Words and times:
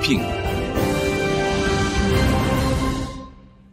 브리핑. 0.00 0.20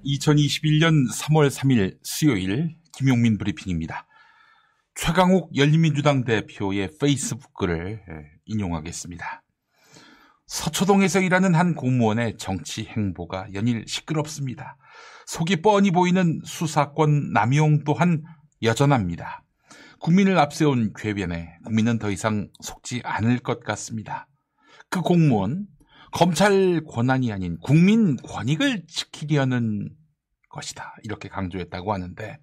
2021년 0.06 1.10
3월 1.12 1.50
3일 1.50 1.98
수요일 2.04 2.76
김용민 2.94 3.38
브리핑입니다. 3.38 4.06
최강욱 4.96 5.56
열린민주당 5.56 6.26
대표의 6.26 6.92
페이스북 7.00 7.54
글을 7.54 8.02
인용하겠습니다. 8.46 9.44
서초동에서 10.48 11.22
일하는 11.22 11.56
한 11.56 11.76
공무원의 11.76 12.38
정치 12.38 12.86
행보가 12.86 13.50
연일 13.54 13.86
시끄럽습니다. 13.88 14.78
속이 15.28 15.62
뻔히 15.62 15.92
보이는 15.92 16.40
수사권 16.44 17.32
남용 17.34 17.84
또한 17.84 18.24
여전합니다. 18.64 19.44
국민을 20.00 20.38
앞세운 20.38 20.94
궤변에 20.96 21.58
국민은 21.66 22.00
더 22.00 22.12
이상 22.12 22.50
속지 22.62 23.02
않을 23.04 23.40
것 23.40 23.62
같습니다. 23.64 24.28
그 24.90 25.02
공무원, 25.02 25.68
검찰 26.12 26.82
권한이 26.88 27.32
아닌 27.32 27.58
국민 27.62 28.16
권익을 28.18 28.86
지키려는 28.88 29.90
것이다. 30.50 30.96
이렇게 31.04 31.30
강조했다고 31.30 31.94
하는데 31.94 32.40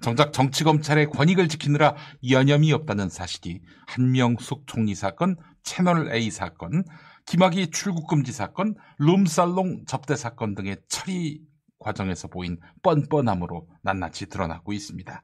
정작 0.00 0.32
정치 0.32 0.62
검찰의 0.64 1.10
권익을 1.10 1.48
지키느라 1.48 1.96
여념이 2.28 2.72
없다는 2.72 3.08
사실이 3.08 3.60
한명숙 3.86 4.66
총리 4.66 4.94
사건, 4.94 5.36
채널 5.62 6.12
A 6.12 6.30
사건, 6.30 6.84
김학의 7.26 7.70
출국 7.70 8.06
금지 8.06 8.32
사건, 8.32 8.74
룸살롱 8.98 9.84
접대 9.86 10.14
사건 10.14 10.54
등의 10.54 10.76
처리 10.88 11.40
과정에서 11.78 12.28
보인 12.28 12.58
뻔뻔함으로 12.82 13.68
낱낱이 13.82 14.26
드러나고 14.26 14.72
있습니다. 14.72 15.22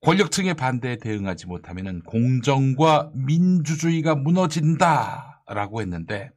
권력층의 0.00 0.54
반대에 0.54 0.96
대응하지 0.96 1.46
못하면 1.46 2.02
공정과 2.02 3.10
민주주의가 3.14 4.14
무너진다라고 4.14 5.80
했는데 5.80 6.30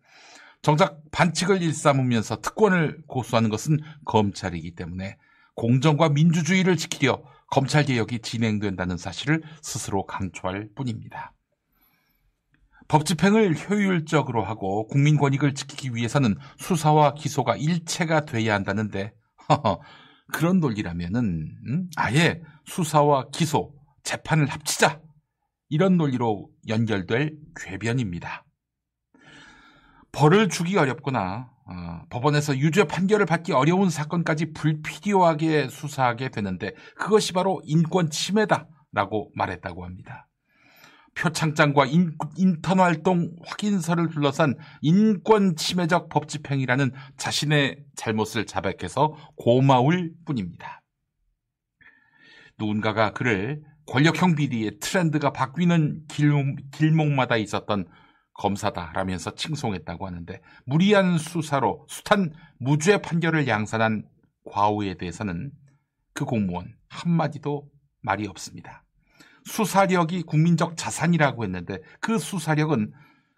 정작 0.62 1.02
반칙을 1.12 1.62
일삼으면서 1.62 2.42
특권을 2.42 3.02
고수하는 3.08 3.50
것은 3.50 3.80
검찰이기 4.06 4.76
때문에 4.76 5.18
공정과 5.56 6.10
민주주의를 6.10 6.78
지키려 6.78 7.24
검찰 7.48 7.84
개혁이 7.84 8.20
진행된다는 8.20 8.98
사실을 8.98 9.42
스스로 9.62 10.06
강조할 10.06 10.70
뿐입니다. 10.76 11.34
법 12.88 13.06
집행을 13.06 13.56
효율적으로 13.70 14.44
하고 14.44 14.88
국민 14.88 15.18
권익을 15.18 15.54
지키기 15.56 15.96
위해서는 15.96 16.36
수사와 16.58 17.14
기소가 17.14 17.56
일체가 17.56 18.26
돼야 18.26 18.54
한다는데 18.54 19.14
그런 20.32 20.60
논리라면은 20.60 21.58
음? 21.68 21.90
아예 21.96 22.42
수사와 22.66 23.30
기소, 23.32 23.74
재판을 24.04 24.48
합치자 24.48 25.02
이런 25.70 25.98
논리로 25.98 26.50
연결될 26.68 27.38
궤변입니다. 27.56 28.46
벌을 30.12 30.50
주기 30.50 30.78
어렵거나 30.78 31.50
어, 31.66 32.02
법원에서 32.10 32.58
유죄 32.58 32.84
판결을 32.84 33.26
받기 33.26 33.54
어려운 33.54 33.90
사건까지 33.90 34.54
불필요하게 34.54 35.70
수사하게 35.70 36.30
되는데 36.30 36.74
그것이 36.98 37.34
바로 37.34 37.62
인권 37.66 38.10
침해다라고 38.10 39.32
말했다고 39.36 39.86
합니다. 39.86 40.28
표창장과 41.16 41.86
인, 41.88 42.18
인턴 42.38 42.80
활동 42.80 43.32
확인서를 43.46 44.10
둘러싼 44.10 44.56
인권 44.82 45.56
침해적 45.56 46.10
법 46.10 46.28
집행이라는 46.28 46.92
자신의 47.18 47.84
잘못을 47.96 48.46
자백해서 48.46 49.16
고마울 49.36 50.14
뿐입니다. 50.26 50.82
누군가가 52.58 53.12
그를 53.12 53.62
권력형 53.88 54.36
비리의 54.36 54.80
트렌드가 54.80 55.34
바뀌는 55.34 56.06
길, 56.08 56.92
목마다 56.92 57.36
있었던 57.36 57.88
검사다라면서 58.34 59.36
칭송했다고 59.36 60.08
하는데 60.08 60.42
무리한 60.66 61.18
수사로 61.18 61.86
숱한 61.90 62.34
무죄 62.60 63.02
판결을 63.02 63.48
양산한 63.48 64.04
과오에 64.50 64.96
대해서는 64.96 65.52
그 66.14 66.26
공무원 66.26 66.74
한마디도 66.90 67.70
말이 68.02 68.28
없습니다. 68.28 68.84
수사력이 69.46 70.24
국민적 70.24 70.78
자산이라고 70.78 71.44
했는데 71.44 71.80
그 72.00 72.18
수사력은 72.18 72.92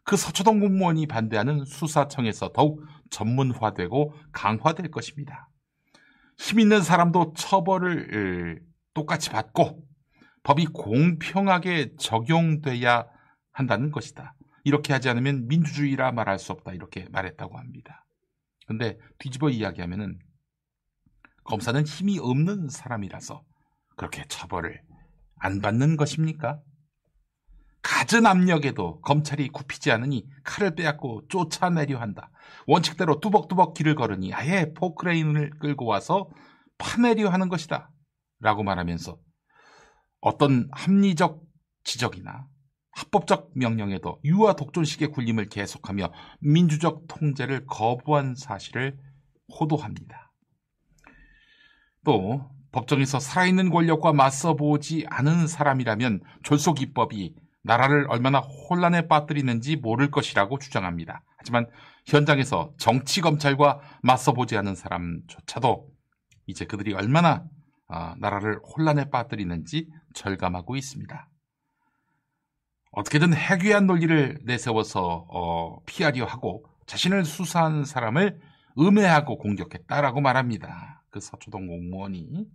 그 0.06 0.18
서초동 0.18 0.60
공무원이 0.60 1.08
반대하는 1.08 1.64
수사청에서 1.66 2.52
더욱 2.54 2.84
전문화되고 3.10 4.14
강화될 4.32 4.92
것입니다. 4.92 5.50
힘 6.38 6.60
있는 6.60 6.82
사람도 6.82 7.34
처벌을 7.38 8.62
똑같이 8.94 9.30
받고 9.30 9.82
법이 10.44 10.66
공평하게 10.68 11.96
적용돼야 11.98 13.06
한다는 13.52 13.92
것이다. 13.92 14.36
이렇게 14.64 14.94
하지 14.94 15.10
않으면 15.10 15.48
민주주의라 15.48 16.12
말할 16.12 16.40
수 16.40 16.52
없다. 16.52 16.74
이렇게 16.74 17.08
말했다고 17.12 17.58
합니다. 17.58 18.06
근데 18.66 18.98
뒤집어 19.20 19.50
이야기하면은 19.50 20.20
검사는 21.44 21.84
힘이 21.84 22.20
없는 22.20 22.70
사람이라서 22.70 23.44
그렇게 23.98 24.24
처벌을 24.30 24.82
안 25.36 25.60
받는 25.60 25.98
것입니까? 25.98 26.62
갖은 27.82 28.26
압력에도 28.26 29.02
검찰이 29.02 29.50
굽히지 29.50 29.92
않으니 29.92 30.26
칼을 30.46 30.74
빼앗고 30.76 31.28
쫓아내려 31.28 32.00
한다. 32.00 32.32
원칙대로 32.66 33.20
뚜벅뚜벅 33.20 33.74
길을 33.74 33.96
걸으니 33.96 34.34
아예 34.34 34.72
포크레인을 34.74 35.60
끌고 35.60 35.86
와서 35.86 36.30
파내려 36.78 37.30
하는 37.30 37.50
것이다. 37.50 37.92
라고 38.40 38.64
말하면서 38.64 39.18
어떤 40.22 40.70
합리적 40.72 41.44
지적이나 41.84 42.48
합법적 42.94 43.52
명령에도 43.56 44.20
유아 44.24 44.54
독존식의 44.54 45.10
군림을 45.10 45.50
계속하며 45.50 46.12
민주적 46.40 47.08
통제를 47.08 47.66
거부한 47.66 48.36
사실을 48.36 48.98
호도합니다. 49.60 50.32
또 52.06 52.50
법정에서 52.72 53.20
살아있는 53.20 53.70
권력과 53.70 54.14
맞서 54.14 54.56
보지 54.56 55.06
않은 55.10 55.48
사람이라면 55.48 56.22
졸속입법이 56.44 57.36
나라를 57.64 58.08
얼마나 58.10 58.40
혼란에 58.40 59.08
빠뜨리는지 59.08 59.78
모를 59.78 60.12
것이라고 60.12 60.60
주장합니다. 60.60 61.24
하지만 61.38 61.68
현장에서 62.06 62.74
정치 62.78 63.22
검찰과 63.22 63.80
맞서 64.02 64.34
보지 64.34 64.58
않은 64.58 64.76
사람조차도 64.76 65.88
이제 66.48 66.66
그들이 66.66 66.94
얼마나 66.94 67.46
아, 67.88 68.16
나라를 68.20 68.60
혼란에 68.64 69.10
빠뜨리는지 69.10 69.88
절감하고 70.14 70.76
있습니다. 70.76 71.30
어떻게든 72.94 73.34
해괴한 73.34 73.88
논리를 73.88 74.40
내세워서 74.44 75.26
어, 75.28 75.80
피하려 75.86 76.26
하고 76.26 76.64
자신을 76.86 77.26
수사한 77.26 77.86
사람을 77.86 78.40
음해하고 78.78 79.40
공격했다라고 79.40 80.22
말합니다. 80.22 81.04
그 81.10 81.20
서초동 81.20 81.68
공무원이 81.68 82.46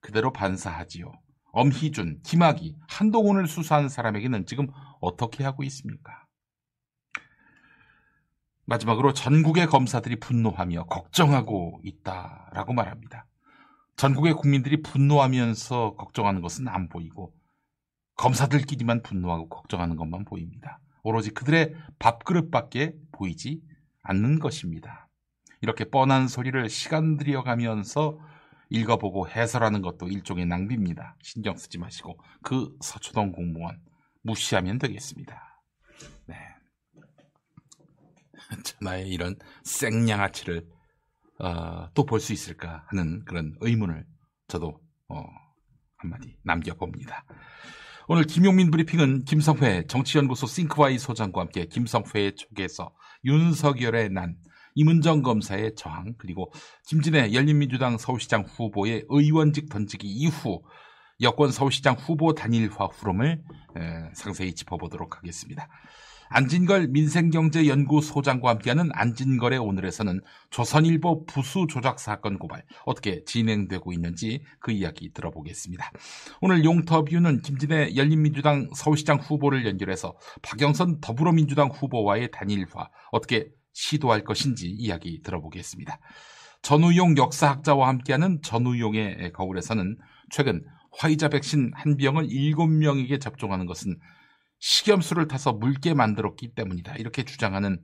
그대로 0.00 0.32
반사하지요. 0.32 1.12
엄희준, 1.52 2.20
김학이, 2.24 2.76
한동훈을 2.88 3.46
수사한 3.46 3.88
사람에게는 3.88 4.44
지금 4.44 4.66
어떻게 5.00 5.44
하고 5.44 5.62
있습니까? 5.64 6.26
마지막으로 8.66 9.14
전국의 9.14 9.66
검사들이 9.66 10.20
분노하며 10.20 10.86
걱정하고 10.86 11.80
있다라고 11.84 12.74
말합니다. 12.74 13.26
전국의 13.96 14.34
국민들이 14.34 14.82
분노하면서 14.82 15.94
걱정하는 15.96 16.42
것은 16.42 16.68
안 16.68 16.88
보이고 16.88 17.32
검사들끼리만 18.16 19.02
분노하고 19.02 19.48
걱정하는 19.48 19.96
것만 19.96 20.24
보입니다. 20.24 20.80
오로지 21.02 21.30
그들의 21.30 21.74
밥그릇밖에 21.98 22.94
보이지 23.12 23.60
않는 24.02 24.38
것입니다. 24.38 25.08
이렇게 25.60 25.84
뻔한 25.84 26.28
소리를 26.28 26.68
시간 26.68 27.16
들여가면서 27.16 28.18
읽어보고 28.70 29.28
해설하는 29.28 29.82
것도 29.82 30.08
일종의 30.08 30.46
낭비입니다. 30.46 31.16
신경 31.22 31.56
쓰지 31.56 31.78
마시고 31.78 32.18
그 32.42 32.74
서초동 32.80 33.32
공무원 33.32 33.80
무시하면 34.22 34.78
되겠습니다. 34.78 35.62
네. 36.26 36.36
전하의 38.64 39.08
이런 39.08 39.36
생양아치를 39.64 40.66
어, 41.40 41.90
또볼 41.94 42.20
수 42.20 42.32
있을까 42.32 42.84
하는 42.88 43.24
그런 43.24 43.54
의문을 43.60 44.06
저도 44.48 44.80
어, 45.08 45.22
한마디 45.96 46.36
남겨봅니다. 46.42 47.24
오늘 48.06 48.24
김용민 48.24 48.70
브리핑은 48.70 49.24
김성회 49.24 49.86
정치연구소 49.86 50.46
싱크와이 50.46 50.98
소장과 50.98 51.40
함께 51.40 51.64
김성회의 51.64 52.34
촉에서 52.36 52.92
윤석열의 53.24 54.10
난, 54.10 54.36
이문정 54.74 55.22
검사의 55.22 55.74
저항, 55.74 56.12
그리고 56.18 56.52
김진애 56.86 57.32
열린민주당 57.32 57.96
서울시장 57.96 58.42
후보의 58.42 59.06
의원직 59.08 59.70
던지기 59.70 60.06
이후 60.06 60.62
여권 61.22 61.50
서울시장 61.50 61.94
후보 61.94 62.34
단일화 62.34 62.88
후름을 62.92 63.42
상세히 64.12 64.54
짚어보도록 64.54 65.16
하겠습니다. 65.16 65.68
안진걸 66.28 66.88
민생경제연구소장과 66.88 68.50
함께하는 68.50 68.90
안진걸의 68.92 69.58
오늘에서는 69.58 70.20
조선일보 70.50 71.26
부수 71.26 71.66
조작 71.68 71.98
사건 71.98 72.38
고발 72.38 72.64
어떻게 72.84 73.24
진행되고 73.24 73.92
있는지 73.92 74.42
그 74.60 74.72
이야기 74.72 75.12
들어보겠습니다. 75.12 75.90
오늘 76.40 76.64
용터뷰는 76.64 77.42
김진애 77.42 77.96
열린민주당 77.96 78.70
서울시장 78.74 79.18
후보를 79.18 79.66
연결해서 79.66 80.16
박영선 80.42 81.00
더불어민주당 81.00 81.68
후보와의 81.68 82.30
단일화 82.30 82.88
어떻게 83.12 83.48
시도할 83.72 84.24
것인지 84.24 84.68
이야기 84.68 85.20
들어보겠습니다. 85.22 85.98
전우용 86.62 87.18
역사학자와 87.18 87.88
함께하는 87.88 88.40
전우용의 88.40 89.32
거울에서는 89.32 89.98
최근 90.30 90.64
화이자 90.98 91.28
백신 91.28 91.72
한 91.74 91.96
병을 91.96 92.28
7명에게 92.28 93.20
접종하는 93.20 93.66
것은 93.66 93.98
식염수를 94.64 95.28
타서 95.28 95.52
묽게 95.52 95.92
만들었기 95.92 96.54
때문이다. 96.54 96.96
이렇게 96.96 97.22
주장하는 97.22 97.82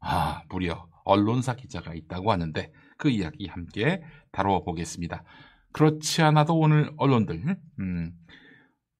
아, 0.00 0.42
무려 0.50 0.86
언론사 1.06 1.56
기자가 1.56 1.94
있다고 1.94 2.30
하는데 2.30 2.70
그 2.98 3.08
이야기 3.08 3.46
함께 3.46 4.02
다뤄 4.30 4.62
보겠습니다. 4.62 5.24
그렇지 5.72 6.20
않아도 6.20 6.58
오늘 6.58 6.92
언론들 6.98 7.56
음, 7.78 8.12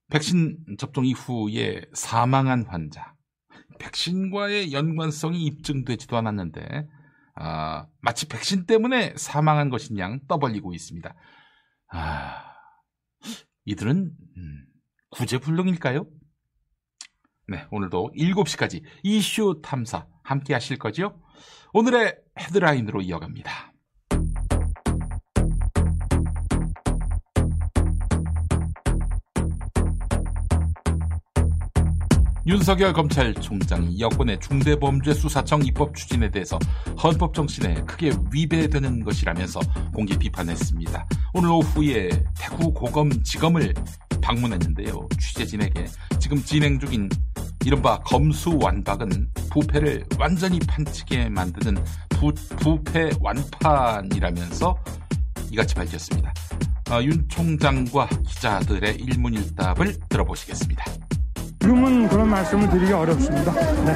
백신 0.09 0.57
접종 0.79 1.05
이후에 1.05 1.81
사망한 1.93 2.65
환자 2.65 3.13
백신과의 3.77 4.73
연관성이 4.73 5.43
입증되지도 5.45 6.17
않았는데 6.17 6.87
아, 7.35 7.85
마치 8.01 8.27
백신 8.27 8.65
때문에 8.65 9.13
사망한 9.17 9.69
것인 9.69 9.99
양 9.99 10.19
떠벌리고 10.27 10.73
있습니다. 10.73 11.13
아, 11.91 12.55
이들은 13.65 14.11
음, 14.37 14.65
구제불능일까요? 15.11 16.07
네, 17.49 17.65
오늘도 17.71 18.11
7시까지 18.15 18.83
이슈 19.01 19.59
탐사 19.63 20.05
함께 20.21 20.53
하실 20.53 20.77
거죠? 20.77 21.19
오늘의 21.73 22.15
헤드라인으로 22.39 23.01
이어갑니다. 23.01 23.73
윤석열 32.45 32.93
검찰총장이 32.93 33.99
여권의 33.99 34.39
중대범죄수사청 34.41 35.65
입법 35.65 35.95
추진에 35.95 36.29
대해서 36.29 36.59
헌법 37.03 37.33
정신에 37.33 37.81
크게 37.85 38.11
위배되는 38.31 39.03
것이라면서 39.03 39.59
공개 39.93 40.17
비판했습니다. 40.17 41.07
오늘 41.33 41.49
오후에 41.49 42.09
대구 42.39 42.71
고검 42.73 43.23
지검을 43.23 43.73
방문했는데요. 44.21 45.07
취재진에게 45.19 45.85
지금 46.19 46.37
진행 46.37 46.79
중인 46.79 47.09
이른바 47.69 47.99
검수완박은 47.99 49.27
부패를 49.51 50.03
완전히 50.17 50.57
판치게 50.57 51.29
만드는 51.29 51.77
부, 52.09 52.33
부패 52.57 53.11
완판이라면서 53.21 54.75
이같이 55.51 55.75
밝혔습니다. 55.75 56.33
어, 56.89 56.99
윤 57.03 57.29
총장과 57.29 58.09
기자들의 58.25 58.95
일문일답을 58.95 59.97
들어보시겠습니다. 60.09 60.83
지금은 61.59 62.07
그런 62.07 62.27
말씀을 62.31 62.67
드리기 62.71 62.91
어렵습니다. 62.91 63.51
네. 63.51 63.93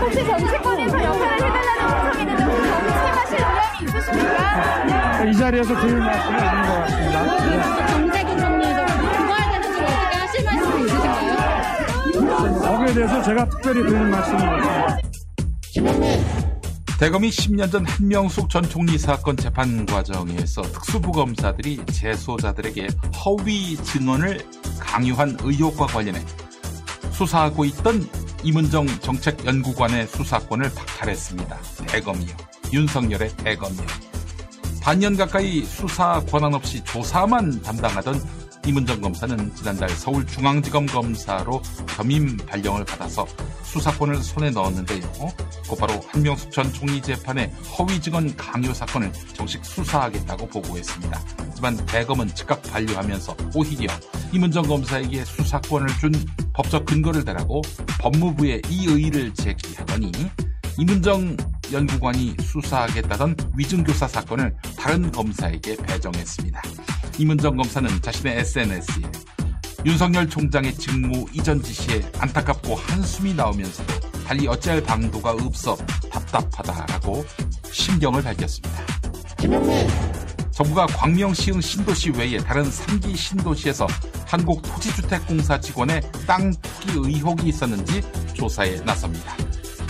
혹시 0.00 0.24
정치권에서 0.24 1.04
역할을 1.04 1.46
해달라는 1.48 2.08
요청이 2.08 2.32
있는데 2.32 2.44
정치하실 2.70 3.38
의향이 3.38 3.84
있으십니까? 3.84 5.24
이 5.24 5.36
자리에서 5.36 5.80
드릴 5.82 5.98
말씀이 5.98 6.38
있는 6.38 6.62
것 6.62 6.72
같습니다. 6.80 7.22
네. 8.06 8.25
거기에 12.86 12.94
대해서 12.94 13.22
제가 13.22 13.48
특별히 13.48 13.82
말씀이 13.92 14.42
없습니다. 14.42 14.98
대검이 16.98 17.28
10년 17.30 17.70
전 17.70 17.84
한명숙 17.84 18.48
전 18.48 18.62
총리 18.62 18.96
사건 18.96 19.36
재판 19.36 19.84
과정에서 19.84 20.62
특수부 20.62 21.12
검사들이 21.12 21.84
재소자들에게 21.86 22.88
허위 23.24 23.76
증언을 23.76 24.40
강요한 24.78 25.36
의혹과 25.42 25.86
관련해 25.86 26.20
수사하고 27.10 27.64
있던 27.66 28.08
이문정 28.42 28.86
정책연구관의 29.00 30.06
수사권을 30.06 30.70
박탈했습니다. 30.74 31.58
대검이요. 31.88 32.36
윤석열의 32.72 33.36
대검이요. 33.38 33.86
반년 34.80 35.16
가까이 35.16 35.62
수사 35.64 36.20
권한 36.30 36.54
없이 36.54 36.82
조사만 36.84 37.60
담당하던 37.62 38.45
이문정 38.66 39.00
검사는 39.00 39.54
지난달 39.54 39.88
서울중앙지검 39.88 40.86
검사로 40.86 41.62
겸임 41.86 42.36
발령을 42.36 42.84
받아서 42.84 43.24
수사권을 43.62 44.16
손에 44.16 44.50
넣었는데요. 44.50 45.08
곧바로 45.68 46.00
한명숙 46.08 46.50
전 46.50 46.72
총리 46.72 47.00
재판의 47.00 47.52
허위 47.78 48.00
증언 48.00 48.34
강요 48.36 48.74
사건을 48.74 49.12
정식 49.34 49.64
수사하겠다고 49.64 50.48
보고했습니다. 50.48 51.20
하지만 51.38 51.76
대검은 51.86 52.34
즉각 52.34 52.60
반려하면서 52.62 53.36
오히려 53.54 53.92
이문정 54.32 54.66
검사에게 54.66 55.24
수사권을 55.24 55.86
준 56.00 56.12
법적 56.52 56.86
근거를 56.86 57.24
대라고 57.24 57.62
법무부에 58.00 58.62
이 58.68 58.86
의의를 58.88 59.32
제기하더니 59.34 60.10
이문정 60.78 61.36
연구관이 61.72 62.36
수사하겠다던 62.40 63.36
위증교사 63.56 64.06
사건을 64.06 64.54
다른 64.76 65.10
검사에게 65.10 65.74
배정했습니다. 65.76 66.62
이문정 67.18 67.56
검사는 67.56 67.88
자신의 68.02 68.38
SNS에 68.40 69.02
윤석열 69.86 70.28
총장의 70.28 70.74
직무 70.74 71.24
이전 71.32 71.62
지시에 71.62 72.02
안타깝고 72.18 72.74
한숨이 72.74 73.32
나오면서도 73.32 74.00
달리 74.26 74.46
어찌할 74.46 74.82
방도가 74.82 75.30
없어 75.30 75.76
답답하다라고 76.10 77.24
심경을 77.70 78.22
밝혔습니다. 78.22 78.84
정부가 80.50 80.86
광명 80.86 81.32
시흥 81.32 81.60
신도시 81.60 82.10
외에 82.10 82.38
다른 82.38 82.64
3기 82.64 83.16
신도시에서 83.16 83.86
한국토지주택공사 84.26 85.60
직원의 85.60 86.02
땅 86.26 86.52
투기 86.62 86.98
의혹이 86.98 87.48
있었는지 87.48 88.02
조사에 88.34 88.80
나섭니다. 88.80 89.45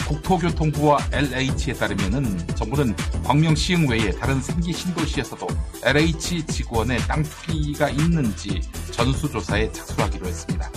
국토교통부와 0.07 0.99
LH에 1.13 1.75
따르면 1.75 2.47
정부는 2.55 2.95
광명 3.25 3.55
시흥 3.55 3.89
외에 3.89 4.11
다른 4.13 4.41
3기 4.41 4.73
신도시에서도 4.73 5.47
LH 5.83 6.47
직원의 6.47 6.99
땅 7.01 7.23
투기가 7.23 7.91
있는지 7.91 8.61
전수조사에 8.93 9.73
착수하기로 9.73 10.27
했습니다. 10.27 10.71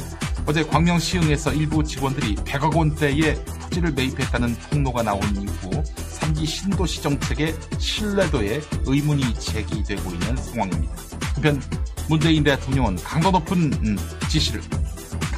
어제 0.46 0.64
광명 0.64 0.98
시흥에서 0.98 1.54
일부 1.54 1.84
직원들이 1.84 2.36
100억 2.36 2.76
원대의 2.76 3.44
토지를 3.46 3.92
매입했다는 3.92 4.56
폭로가 4.56 5.04
나온 5.04 5.22
이후 5.36 5.84
3기 6.20 6.46
신도시 6.46 7.04
정책의 7.04 7.56
신뢰도에 7.78 8.62
의문이 8.86 9.36
제기되고 9.36 10.10
있는 10.12 10.36
상황입니다. 10.38 10.96
한편 11.36 11.62
문재인 12.10 12.44
대통령은 12.44 12.96
강도 12.98 13.30
높은 13.30 13.72
음, 13.74 13.98
지시를 14.28 14.62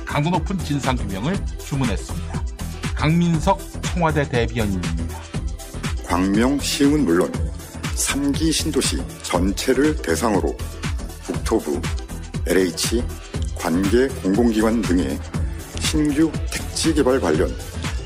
강도 0.05 0.29
높은 0.29 0.57
진상규명을 0.57 1.37
주문했습니다. 1.57 2.40
강민석 3.01 3.59
청와대 3.81 4.29
대변인입니다. 4.29 5.21
광명 6.05 6.59
시흥은 6.59 7.03
물론 7.03 7.31
3기 7.95 8.53
신도시 8.53 8.97
전체를 9.23 9.95
대상으로 10.03 10.55
국토부, 11.25 11.81
LH, 12.45 13.03
관계 13.55 14.07
공공기관 14.07 14.83
등의 14.83 15.19
신규 15.79 16.31
택지 16.51 16.93
개발 16.93 17.19
관련 17.19 17.49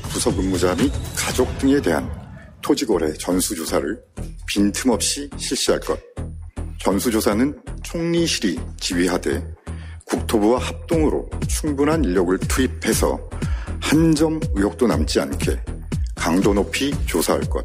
부서 0.04 0.34
근무자 0.34 0.74
및 0.74 0.90
가족 1.14 1.58
등에 1.58 1.78
대한 1.82 2.10
토지거래 2.62 3.12
전수조사를 3.18 4.02
빈틈없이 4.46 5.28
실시할 5.36 5.78
것. 5.80 6.00
전수조사는 6.78 7.54
총리실이 7.82 8.58
지휘하되 8.80 9.46
국토부와 10.06 10.58
합동으로 10.58 11.28
충분한 11.48 12.02
인력을 12.02 12.38
투입해서 12.38 13.20
한 13.80 14.14
점 14.14 14.40
의혹도 14.54 14.86
남지 14.86 15.20
않게 15.20 15.60
강도 16.14 16.52
높이 16.54 16.92
조사할 17.06 17.40
것. 17.42 17.64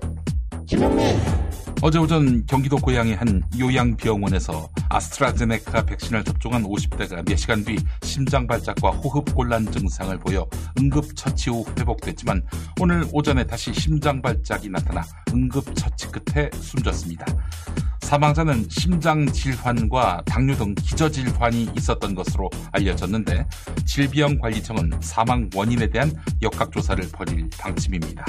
어제 1.81 1.97
오전 1.97 2.45
경기도 2.45 2.77
고양의 2.77 3.15
한 3.15 3.41
요양병원에서 3.57 4.69
아스트라제네카 4.89 5.83
백신을 5.85 6.23
접종한 6.23 6.63
50대가 6.63 7.25
4시간 7.25 7.65
뒤 7.65 7.75
심장 8.03 8.45
발작과 8.45 8.91
호흡 8.91 9.33
곤란 9.33 9.69
증상을 9.71 10.15
보여 10.19 10.47
응급처치 10.79 11.49
후 11.49 11.65
회복됐지만 11.79 12.43
오늘 12.79 13.03
오전에 13.11 13.45
다시 13.45 13.73
심장 13.73 14.21
발작이 14.21 14.69
나타나 14.69 15.01
응급처치 15.33 16.07
끝에 16.11 16.51
숨졌습니다. 16.53 17.25
사망자는 18.11 18.67
심장 18.67 19.25
질환과 19.25 20.23
당뇨 20.25 20.53
등 20.57 20.75
기저 20.75 21.09
질환이 21.09 21.69
있었던 21.77 22.13
것으로 22.13 22.49
알려졌는데 22.73 23.47
질병관리청은 23.85 24.99
사망 25.01 25.49
원인에 25.55 25.87
대한 25.87 26.11
역학조사를 26.41 27.01
벌일 27.13 27.49
방침입니다. 27.57 28.25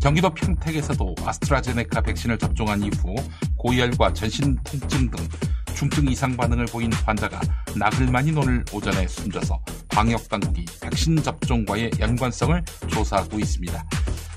경기도 0.00 0.32
평택에서도 0.32 1.16
아스트라제네카 1.24 2.02
백신을 2.02 2.38
접종한 2.38 2.80
이후 2.80 3.16
고열과 3.56 4.12
전신 4.12 4.56
통증 4.62 5.10
등 5.10 5.28
중증 5.74 6.06
이상 6.06 6.36
반응을 6.36 6.66
보인 6.66 6.92
환자가 6.92 7.40
나흘 7.74 8.06
만인 8.06 8.38
오늘 8.38 8.64
오전에 8.72 9.08
숨져서 9.08 9.60
방역 9.88 10.28
당국이 10.28 10.64
백신 10.80 11.20
접종과의 11.20 11.90
연관성을 11.98 12.64
조사하고 12.86 13.40
있습니다. 13.40 13.84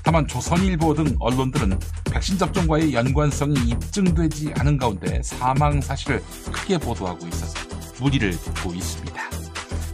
다만 0.02 0.26
조선일보 0.26 0.94
등 0.94 1.16
언론들은 1.18 1.78
백신 2.12 2.38
접종과의 2.38 2.94
연관성이 2.94 3.54
입증되지 3.68 4.54
않은 4.58 4.76
가운데 4.76 5.20
사망 5.22 5.80
사실을 5.80 6.22
크게 6.52 6.78
보도하고 6.78 7.26
있어서 7.28 7.58
무리를 8.00 8.30
빚고 8.30 8.74
있습니다. 8.74 9.22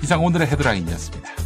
이상 0.02 0.24
오늘의 0.24 0.46
헤드라인이었습니다. 0.48 1.45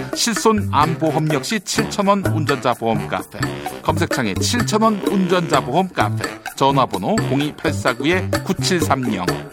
실손 0.15 0.69
암보험 0.71 1.33
역시 1.33 1.59
7,000원 1.59 2.35
운전자 2.35 2.73
보험 2.73 3.07
카페. 3.07 3.39
검색창에 3.81 4.33
7,000원 4.35 5.11
운전자 5.11 5.59
보험 5.61 5.89
카페. 5.89 6.23
전화번호 6.55 7.15
02849-9730. 7.15 9.51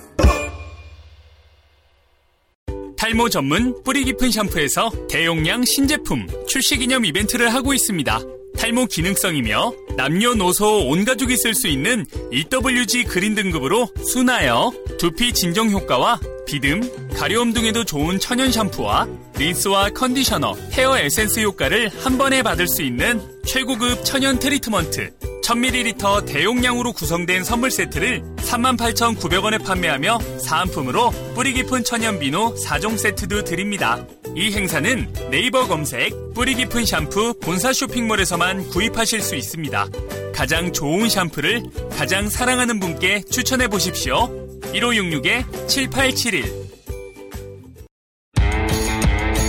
탈모 2.97 3.29
전문 3.29 3.83
뿌리 3.85 4.05
깊은 4.05 4.31
샴푸에서 4.31 4.91
대용량 5.09 5.65
신제품 5.65 6.27
출시 6.47 6.77
기념 6.77 7.05
이벤트를 7.05 7.53
하고 7.55 7.73
있습니다. 7.73 8.21
탈모 8.59 8.87
기능성이며 8.87 9.73
남녀노소 9.97 10.89
온 10.89 11.05
가족이 11.05 11.37
쓸 11.37 11.55
수 11.55 11.69
있는 11.69 12.05
EWG 12.33 13.05
그린 13.05 13.35
등급으로 13.35 13.89
순하여 14.05 14.73
두피 14.99 15.33
진정 15.33 15.71
효과와 15.71 16.21
비듬, 16.47 16.81
가려움 17.15 17.53
등에도 17.53 17.85
좋은 17.85 18.19
천연 18.19 18.51
샴푸와 18.51 19.07
린스와 19.37 19.91
컨디셔너, 19.91 20.57
헤어 20.73 20.99
에센스 20.99 21.41
효과를 21.41 21.91
한 22.03 22.19
번에 22.19 22.43
받을 22.43 22.67
수 22.67 22.83
있는 22.83 23.21
최고급 23.45 24.05
천연 24.05 24.39
트리트먼트 24.39 25.13
1000ml 25.45 26.27
대용량으로 26.27 26.93
구성된 26.93 27.45
선물 27.45 27.71
세트를 27.71 28.23
38,900원에 28.39 29.65
판매하며 29.65 30.19
사은품으로 30.41 31.11
뿌리 31.35 31.53
깊은 31.55 31.85
천연 31.85 32.19
비누 32.19 32.57
4종 32.57 32.99
세트도 32.99 33.45
드립니다. 33.45 34.05
이 34.37 34.53
행사는 34.53 35.13
네이버 35.31 35.67
검색 35.67 36.13
뿌리 36.35 36.55
깊은 36.55 36.85
샴푸 36.85 37.35
본사 37.41 37.73
쇼핑몰에서만 37.73 38.69
구입하실 38.69 39.21
수 39.21 39.35
있습니다. 39.37 39.87
가장 40.35 40.73
좋은 40.73 41.09
샴푸를 41.09 41.63
가장 41.91 42.29
사랑하는 42.29 42.79
분께 42.79 43.23
추천해 43.23 43.67
보십시오. 43.69 44.29
1566-7871 44.73 46.69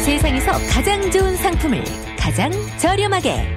세상에서 0.06 0.52
가장 0.70 1.12
좋은 1.12 1.36
상품을 1.38 1.84
가장 2.18 2.52
저렴하게 2.78 3.56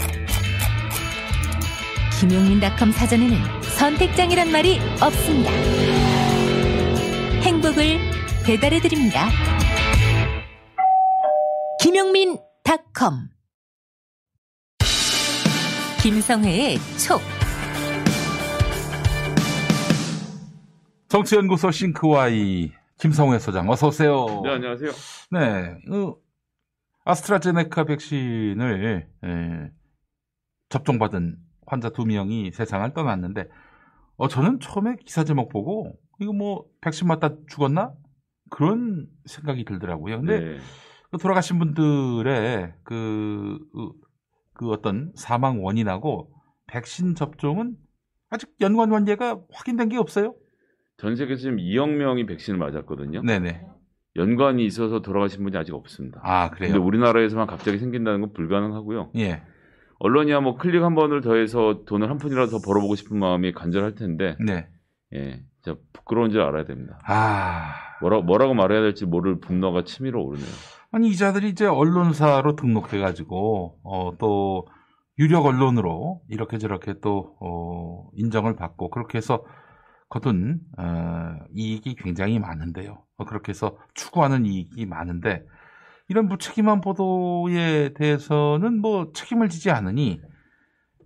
김용민닷컴 2.20 2.92
사전에는 2.92 3.36
선택장이란 3.78 4.52
말이 4.52 4.78
없습니다. 5.00 5.50
행복을 7.42 7.98
배달해 8.44 8.80
드립니다. 8.80 9.30
김용민닷컴 11.82 13.28
김성회의 16.00 16.76
촉 17.04 17.20
정치연구소 21.08 21.72
싱크와이 21.72 22.70
김성회 23.00 23.40
소장 23.40 23.68
어서 23.68 23.88
오세요. 23.88 24.26
네, 24.44 24.50
안녕하세요. 24.50 24.90
네, 25.32 25.76
그 25.88 26.14
아스트라제네카 27.04 27.82
백신을 27.82 29.08
에, 29.24 29.70
접종받은 30.68 31.36
환자 31.66 31.88
두 31.88 32.06
명이 32.06 32.52
세상을 32.52 32.94
떠났는데, 32.94 33.48
어 34.18 34.28
저는 34.28 34.60
처음에 34.60 34.98
기사 35.04 35.24
제목 35.24 35.48
보고 35.48 35.98
이거 36.20 36.32
뭐 36.32 36.64
백신 36.80 37.08
맞다 37.08 37.30
죽었나 37.50 37.92
그런 38.50 39.08
생각이 39.24 39.64
들더라고요. 39.64 40.20
근데 40.20 40.38
네. 40.38 40.58
그 41.12 41.18
돌아가신 41.18 41.58
분들의 41.58 42.72
그, 42.82 43.58
그, 43.72 43.92
그 44.54 44.70
어떤 44.70 45.12
사망 45.14 45.62
원인하고 45.62 46.32
백신 46.66 47.14
접종은 47.14 47.76
아직 48.30 48.50
연관 48.62 48.88
관계가 48.88 49.40
확인된 49.52 49.90
게 49.90 49.98
없어요. 49.98 50.34
전 50.96 51.14
세계에서 51.14 51.42
지금 51.42 51.58
2억 51.58 51.90
명이 51.90 52.24
백신을 52.24 52.58
맞았거든요. 52.58 53.22
네네. 53.22 53.66
연관이 54.16 54.64
있어서 54.64 55.02
돌아가신 55.02 55.42
분이 55.42 55.56
아직 55.56 55.74
없습니다. 55.74 56.20
아 56.24 56.50
근데 56.50 56.68
그래요. 56.68 56.82
우리나라에서만 56.82 57.46
갑자기 57.46 57.78
생긴다는 57.78 58.20
건 58.22 58.32
불가능하고요. 58.32 59.12
예. 59.16 59.42
언론이야 59.98 60.40
뭐 60.40 60.56
클릭 60.56 60.82
한 60.82 60.94
번을 60.94 61.20
더해서 61.20 61.84
돈을 61.84 62.08
한 62.08 62.16
푼이라도 62.18 62.50
더 62.50 62.58
벌어보고 62.64 62.94
싶은 62.94 63.18
마음이 63.18 63.52
간절할 63.52 63.94
텐데, 63.94 64.36
네. 64.44 64.66
예, 65.14 65.44
진짜 65.62 65.78
부끄러운 65.92 66.30
줄 66.30 66.40
알아야 66.40 66.64
됩니다. 66.64 66.98
아 67.06 67.91
뭐라, 68.02 68.20
뭐라고 68.20 68.54
말해야 68.54 68.80
될지 68.80 69.06
모를 69.06 69.38
분노가 69.40 69.84
치밀어 69.84 70.20
오르네요. 70.20 70.48
아니 70.90 71.08
이자들이 71.08 71.48
이제 71.48 71.66
언론사로 71.66 72.56
등록해가지고 72.56 73.78
어, 73.84 74.12
또 74.18 74.66
유력 75.18 75.46
언론으로 75.46 76.20
이렇게 76.28 76.58
저렇게 76.58 76.94
또 77.00 77.36
어, 77.40 78.10
인정을 78.14 78.56
받고 78.56 78.90
그렇게 78.90 79.18
해서 79.18 79.44
거둔 80.08 80.60
어, 80.76 81.36
이익이 81.54 81.94
굉장히 81.94 82.38
많은데요. 82.38 83.02
어, 83.16 83.24
그렇게 83.24 83.50
해서 83.50 83.78
추구하는 83.94 84.44
이익이 84.44 84.84
많은데 84.84 85.44
이런 86.08 86.26
무책임한 86.26 86.80
보도에 86.80 87.94
대해서는 87.94 88.80
뭐 88.80 89.12
책임을 89.14 89.48
지지 89.48 89.70
않으니 89.70 90.20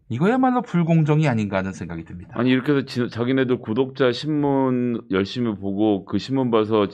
이거야말로 0.08 0.62
불공정이 0.62 1.26
아닌가 1.28 1.56
하는 1.58 1.72
생각이 1.72 2.04
듭니다. 2.04 2.30
아니, 2.34 2.50
이렇게 2.50 2.72
해서 2.72 2.84
지- 2.84 3.08
자기네들 3.08 3.58
구독자 3.58 4.12
신문 4.12 5.02
열심히 5.10 5.54
보고 5.56 6.04
그 6.04 6.18
신문 6.18 6.50
봐서 6.50 6.86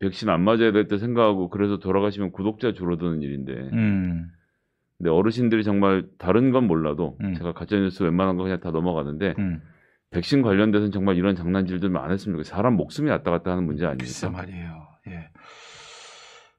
백신 0.00 0.28
안 0.28 0.42
맞아야 0.42 0.72
될 0.72 0.88
때 0.88 0.98
생각하고 0.98 1.48
그래서 1.50 1.78
돌아가시면 1.78 2.32
구독자 2.32 2.72
줄어드는 2.72 3.22
일인데, 3.22 3.52
음, 3.72 4.26
근데 4.98 5.10
어르신들이 5.10 5.64
정말 5.64 6.06
다른 6.18 6.50
건 6.52 6.66
몰라도 6.66 7.16
음. 7.22 7.34
제가 7.34 7.52
가짜 7.52 7.76
뉴스 7.76 8.02
웬만한 8.02 8.36
거 8.36 8.42
그냥 8.44 8.60
다 8.60 8.70
넘어가는데 8.70 9.34
음, 9.38 9.62
백신 10.10 10.42
관련돼서는 10.42 10.90
정말 10.92 11.16
이런 11.16 11.34
장난질들 11.36 11.94
안 11.96 12.10
했으면 12.10 12.36
좋겠어요. 12.36 12.56
사람 12.56 12.76
목숨이 12.76 13.08
왔다 13.10 13.30
갔다 13.30 13.52
하는 13.52 13.64
문제 13.64 13.86
글쎄 13.98 14.26
아닙니까? 14.26 14.42
말이에요. 14.42 14.86
예. 15.08 15.28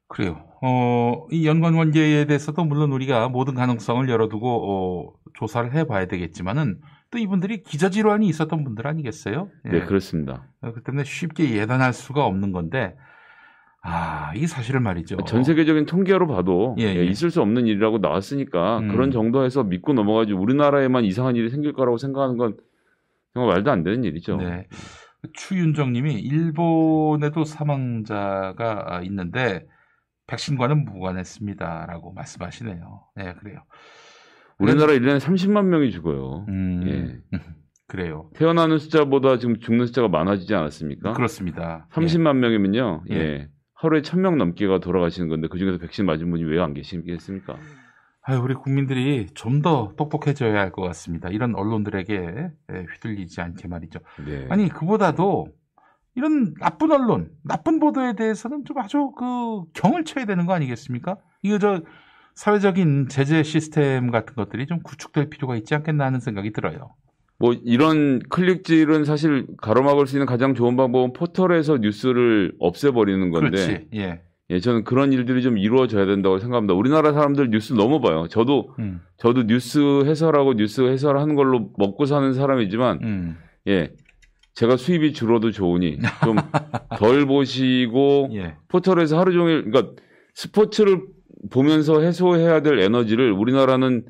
그래요. 0.07 0.43
어, 0.61 1.25
이 1.31 1.47
연관 1.47 1.75
관계에 1.75 2.25
대해서도 2.25 2.63
물론 2.65 2.91
우리가 2.91 3.29
모든 3.29 3.53
가능성을 3.55 4.07
열어두고 4.09 4.47
어, 4.49 5.13
조사를 5.33 5.73
해봐야 5.73 6.07
되겠지만은 6.07 6.79
또 7.11 7.17
이분들이 7.17 7.63
기저질환이 7.63 8.27
있었던 8.27 8.63
분들 8.63 8.87
아니겠어요? 8.87 9.49
예. 9.65 9.69
네, 9.69 9.81
그렇습니다. 9.85 10.47
어, 10.61 10.71
그 10.71 10.81
때문에 10.83 11.03
쉽게 11.03 11.51
예단할 11.51 11.93
수가 11.93 12.25
없는 12.25 12.51
건데 12.51 12.95
아, 13.83 14.31
이 14.35 14.45
사실은 14.45 14.83
말이죠. 14.83 15.17
전 15.25 15.43
세계적인 15.43 15.87
통계로 15.87 16.27
봐도 16.27 16.75
예, 16.77 16.83
예, 16.83 16.95
예. 16.97 17.05
있을 17.05 17.31
수 17.31 17.41
없는 17.41 17.65
일이라고 17.65 17.97
나왔으니까 17.97 18.79
음. 18.79 18.87
그런 18.89 19.11
정도에서 19.11 19.63
믿고 19.63 19.93
넘어가지 19.93 20.33
우리나라에만 20.33 21.03
이상한 21.03 21.35
일이 21.35 21.49
생길 21.49 21.73
거라고 21.73 21.97
생각하는 21.97 22.37
건 22.37 22.57
정말 23.33 23.53
말도 23.55 23.71
안 23.71 23.83
되는 23.83 24.03
일이죠. 24.03 24.37
네. 24.37 24.67
추윤정 25.33 25.93
님이 25.93 26.13
일본에도 26.13 27.43
사망자가 27.43 29.01
있는데 29.05 29.65
백신과는 30.27 30.85
무관했습니다라고 30.85 32.13
말씀하시네요. 32.13 33.03
네, 33.15 33.33
그래요. 33.33 33.63
우리나라 34.61 34.93
1년에 34.93 35.19
30만 35.19 35.65
명이 35.65 35.91
죽어요. 35.91 36.45
음, 36.49 36.83
예. 36.87 37.37
그래요. 37.87 38.29
태어나는 38.35 38.77
숫자보다 38.77 39.37
지금 39.37 39.59
죽는 39.59 39.85
숫자가 39.87 40.07
많아지지 40.07 40.53
않았습니까? 40.55 41.13
그렇습니다. 41.13 41.87
30만 41.91 42.37
명이면요. 42.37 43.03
예. 43.11 43.15
예. 43.15 43.49
하루에 43.73 44.01
1000명 44.01 44.35
넘게가 44.37 44.79
돌아가시는 44.79 45.27
건데 45.27 45.47
그중에서 45.47 45.77
백신 45.79 46.05
맞은 46.05 46.29
분이 46.29 46.43
왜 46.43 46.59
안 46.61 46.73
계시겠습니까? 46.73 47.57
아유, 48.23 48.39
우리 48.39 48.53
국민들이 48.53 49.27
좀 49.33 49.61
더 49.63 49.93
똑똑해져야 49.97 50.59
할 50.59 50.71
것 50.71 50.83
같습니다. 50.83 51.29
이런 51.29 51.55
언론들에게 51.55 52.13
예, 52.73 52.85
휘둘리지 52.93 53.41
않게 53.41 53.67
말이죠. 53.67 53.99
네. 54.25 54.45
아니, 54.49 54.69
그보다도 54.69 55.47
이런 56.15 56.53
나쁜 56.59 56.91
언론, 56.91 57.31
나쁜 57.43 57.79
보도에 57.79 58.13
대해서는 58.13 58.63
좀 58.65 58.77
아주 58.77 59.11
그 59.17 59.63
경을 59.73 60.03
쳐야 60.05 60.25
되는 60.25 60.45
거 60.45 60.53
아니겠습니까? 60.53 61.17
이거 61.41 61.57
저 61.57 61.81
사회적인 62.35 63.07
제재 63.09 63.43
시스템 63.43 64.11
같은 64.11 64.35
것들이 64.35 64.65
좀 64.67 64.79
구축될 64.81 65.29
필요가 65.29 65.55
있지 65.55 65.75
않겠나 65.75 66.05
하는 66.05 66.19
생각이 66.19 66.51
들어요. 66.51 66.95
뭐 67.37 67.53
이런 67.63 68.19
클릭질은 68.29 69.03
사실 69.03 69.47
가로막을 69.57 70.05
수 70.05 70.15
있는 70.15 70.27
가장 70.27 70.53
좋은 70.53 70.77
방법은 70.77 71.13
포털에서 71.13 71.77
뉴스를 71.77 72.53
없애버리는 72.59 73.31
건데 73.31 73.49
그렇지. 73.49 73.87
예. 73.95 74.21
예, 74.51 74.59
저는 74.59 74.83
그런 74.83 75.13
일들이 75.13 75.41
좀 75.41 75.57
이루어져야 75.57 76.05
된다고 76.05 76.37
생각합니다. 76.37 76.73
우리나라 76.73 77.13
사람들 77.13 77.49
뉴스 77.49 77.73
너무 77.73 78.01
봐요. 78.01 78.27
저도 78.29 78.75
음. 78.79 79.01
저도 79.17 79.47
뉴스 79.47 80.03
해설하고 80.05 80.55
뉴스 80.55 80.81
해설하는 80.81 81.35
걸로 81.35 81.71
먹고 81.77 82.05
사는 82.05 82.33
사람이지만 82.33 82.99
음. 83.01 83.37
예. 83.67 83.91
제가 84.53 84.75
수입이 84.75 85.13
줄어도 85.13 85.51
좋으니 85.51 85.99
좀 86.23 86.35
덜 86.99 87.25
보시고 87.25 88.29
예. 88.33 88.55
포털에서 88.67 89.17
하루 89.17 89.31
종일 89.31 89.63
그러니까 89.63 89.93
스포츠를 90.33 91.01
보면서 91.49 92.01
해소해야 92.01 92.61
될 92.61 92.79
에너지를 92.79 93.31
우리나라는 93.31 94.05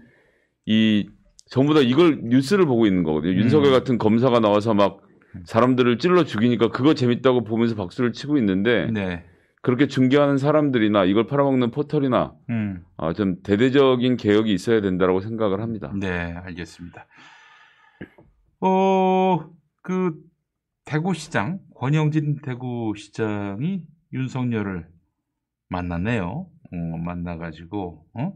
이 0.65 1.09
전부 1.47 1.73
다 1.73 1.81
이걸 1.81 2.19
뉴스를 2.23 2.65
보고 2.65 2.85
있는 2.85 3.03
거거든요. 3.03 3.33
윤석열 3.33 3.71
음. 3.71 3.71
같은 3.71 3.97
검사가 3.97 4.39
나와서 4.39 4.73
막 4.73 5.01
사람들을 5.45 5.97
찔러 5.97 6.23
죽이니까 6.23 6.69
그거 6.69 6.93
재밌다고 6.93 7.43
보면서 7.43 7.75
박수를 7.75 8.13
치고 8.13 8.37
있는데 8.37 8.89
네. 8.91 9.25
그렇게 9.61 9.87
중계하는 9.87 10.37
사람들이나 10.37 11.05
이걸 11.05 11.27
팔아먹는 11.27 11.71
포털이나 11.71 12.33
음. 12.49 12.83
아, 12.97 13.13
좀 13.13 13.41
대대적인 13.43 14.17
개혁이 14.17 14.53
있어야 14.53 14.81
된다고 14.81 15.21
생각을 15.21 15.61
합니다. 15.61 15.93
네, 15.95 16.09
알겠습니다. 16.09 17.05
어, 18.61 19.49
그 19.81 20.15
대구시장 20.85 21.59
권영진 21.75 22.41
대구시장이 22.41 23.83
윤석열을 24.13 24.87
만났네요. 25.69 26.47
어, 26.73 26.97
만나가지고 26.97 28.05
어? 28.13 28.33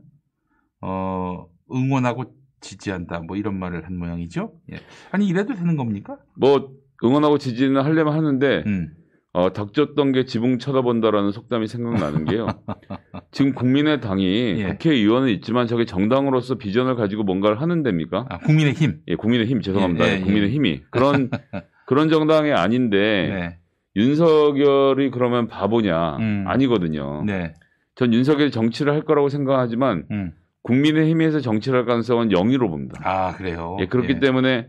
어, 0.81 1.47
응원하고 1.71 2.35
지지한다 2.61 3.19
뭐 3.19 3.37
이런 3.37 3.57
말을 3.57 3.85
한 3.85 3.97
모양이죠. 3.97 4.53
예. 4.71 4.77
아니 5.11 5.27
이래도 5.27 5.53
되는 5.55 5.75
겁니까? 5.75 6.17
뭐 6.35 6.73
응원하고 7.03 7.37
지지는 7.37 7.81
하려면 7.81 8.13
하는데 8.13 8.63
음. 8.65 8.93
어, 9.33 9.51
닥쳤던 9.51 10.13
게 10.13 10.23
지붕 10.23 10.59
쳐다본다라는 10.59 11.31
속담이 11.31 11.67
생각나는 11.67 12.23
게요. 12.23 12.47
지금 13.31 13.53
국민의당이 13.53 14.55
예. 14.59 14.67
국회의원은 14.69 15.27
있지만 15.29 15.67
저게 15.67 15.83
정당으로서 15.83 16.55
비전을 16.55 16.95
가지고 16.95 17.23
뭔가를 17.23 17.59
하는 17.59 17.83
데입니까? 17.83 18.27
아, 18.29 18.37
국민의힘. 18.39 19.01
예, 19.09 19.15
국민의힘 19.15 19.59
죄송합니다. 19.61 20.05
예, 20.07 20.11
예, 20.11 20.15
예. 20.15 20.21
국민의힘이 20.21 20.83
그런 20.89 21.29
그런 21.85 22.09
정당이 22.09 22.53
아닌데 22.53 22.97
네. 22.97 23.59
윤석열이 23.97 25.11
그러면 25.11 25.47
바보냐? 25.47 26.17
음. 26.17 26.45
아니거든요. 26.47 27.23
네. 27.25 27.53
전 27.95 28.13
윤석열이 28.13 28.51
정치를 28.51 28.93
할 28.93 29.01
거라고 29.01 29.29
생각하지만 29.29 30.05
음. 30.11 30.33
국민의힘에서 30.63 31.39
정치를 31.39 31.79
할 31.79 31.85
가능성은 31.85 32.29
0이로 32.29 32.69
봅니다. 32.69 32.99
아 33.03 33.35
그래요. 33.35 33.77
예, 33.79 33.85
그렇기 33.85 34.13
예. 34.15 34.19
때문에 34.19 34.67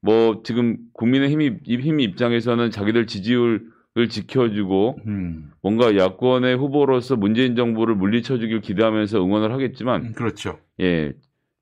뭐 0.00 0.42
지금 0.44 0.76
국민의힘 0.92 1.60
힘 1.64 2.00
입장에서는 2.00 2.70
자기들 2.70 3.06
지지율을 3.06 4.08
지켜주고 4.08 4.98
음. 5.06 5.50
뭔가 5.62 5.96
야권의 5.96 6.56
후보로서 6.56 7.16
문재인 7.16 7.56
정부를 7.56 7.96
물리쳐주길 7.96 8.60
기대하면서 8.60 9.18
응원을 9.18 9.52
하겠지만 9.52 10.02
음, 10.02 10.12
그렇죠. 10.12 10.58
예 10.80 11.12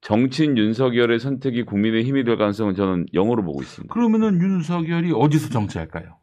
정치인 0.02 0.58
윤석열의 0.58 1.18
선택이 1.18 1.62
국민의 1.62 2.04
힘이 2.04 2.24
될 2.24 2.36
가능성은 2.36 2.74
저는 2.74 3.06
0으로 3.14 3.44
보고 3.44 3.62
있습니다. 3.62 3.92
그러면은 3.92 4.40
윤석열이 4.40 5.12
어디서 5.14 5.48
정치할까요? 5.50 6.18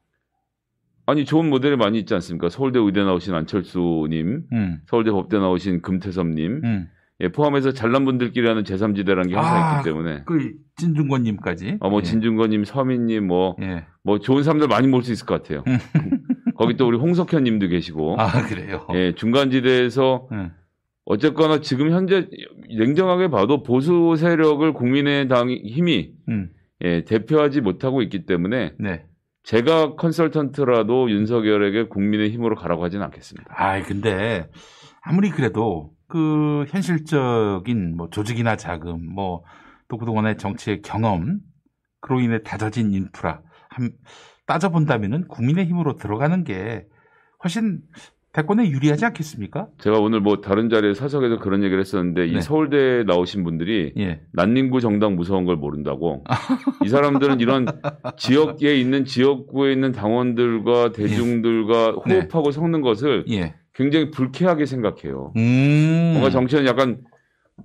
아니 1.06 1.26
좋은 1.26 1.50
모델이 1.50 1.76
많이 1.76 2.00
있지 2.00 2.14
않습니까? 2.14 2.50
서울대 2.50 2.80
의대 2.80 3.04
나오신 3.04 3.34
안철수님, 3.34 4.44
음. 4.52 4.82
서울대 4.86 5.12
법대 5.12 5.38
나오신 5.38 5.82
금태섭님, 5.82 6.62
음. 6.64 6.90
예, 7.20 7.30
포함해서 7.30 7.72
잘난 7.72 8.06
분들끼리 8.06 8.48
하는 8.48 8.64
제3지대라는 8.64 9.30
게 9.30 9.36
항상 9.36 9.64
아, 9.64 9.78
있기 9.78 9.90
때문에 9.90 10.24
그 10.26 10.54
진중권님까지. 10.78 11.78
어, 11.80 11.90
뭐 11.90 12.00
예. 12.00 12.04
진중권님, 12.04 12.64
서민님, 12.66 13.28
뭐 13.28 13.56
예. 13.62 13.86
뭐 14.04 14.20
좋은 14.20 14.44
사람들 14.44 14.68
많이 14.68 14.88
몰수 14.88 15.12
있을 15.12 15.26
것 15.26 15.42
같아요. 15.42 15.64
거기 16.56 16.76
또 16.76 16.88
우리 16.88 16.98
홍석현님도 16.98 17.68
계시고, 17.68 18.16
아 18.20 18.46
그래요. 18.48 18.88
예, 18.94 19.14
중간지대에서 19.16 20.28
예. 20.34 20.52
어쨌거나 21.06 21.60
지금 21.60 21.92
현재 21.92 22.30
냉정하게 22.78 23.28
봐도 23.28 23.62
보수 23.64 24.16
세력을 24.18 24.72
국민의당 24.74 25.50
힘이 25.50 26.14
음. 26.30 26.50
예, 26.84 27.04
대표하지 27.04 27.62
못하고 27.62 28.02
있기 28.02 28.26
때문에 28.26 28.74
네. 28.80 29.06
제가 29.44 29.96
컨설턴트라도 29.96 31.12
윤석열에게 31.12 31.88
국민의 31.90 32.32
힘으로 32.32 32.56
가라고 32.56 32.84
하진 32.84 33.02
않겠습니다. 33.02 33.54
아 33.56 33.82
근데 33.82 34.50
아무리 35.02 35.30
그래도 35.30 35.92
그 36.08 36.66
현실적인 36.70 37.98
뭐 37.98 38.10
조직이나 38.10 38.56
자금 38.56 39.14
뭐 39.14 39.44
또 39.94 39.98
그동안의 40.00 40.38
정치의 40.40 40.82
경험 40.82 41.40
그로 42.02 42.20
인해 42.20 42.42
다져진 42.42 42.92
인프라 42.94 43.42
한 43.70 43.92
따져본다면은 44.48 45.28
국민의 45.28 45.68
힘으로 45.68 45.98
들어가는 45.98 46.44
게 46.44 46.88
훨씬 47.44 47.82
대권에 48.34 48.68
유리하지 48.68 49.06
않겠습니까? 49.06 49.68
제가 49.78 50.00
오늘 50.00 50.20
뭐 50.20 50.42
다른 50.42 50.68
자리에 50.68 50.96
사석에서 50.96 51.38
그런 51.38 51.62
얘기를 51.62 51.80
했었는데 51.80 52.28
이 52.28 52.34
네. 52.34 52.42
서울대에 52.42 53.04
나오신 53.04 53.44
분들이 53.44 53.94
예. 53.98 54.22
난닝구 54.32 54.82
정당 54.82 55.16
무서운 55.16 55.46
걸 55.46 55.56
모른다고. 55.56 56.24
이 56.84 56.90
사람들은 56.90 57.40
이런 57.40 57.68
지역에 58.18 58.76
있는 58.76 59.06
지역구에 59.06 59.72
있는 59.72 59.92
당원들과 59.92 60.94
대중들과 60.94 61.96
네. 62.08 62.16
호흡하고 62.16 62.50
섞는 62.50 62.82
것을 62.82 63.26
예. 63.30 63.54
굉장히 63.76 64.10
불쾌하게 64.10 64.66
생각해요. 64.66 65.32
음. 65.38 66.10
뭔가 66.14 66.32
정치는 66.32 66.66
약간 66.66 67.02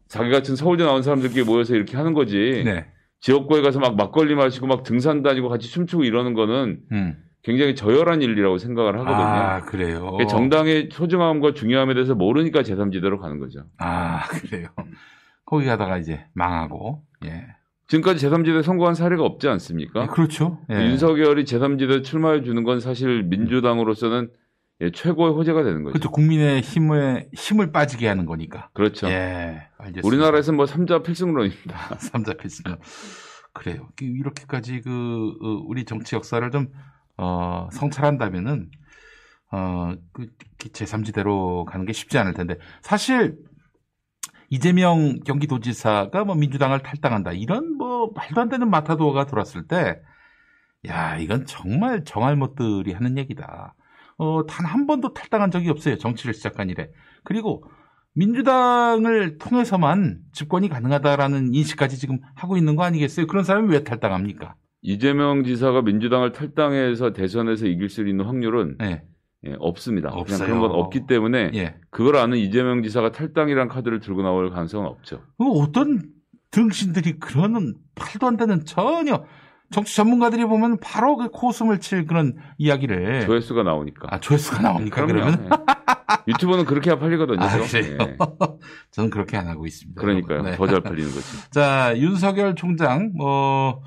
자기 0.07 0.31
같은 0.31 0.55
서울대 0.55 0.85
나온 0.85 1.03
사람들끼리 1.03 1.45
모여서 1.45 1.75
이렇게 1.75 1.97
하는 1.97 2.13
거지. 2.13 2.63
네. 2.63 2.85
지역구에 3.21 3.63
가서 3.63 3.81
막 3.81 3.97
막걸리 3.97 4.35
마시고 4.35 4.67
막 4.67 4.83
등산 4.83 5.23
다니고 5.23 5.49
같이 5.49 5.71
춤추고 5.71 6.05
이러는 6.05 6.35
거는 6.35 6.81
음. 6.93 7.17
굉장히 7.49 7.75
저열한 7.75 8.21
일이라고 8.21 8.59
생각을 8.59 8.99
하거든요. 8.99 9.17
아 9.17 9.61
그래요. 9.63 10.19
정당의 10.29 10.91
소중함과 10.93 11.55
중요함에 11.55 11.95
대해서 11.95 12.15
모르니까 12.15 12.61
제3지대로 12.61 13.19
가는 13.19 13.39
거죠. 13.39 13.65
아 13.79 14.21
그래요. 14.29 14.69
거기 15.47 15.65
가다가 15.65 15.97
이제 15.97 16.27
망하고. 16.35 17.03
예. 17.25 17.47
지금까지 17.87 18.27
제3지대 18.27 18.63
선거한 18.63 18.95
사례가 18.95 19.25
없지 19.25 19.49
않습니까? 19.49 20.03
예, 20.03 20.07
그렇죠. 20.09 20.61
예. 20.71 20.75
윤석열이 20.75 21.45
제3지대 21.45 22.05
출마해 22.05 22.43
주는 22.43 22.63
건 22.65 22.81
사실 22.81 23.23
민주당으로서는 23.23 24.29
예, 24.83 24.91
최고의 24.91 25.33
호재가 25.33 25.63
되는 25.63 25.85
거죠. 25.85 25.95
그렇죠. 25.95 26.11
국민의 26.11 26.61
힘에 26.61 27.31
힘을 27.35 27.73
빠지게 27.73 28.07
하는 28.07 28.27
거니까. 28.27 28.69
그렇죠. 28.75 29.09
예, 29.09 29.63
알겠습니다. 29.79 30.07
우리나라에서는 30.07 30.55
뭐 30.55 30.67
3자 30.67 31.03
필승론입니다. 31.03 31.97
삼잡혔으면 31.97 32.79
그래요. 33.55 33.89
그 33.97 34.05
이렇게까지 34.05 34.83
그 34.83 34.91
어, 35.41 35.65
우리 35.67 35.87
정치 35.87 36.15
역사를 36.15 36.49
좀 36.51 36.69
어, 37.19 37.69
성찰한다면은 37.73 38.71
어 39.53 39.95
그 40.13 40.27
제3지대로 40.59 41.65
가는 41.65 41.87
게 41.87 41.93
쉽지 41.93 42.19
않을 42.19 42.35
텐데 42.35 42.57
사실 42.83 43.37
이재명 44.51 45.21
경기도지사가 45.21 46.25
뭐 46.25 46.35
민주당을 46.35 46.81
탈당한다 46.83 47.33
이런 47.33 47.77
뭐 47.77 48.11
말도 48.15 48.41
안 48.41 48.49
되는 48.49 48.69
마타도어가 48.71 49.27
돌았을 49.27 49.67
때 49.67 50.01
야, 50.87 51.19
이건 51.19 51.47
정말 51.47 52.05
정알못들이 52.05 52.93
하는 52.93 53.19
얘기다. 53.19 53.75
어, 54.19 54.47
단 54.47 54.67
한 54.67 54.87
번도 54.87 55.13
탈당한 55.15 55.51
적이 55.51 55.71
없어요. 55.71 55.99
정치를 55.99 56.35
시작한 56.35 56.71
이래. 56.71 56.89
그리고 57.25 57.65
민주당을 58.15 59.39
통해서만 59.39 60.21
집권이 60.33 60.69
가능하다라는 60.69 61.55
인식까지 61.55 61.99
지금 61.99 62.21
하고 62.37 62.57
있는 62.57 62.77
거 62.77 62.85
아니겠어요? 62.85 63.27
그런 63.27 63.45
사람이 63.45 63.71
왜 63.73 63.85
탈당합니까? 63.85 64.55
이재명 64.83 65.45
지사가 65.45 65.83
민주당을 65.83 66.33
탈당해서 66.33 67.13
대선에서 67.13 67.67
이길 67.67 67.89
수 67.89 68.07
있는 68.07 68.25
확률은 68.25 68.77
네. 68.79 69.03
예, 69.47 69.55
없습니다. 69.59 70.11
그냥 70.11 70.21
없어요. 70.21 70.47
그런 70.47 70.61
건 70.61 70.71
없기 70.73 71.07
때문에 71.07 71.51
예. 71.55 71.77
그걸 71.91 72.17
아는 72.17 72.39
이재명 72.39 72.83
지사가 72.83 73.13
탈당이란 73.13 73.69
카드를 73.69 74.01
들고 74.01 74.23
나올 74.23 74.51
가능성은 74.51 74.87
없죠. 74.89 75.23
그 75.39 75.49
어떤 75.53 76.03
등신들이 76.51 77.19
그러는 77.21 77.75
말도 77.95 78.27
안 78.27 78.37
되는 78.37 78.65
전혀 78.65 79.25
정치 79.71 79.95
전문가들이 79.97 80.45
보면 80.47 80.79
바로 80.81 81.17
그 81.17 81.29
코웃음을 81.29 81.79
칠 81.81 82.07
그런 82.07 82.37
이야기를 82.57 83.27
조회수가 83.27 83.63
나오니까. 83.63 84.09
아 84.11 84.19
조회수가 84.19 84.59
그럼요. 84.59 84.91
그러면? 84.91 85.45
예. 85.45 85.79
유튜브는 86.27 86.65
그렇게 86.65 86.91
해야 86.91 86.99
팔리거든요. 86.99 87.41
아, 87.41 87.49
저. 87.49 87.79
그래요? 87.79 87.99
예. 88.01 88.17
저는 88.91 89.11
그렇게 89.11 89.37
안 89.37 89.47
하고 89.47 89.67
있습니다. 89.67 90.01
그러니까요. 90.01 90.43
네. 90.43 90.57
더잘 90.57 90.81
팔리는 90.81 91.11
거지. 91.11 91.51
자, 91.53 91.95
윤석열 91.97 92.55
총장, 92.55 93.13
뭐, 93.15 93.83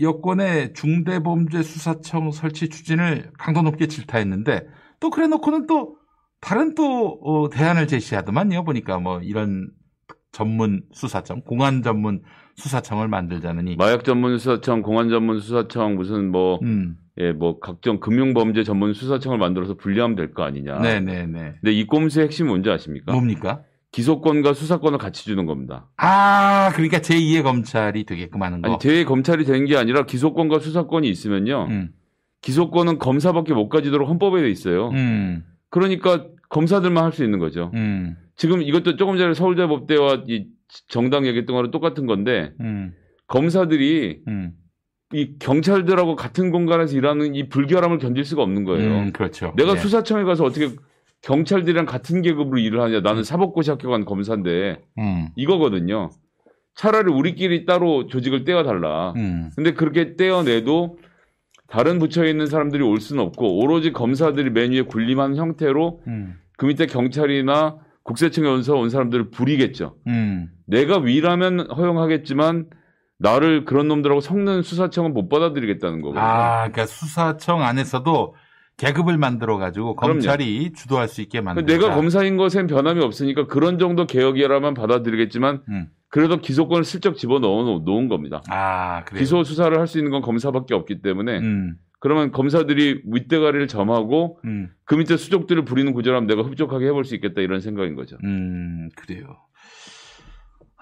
여권의 0.00 0.72
중대범죄수사청 0.74 2.30
설치 2.32 2.68
추진을 2.68 3.30
강도 3.38 3.62
높게 3.62 3.86
질타했는데, 3.86 4.66
또 5.00 5.10
그래 5.10 5.26
놓고는 5.26 5.66
또, 5.66 5.96
다른 6.40 6.74
또, 6.74 7.18
어, 7.22 7.50
대안을 7.50 7.86
제시하더만요. 7.86 8.64
보니까 8.64 8.98
뭐, 8.98 9.20
이런 9.20 9.70
전문 10.32 10.82
수사청, 10.92 11.42
공안 11.42 11.82
전문 11.82 12.22
수사청을 12.56 13.08
만들자느니. 13.08 13.76
마약 13.76 14.04
전문 14.04 14.38
수사청, 14.38 14.82
공안 14.82 15.08
전문 15.10 15.40
수사청, 15.40 15.96
무슨 15.96 16.30
뭐, 16.30 16.58
음, 16.62 16.96
예, 17.18 17.32
뭐, 17.32 17.58
각종 17.58 18.00
금융 18.00 18.32
범죄 18.32 18.62
전문 18.64 18.94
수사청을 18.94 19.38
만들어서 19.38 19.74
분리하면 19.74 20.16
될 20.16 20.32
거 20.32 20.42
아니냐. 20.44 20.78
네네네. 20.78 21.54
근데 21.60 21.72
이 21.72 21.86
꼼수의 21.86 22.26
핵심이 22.26 22.48
뭔지 22.48 22.70
아십니까? 22.70 23.12
뭡니까? 23.12 23.62
기소권과 23.92 24.54
수사권을 24.54 24.98
같이 24.98 25.24
주는 25.24 25.46
겁니다. 25.46 25.88
아, 25.96 26.70
그러니까 26.74 26.98
제2의 26.98 27.42
검찰이 27.42 28.04
되게끔 28.04 28.42
하는 28.42 28.62
거. 28.62 28.68
아니 28.68 28.78
제 28.78 29.04
검찰이 29.04 29.44
된게 29.44 29.76
아니라 29.76 30.06
기소권과 30.06 30.60
수사권이 30.60 31.08
있으면요. 31.08 31.66
음. 31.70 31.90
기소권은 32.42 32.98
검사밖에 32.98 33.52
못 33.52 33.68
가지도록 33.68 34.08
헌법에 34.08 34.42
돼 34.42 34.50
있어요. 34.50 34.88
음. 34.90 35.44
그러니까 35.70 36.24
검사들만 36.48 37.04
할 37.04 37.12
수 37.12 37.24
있는 37.24 37.38
거죠. 37.38 37.70
음. 37.74 38.16
지금 38.36 38.62
이것도 38.62 38.96
조금 38.96 39.18
전에 39.18 39.34
서울대 39.34 39.66
법대와 39.66 40.22
이 40.28 40.46
정당 40.88 41.26
얘기했던 41.26 41.54
거랑 41.54 41.70
똑같은 41.70 42.06
건데 42.06 42.52
음. 42.60 42.94
검사들이 43.26 44.20
음. 44.28 44.52
이 45.12 45.36
경찰들하고 45.40 46.14
같은 46.14 46.52
공간에서 46.52 46.96
일하는 46.96 47.34
이 47.34 47.48
불결함을 47.48 47.98
견딜 47.98 48.24
수가 48.24 48.42
없는 48.42 48.62
거예요. 48.64 48.88
음, 49.00 49.12
그렇죠. 49.12 49.52
내가 49.56 49.74
네. 49.74 49.80
수사청에 49.80 50.22
가서 50.22 50.44
어떻게 50.44 50.68
경찰들이랑 51.22 51.86
같은 51.86 52.22
계급으로 52.22 52.58
일을 52.58 52.80
하냐. 52.80 53.00
나는 53.00 53.22
사법고시 53.24 53.70
학교 53.70 53.90
간 53.90 54.04
검사인데 54.04 54.80
음. 54.98 55.28
이거거든요. 55.36 56.10
차라리 56.74 57.12
우리끼리 57.12 57.66
따로 57.66 58.06
조직을 58.06 58.44
떼어달라. 58.44 59.12
음. 59.16 59.50
근데 59.54 59.74
그렇게 59.74 60.16
떼어내도 60.16 60.98
다른 61.66 61.98
부처에 61.98 62.30
있는 62.30 62.46
사람들이 62.46 62.82
올 62.82 63.00
수는 63.00 63.22
없고 63.22 63.58
오로지 63.58 63.92
검사들이 63.92 64.50
맨 64.50 64.72
위에 64.72 64.82
군림하는 64.82 65.36
형태로 65.36 66.00
음. 66.06 66.36
그 66.56 66.66
밑에 66.66 66.86
경찰이나 66.86 67.78
국세청에 68.02 68.48
온서 68.48 68.76
온 68.76 68.90
사람들을 68.90 69.30
부리겠죠. 69.30 69.96
음. 70.06 70.50
내가 70.66 70.98
위라면 70.98 71.70
허용하겠지만 71.70 72.66
나를 73.18 73.66
그런 73.66 73.86
놈들하고 73.88 74.20
섞는 74.20 74.62
수사청은 74.62 75.12
못 75.12 75.28
받아들이겠다는 75.28 76.00
거거든요. 76.00 76.24
아, 76.24 76.60
그러니까 76.60 76.86
수사청 76.86 77.62
안에서도 77.62 78.34
계급을 78.80 79.18
만들어 79.18 79.58
가지고 79.58 79.94
그럼요. 79.94 80.14
검찰이 80.14 80.72
주도할 80.72 81.08
수 81.08 81.20
있게 81.20 81.40
만든. 81.40 81.66
내가 81.66 81.94
검사인 81.94 82.36
것엔 82.36 82.66
변함이 82.66 83.02
없으니까 83.02 83.46
그런 83.46 83.78
정도 83.78 84.06
개혁이라면 84.06 84.74
받아들이겠지만 84.74 85.62
음. 85.68 85.88
그래도 86.08 86.38
기소권을 86.38 86.84
슬쩍 86.84 87.16
집어넣어 87.16 87.80
놓은 87.84 88.08
겁니다. 88.08 88.42
아, 88.48 89.04
그래요. 89.04 89.20
기소 89.20 89.44
수사를 89.44 89.78
할 89.78 89.86
수 89.86 89.98
있는 89.98 90.10
건 90.10 90.22
검사밖에 90.22 90.74
없기 90.74 91.02
때문에 91.02 91.38
음. 91.38 91.76
그러면 92.00 92.32
검사들이 92.32 93.02
윗대가리를 93.04 93.68
점하고 93.68 94.38
음. 94.46 94.70
그 94.86 94.94
밑에 94.94 95.16
수족들을 95.18 95.64
부리는 95.66 95.92
구조라면 95.92 96.26
내가 96.26 96.42
흡족하게 96.42 96.86
해볼 96.86 97.04
수 97.04 97.14
있겠다 97.14 97.42
이런 97.42 97.60
생각인 97.60 97.94
거죠. 97.94 98.16
음, 98.24 98.88
그래요. 98.96 99.36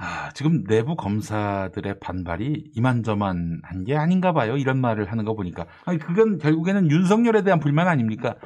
아, 0.00 0.30
지금 0.32 0.62
내부 0.64 0.94
검사들의 0.94 1.98
반발이 1.98 2.70
이만저만한 2.74 3.84
게 3.84 3.96
아닌가 3.96 4.32
봐요. 4.32 4.56
이런 4.56 4.80
말을 4.80 5.10
하는 5.10 5.24
거 5.24 5.34
보니까. 5.34 5.66
아니, 5.84 5.98
그건 5.98 6.38
결국에는 6.38 6.88
윤석열에 6.88 7.42
대한 7.42 7.58
불만 7.58 7.88
아닙니까? 7.88 8.36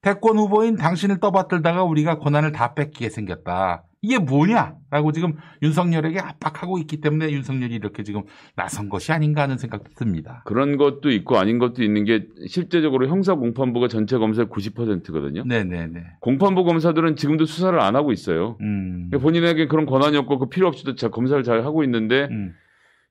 대권 0.00 0.38
후보인 0.38 0.76
당신을 0.76 1.20
떠받들다가 1.20 1.84
우리가 1.84 2.18
권한을 2.18 2.52
다 2.52 2.74
뺏기게 2.74 3.10
생겼다. 3.10 3.84
이게 4.04 4.18
뭐냐라고 4.18 5.12
지금 5.12 5.32
윤석열에게 5.62 6.20
압박하고 6.20 6.76
있기 6.78 7.00
때문에 7.00 7.30
윤석열이 7.32 7.74
이렇게 7.74 8.02
지금 8.02 8.22
나선 8.54 8.90
것이 8.90 9.12
아닌가 9.12 9.40
하는 9.42 9.56
생각도 9.56 9.92
듭니다. 9.96 10.42
그런 10.44 10.76
것도 10.76 11.10
있고 11.10 11.38
아닌 11.38 11.58
것도 11.58 11.82
있는 11.82 12.04
게 12.04 12.26
실제적으로 12.46 13.08
형사 13.08 13.34
공판부가 13.34 13.88
전체 13.88 14.18
검사의 14.18 14.48
90%거든요. 14.48 15.44
네네네. 15.46 16.02
공판부 16.20 16.64
검사들은 16.64 17.16
지금도 17.16 17.46
수사를 17.46 17.80
안 17.80 17.96
하고 17.96 18.12
있어요. 18.12 18.58
음. 18.60 19.08
본인에게 19.10 19.68
그런 19.68 19.86
권한이 19.86 20.18
없고 20.18 20.38
그 20.38 20.48
필요 20.50 20.68
없이도 20.68 20.96
자- 20.96 21.08
검사를 21.08 21.42
잘 21.42 21.64
하고 21.64 21.82
있는데 21.84 22.28
음. 22.30 22.52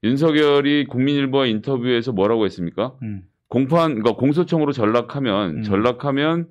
윤석열이 0.04 0.86
국민일보와 0.86 1.48
인터뷰에서 1.48 2.12
뭐라고 2.12 2.46
했습니까? 2.46 2.94
음. 3.02 3.24
공판, 3.48 3.96
그러니까 3.96 4.14
공소청으로 4.16 4.72
전락하면 4.74 5.58
음. 5.58 5.64
전락하면 5.64 6.48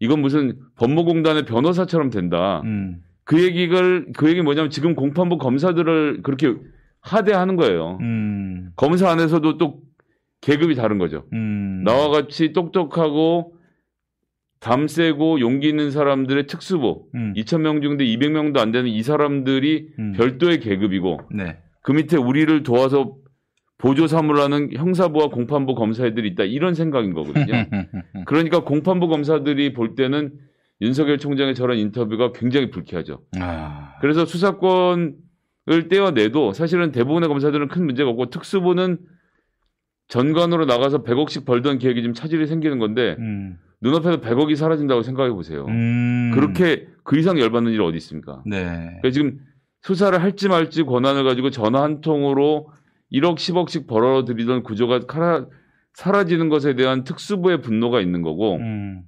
이건 0.00 0.20
무슨 0.20 0.58
법무공단의 0.76 1.44
변호사처럼 1.44 2.10
된다. 2.10 2.60
음. 2.64 3.02
그 3.24 3.42
얘기를 3.42 4.06
그 4.16 4.28
얘기 4.28 4.42
뭐냐면 4.42 4.70
지금 4.70 4.94
공판부 4.94 5.38
검사들을 5.38 6.22
그렇게 6.22 6.54
하대하는 7.00 7.56
거예요. 7.56 7.98
음. 8.00 8.72
검사 8.76 9.10
안에서도 9.10 9.58
또 9.58 9.80
계급이 10.40 10.74
다른 10.74 10.98
거죠. 10.98 11.24
음. 11.32 11.82
나와 11.84 12.08
같이 12.08 12.52
똑똑하고 12.52 13.54
담 14.60 14.86
세고 14.86 15.40
용기 15.40 15.68
있는 15.68 15.90
사람들의 15.90 16.46
특수부 16.46 17.06
음. 17.14 17.34
2,000명 17.36 17.82
중인데 17.82 18.04
200명도 18.04 18.58
안 18.58 18.70
되는 18.70 18.88
이 18.88 19.02
사람들이 19.02 19.88
음. 19.98 20.12
별도의 20.12 20.60
계급이고 20.60 21.20
네. 21.34 21.58
그 21.82 21.92
밑에 21.92 22.16
우리를 22.16 22.62
도와서 22.62 23.16
보조 23.78 24.06
사무라는 24.06 24.70
형사부와 24.74 25.28
공판부 25.30 25.74
검사애들이 25.74 26.28
있다 26.30 26.44
이런 26.44 26.74
생각인 26.74 27.12
거거든요. 27.12 27.46
그러니까 28.26 28.62
공판부 28.62 29.08
검사들이 29.08 29.72
볼 29.72 29.96
때는 29.96 30.32
윤석열 30.82 31.18
총장의 31.18 31.54
저런 31.54 31.78
인터뷰가 31.78 32.32
굉장히 32.32 32.68
불쾌하죠. 32.70 33.22
아. 33.38 33.94
그래서 34.00 34.26
수사권을 34.26 35.14
떼어내도 35.88 36.52
사실은 36.52 36.90
대부분의 36.90 37.28
검사들은 37.28 37.68
큰 37.68 37.86
문제가 37.86 38.10
없고 38.10 38.30
특수부는 38.30 38.98
전관으로 40.08 40.66
나가서 40.66 41.04
100억씩 41.04 41.46
벌던 41.46 41.78
계획이 41.78 42.02
좀 42.02 42.14
차질이 42.14 42.46
생기는 42.48 42.80
건데 42.80 43.14
음. 43.20 43.58
눈앞에서 43.80 44.20
100억이 44.20 44.56
사라진다고 44.56 45.02
생각해 45.02 45.30
보세요. 45.30 45.64
음. 45.68 46.32
그렇게 46.34 46.88
그 47.04 47.16
이상 47.16 47.38
열받는 47.38 47.72
일이 47.72 47.80
어디 47.80 47.96
있습니까? 47.98 48.42
네. 48.44 48.64
그러니까 48.64 49.10
지금 49.10 49.38
수사를 49.82 50.20
할지 50.20 50.48
말지 50.48 50.82
권한을 50.82 51.22
가지고 51.22 51.50
전화 51.50 51.82
한 51.82 52.00
통으로 52.00 52.70
1억, 53.12 53.36
10억씩 53.36 53.86
벌어들이던 53.86 54.64
구조가 54.64 55.00
사라지는 55.94 56.48
것에 56.48 56.74
대한 56.74 57.04
특수부의 57.04 57.60
분노가 57.60 58.00
있는 58.00 58.22
거고 58.22 58.56
음. 58.56 59.02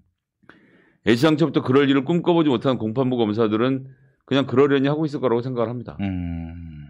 애시당초부터 1.06 1.62
그럴 1.62 1.88
일을 1.90 2.04
꿈꿔보지 2.04 2.48
못한 2.48 2.78
공판부 2.78 3.16
검사들은 3.16 3.86
그냥 4.24 4.46
그러려니 4.46 4.88
하고 4.88 5.04
있을 5.04 5.20
거라고 5.20 5.42
생각을 5.42 5.68
합니다. 5.68 5.96
음. 6.00 6.88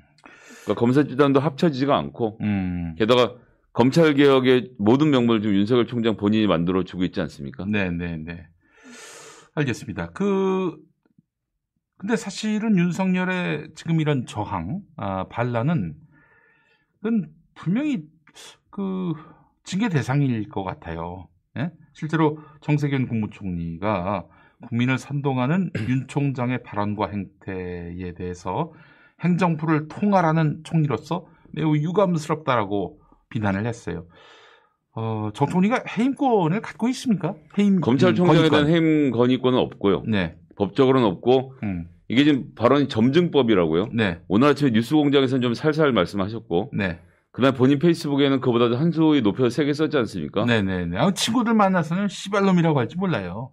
그러니까 0.64 0.78
검사 0.78 1.04
집단도 1.04 1.40
합쳐지지가 1.40 1.96
않고 1.96 2.38
음. 2.40 2.94
게다가 2.96 3.34
검찰 3.72 4.14
개혁의 4.14 4.70
모든 4.78 5.10
명분을 5.10 5.42
지금 5.42 5.56
윤석열 5.56 5.86
총장 5.86 6.16
본인이 6.16 6.46
만들어 6.46 6.84
주고 6.84 7.04
있지 7.04 7.20
않습니까? 7.20 7.64
네, 7.66 7.90
네, 7.90 8.16
네. 8.16 8.46
알겠습니다. 9.56 10.10
그 10.10 10.76
근데 11.96 12.16
사실은 12.16 12.76
윤석열의 12.76 13.70
지금 13.74 14.00
이런 14.00 14.26
저항, 14.26 14.80
아, 14.96 15.24
반란은 15.28 15.94
분명히 17.54 18.04
그 18.70 19.12
징계 19.64 19.88
대상일 19.88 20.48
것 20.48 20.64
같아요. 20.64 21.28
예? 21.56 21.70
실제로 21.94 22.38
정세균 22.60 23.08
국무총리가 23.08 24.26
국민을 24.68 24.98
선동하는 24.98 25.70
윤 25.88 26.06
총장의 26.06 26.62
발언과 26.62 27.08
행태에 27.08 28.12
대해서 28.16 28.72
행정부를 29.20 29.88
통할하는 29.88 30.60
총리로서 30.64 31.26
매우 31.52 31.76
유감스럽다라고 31.76 33.00
비난을 33.30 33.66
했어요. 33.66 34.06
어, 34.96 35.30
정 35.34 35.48
총리가 35.48 35.82
해임권을 35.96 36.60
갖고 36.60 36.88
있습니까? 36.88 37.34
해임 37.58 37.80
검찰총장에 37.80 38.38
음, 38.38 38.50
대한 38.50 38.64
건의권. 38.64 38.68
해임 38.68 39.10
건의권은 39.10 39.58
없고요. 39.58 40.02
네, 40.06 40.36
법적으로는 40.56 41.06
없고 41.08 41.54
음, 41.62 41.88
이게 42.08 42.24
지금 42.24 42.54
발언이 42.54 42.88
점증법이라고요. 42.88 43.88
네, 43.92 44.20
오늘 44.28 44.48
아침에 44.48 44.70
뉴스공장에서는 44.70 45.42
좀 45.42 45.54
살살 45.54 45.92
말씀하셨고 45.92 46.70
네, 46.74 47.00
그날 47.34 47.52
본인 47.52 47.80
페이스북에는 47.80 48.40
그보다 48.40 48.66
한 48.78 48.92
수위 48.92 49.20
높여서 49.20 49.50
세개 49.50 49.72
썼지 49.72 49.96
않습니까? 49.96 50.44
네, 50.44 50.62
네, 50.62 50.86
네. 50.86 50.96
아, 50.96 51.10
친구들 51.10 51.52
만나서는 51.52 52.06
씨발놈이라고 52.06 52.78
할지 52.78 52.96
몰라요. 52.96 53.50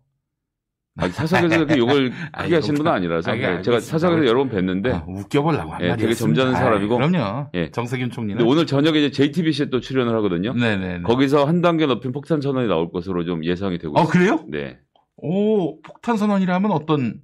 아니, 0.98 1.12
사석에서 1.12 1.56
이렇게 1.56 1.78
욕을 1.80 2.12
아, 2.32 2.44
크게 2.44 2.56
하신 2.56 2.76
분은 2.76 2.92
아니라서 2.92 3.32
아, 3.32 3.34
이게 3.34 3.48
네, 3.48 3.62
제가. 3.64 3.80
사석에서 3.80 4.28
여러 4.28 4.48
번 4.48 4.52
뵀는데 4.52 4.94
아, 4.94 5.04
웃겨보려고 5.08 5.72
한 5.72 5.82
예. 5.82 5.96
되게 5.96 6.14
점잖은 6.14 6.54
사람이고. 6.54 6.96
그럼요. 6.96 7.50
예. 7.56 7.72
정세균 7.72 8.12
총리는. 8.12 8.46
오늘 8.46 8.68
저녁에 8.68 9.00
이제 9.00 9.10
JTBC에 9.10 9.72
또 9.72 9.80
출연을 9.80 10.16
하거든요. 10.18 10.54
네, 10.54 10.78
네, 10.78 10.98
네. 11.00 11.02
거기서 11.02 11.46
한 11.46 11.62
단계 11.64 11.88
높인 11.88 12.12
폭탄 12.12 12.40
선언이 12.40 12.68
나올 12.68 12.92
것으로 12.92 13.26
좀 13.26 13.44
예상이 13.44 13.80
되고 13.80 13.98
아, 13.98 14.04
있습니다. 14.04 14.36
그래요? 14.36 14.46
네. 14.48 14.78
오, 15.16 15.82
폭탄 15.82 16.18
선언이라면 16.18 16.70
어떤? 16.70 17.20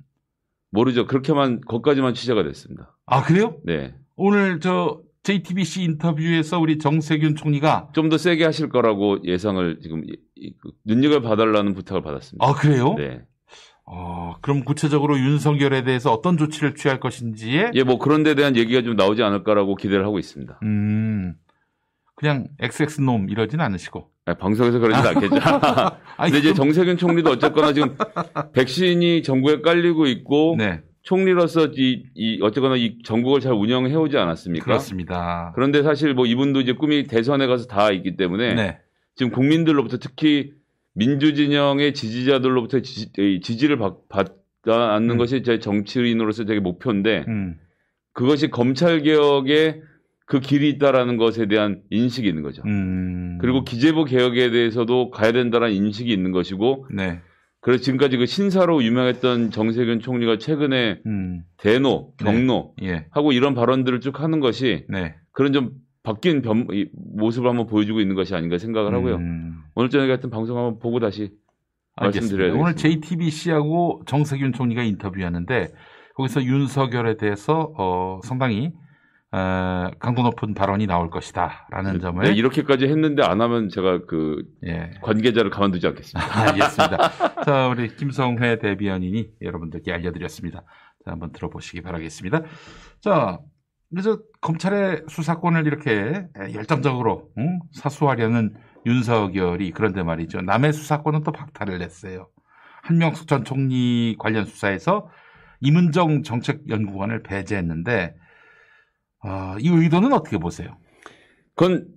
모르죠. 0.71 1.05
그렇게만 1.05 1.61
거기까지만 1.61 2.15
취재가 2.15 2.41
됐습니다. 2.41 2.97
아, 3.05 3.21
그래요? 3.21 3.57
네. 3.63 3.93
오늘 4.15 4.59
저 4.59 5.01
JTBC 5.31 5.83
인터뷰에서 5.83 6.57
우리 6.57 6.77
정세균 6.77 7.35
총리가 7.35 7.89
좀 7.93 8.07
더 8.07 8.17
세게 8.17 8.45
하실 8.45 8.69
거라고 8.69 9.17
예상을 9.25 9.79
지금 9.81 10.01
그 10.05 10.71
눈여겨 10.85 11.19
봐달라는 11.21 11.73
부탁을 11.73 12.01
받았습니다. 12.01 12.45
아, 12.47 12.53
그래요? 12.53 12.93
네. 12.97 13.19
어, 13.85 14.35
그럼 14.41 14.63
구체적으로 14.63 15.17
윤석열에 15.19 15.83
대해서 15.83 16.13
어떤 16.13 16.37
조치를 16.37 16.75
취할 16.75 17.01
것인지에 17.01 17.71
예, 17.73 17.83
뭐 17.83 17.97
그런 17.99 18.23
데 18.23 18.35
대한 18.35 18.55
얘기가 18.55 18.81
좀 18.83 18.95
나오지 18.95 19.21
않을까라고 19.23 19.75
기대를 19.75 20.05
하고 20.05 20.17
있습니다. 20.19 20.59
음, 20.63 21.33
그냥 22.15 22.47
XX놈 22.61 23.29
이러진 23.29 23.59
않으시고. 23.59 24.09
아, 24.27 24.33
방송에서 24.35 24.79
그러진 24.79 25.03
않겠죠. 25.07 25.35
아니, 26.15 26.31
근데 26.31 26.37
이제 26.39 26.53
그럼- 26.53 26.55
정세균 26.55 26.97
총리도 26.97 27.31
어쨌거나 27.31 27.73
지금 27.73 27.97
백신이 28.53 29.23
전국에 29.23 29.59
깔리고 29.61 30.07
있고 30.07 30.55
네, 30.57 30.81
총리로서 31.07 31.69
이, 31.77 32.03
이 32.15 32.39
어쨌거나 32.41 32.75
이 32.75 32.97
전국을 33.01 33.39
잘 33.39 33.53
운영해 33.53 33.95
오지 33.95 34.17
않았습니까? 34.17 34.65
그렇습니다. 34.65 35.53
그런데 35.55 35.81
사실 35.81 36.13
뭐 36.13 36.25
이분도 36.25 36.59
이제 36.59 36.73
꿈이 36.73 37.05
대선에 37.05 37.47
가서 37.47 37.65
다 37.65 37.91
있기 37.91 38.17
때문에 38.17 38.55
네, 38.55 38.79
지금 39.15 39.31
국민들로부터 39.31 39.99
특히 39.99 40.51
민주진영의 40.95 41.93
지지자들로부터 41.93 42.81
지, 42.81 43.09
이 43.19 43.39
지지를 43.41 43.77
받, 43.77 44.33
않는 44.67 45.11
음. 45.11 45.17
것이 45.17 45.43
제 45.43 45.59
정치인으로서 45.59 46.43
되게 46.43 46.59
목표인데 46.59 47.23
음. 47.29 47.57
그것이 48.11 48.49
검찰 48.49 49.01
개혁에 49.01 49.79
그 50.25 50.41
길이 50.41 50.67
있다라는 50.71 51.15
것에 51.15 51.45
대한 51.45 51.83
인식이 51.89 52.27
있는 52.27 52.43
거죠. 52.43 52.63
음. 52.65 53.37
그리고 53.39 53.63
기재부 53.63 54.03
개혁에 54.03 54.51
대해서도 54.51 55.11
가야 55.11 55.31
된다는 55.31 55.71
인식이 55.71 56.11
있는 56.11 56.33
것이고 56.33 56.87
네. 56.91 57.21
그래서 57.61 57.83
지금까지 57.83 58.17
그 58.17 58.25
신사로 58.25 58.83
유명했던 58.83 59.51
정세균 59.51 59.99
총리가 59.99 60.37
최근에 60.37 61.01
음. 61.05 61.43
대노, 61.57 62.13
네. 62.19 62.23
경노 62.23 62.75
예. 62.83 63.07
하고 63.11 63.31
이런 63.31 63.55
발언들을 63.55 63.99
쭉 63.99 64.21
하는 64.21 64.39
것이 64.39 64.85
네. 64.89 65.15
그런 65.31 65.53
좀 65.53 65.71
바뀐 66.03 66.41
변, 66.41 66.67
이 66.71 66.87
모습을 66.93 67.49
한번 67.49 67.67
보여주고 67.67 67.99
있는 67.99 68.15
것이 68.15 68.35
아닌가 68.35 68.57
생각을 68.57 68.93
하고요. 68.93 69.15
음. 69.15 69.57
오늘 69.75 69.89
저녁에 69.89 70.07
같은 70.07 70.29
방송 70.29 70.57
한번 70.57 70.79
보고 70.79 70.99
다시 70.99 71.31
말씀드려야 71.99 72.51
알겠습니다. 72.51 72.63
오늘. 72.63 72.75
JTBC하고 72.75 74.03
정세균 74.05 74.53
총리가 74.53 74.83
인터뷰하는데 74.83 75.67
거기서 76.15 76.43
윤석열에 76.43 77.17
대해서 77.17 77.73
어, 77.77 78.19
상당히 78.23 78.71
어, 79.31 79.89
강도 79.99 80.21
높은 80.21 80.53
발언이 80.53 80.87
나올 80.87 81.09
것이다라는 81.09 81.99
점을 81.99 82.23
네, 82.23 82.31
이렇게까지 82.31 82.85
했는데 82.85 83.23
안 83.23 83.41
하면 83.41 83.67
제가 83.67 84.05
그 84.05 84.41
예. 84.65 84.91
관계자를 85.01 85.51
가만두지 85.51 85.85
않겠습니다. 85.87 86.41
알겠습니다. 86.43 87.43
자, 87.43 87.67
우리 87.67 87.93
김성회 87.93 88.59
대변인이 88.59 89.31
여러분들께 89.41 89.91
알려드렸습니다. 89.91 90.63
자, 91.03 91.11
한번 91.11 91.33
들어보시기 91.33 91.81
바라겠습니다. 91.81 92.43
자, 93.01 93.39
그래서 93.89 94.19
검찰의 94.41 95.03
수사권을 95.09 95.65
이렇게 95.67 96.25
열정적으로 96.53 97.29
응? 97.37 97.59
사수하려는 97.73 98.55
윤석열이 98.85 99.71
그런데 99.71 100.03
말이죠. 100.03 100.41
남의 100.41 100.71
수사권은 100.71 101.23
또 101.23 101.31
박탈을 101.33 101.79
냈어요. 101.79 102.29
한명숙 102.83 103.27
전 103.27 103.43
총리 103.43 104.15
관련 104.19 104.45
수사에서 104.45 105.09
이문정 105.59 106.23
정책연구원을 106.23 107.23
배제했는데 107.23 108.15
어, 109.27 109.55
이 109.59 109.67
의도는 109.69 110.13
어떻게 110.13 110.37
보세요? 110.37 110.77
그건 111.55 111.87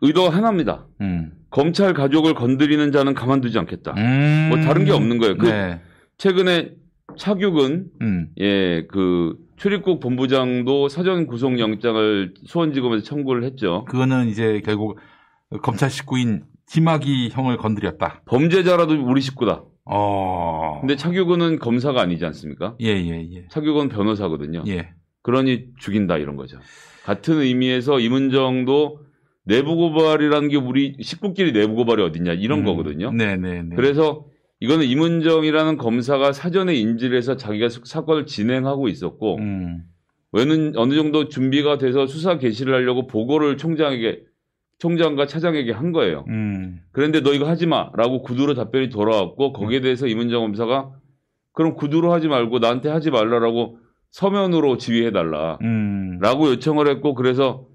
의도가 0.00 0.34
하나입니다. 0.34 0.86
음. 1.00 1.32
검찰 1.50 1.92
가족을 1.92 2.34
건드리는 2.34 2.92
자는 2.92 3.14
가만두지 3.14 3.58
않겠다. 3.58 3.94
음. 3.96 4.48
뭐 4.50 4.58
다른 4.60 4.84
게 4.84 4.92
없는 4.92 5.18
거예요. 5.18 5.36
그 5.36 5.46
네. 5.46 5.80
최근에 6.16 6.72
차규근 7.18 7.86
음. 8.00 8.28
예, 8.38 8.86
그 8.86 9.34
출입국 9.56 10.00
본부장도 10.00 10.88
사전 10.88 11.26
구속 11.26 11.58
영장을 11.58 12.34
수원지검에서 12.46 13.04
청구를 13.04 13.44
했죠. 13.44 13.84
그거는 13.86 14.28
이제 14.28 14.62
결국 14.64 14.98
검찰 15.62 15.90
식구인 15.90 16.44
김학의 16.70 17.30
형을 17.30 17.56
건드렸다. 17.56 18.22
범죄자라도 18.26 18.94
우리 19.04 19.20
식구다. 19.20 19.64
어. 19.84 20.78
근데 20.80 20.94
차규근은 20.94 21.58
검사가 21.58 22.00
아니지 22.00 22.24
않습니까? 22.26 22.76
예, 22.80 22.86
예, 22.86 23.28
예. 23.32 23.48
차규근 23.48 23.88
변호사거든요. 23.88 24.62
예. 24.68 24.90
그러니 25.22 25.66
죽인다 25.78 26.16
이런 26.18 26.36
거죠. 26.36 26.58
같은 27.04 27.38
의미에서 27.40 28.00
이문정도 28.00 29.00
내부 29.44 29.76
고발이라는 29.76 30.48
게 30.48 30.56
우리 30.56 30.96
식구끼리 31.00 31.52
내부 31.52 31.74
고발이 31.74 32.02
어딨냐 32.02 32.34
이런 32.34 32.60
음. 32.60 32.64
거거든요. 32.64 33.10
네, 33.12 33.36
네, 33.36 33.62
네. 33.62 33.74
그래서 33.76 34.26
이거는 34.60 34.84
이문정이라는 34.86 35.78
검사가 35.78 36.32
사전에 36.32 36.74
인지를 36.74 37.16
해서 37.16 37.36
자기가 37.36 37.68
수- 37.70 37.80
사건을 37.84 38.26
진행하고 38.26 38.88
있었고 38.88 39.36
음. 39.38 39.82
왜는 40.32 40.74
어느 40.76 40.94
정도 40.94 41.28
준비가 41.28 41.78
돼서 41.78 42.06
수사 42.06 42.38
개시를 42.38 42.74
하려고 42.74 43.06
보고를 43.06 43.56
총장에게 43.56 44.22
총장과 44.78 45.26
차장에게 45.26 45.72
한 45.72 45.92
거예요. 45.92 46.24
음. 46.28 46.80
그런데 46.92 47.20
너 47.20 47.32
이거 47.34 47.48
하지 47.48 47.66
마라고 47.66 48.22
구두로 48.22 48.54
답변이 48.54 48.88
돌아왔고 48.90 49.52
거기에 49.52 49.80
대해서 49.80 50.06
이문정 50.06 50.40
검사가 50.42 50.92
그럼 51.52 51.74
구두로 51.74 52.12
하지 52.12 52.28
말고 52.28 52.60
나한테 52.60 52.88
하지 52.90 53.10
말라라고 53.10 53.78
서면으로 54.10 54.76
지휘해 54.76 55.12
달라. 55.12 55.58
음. 55.62 56.18
라고 56.20 56.48
요청을 56.50 56.88
했고 56.88 57.14
그래서 57.14 57.66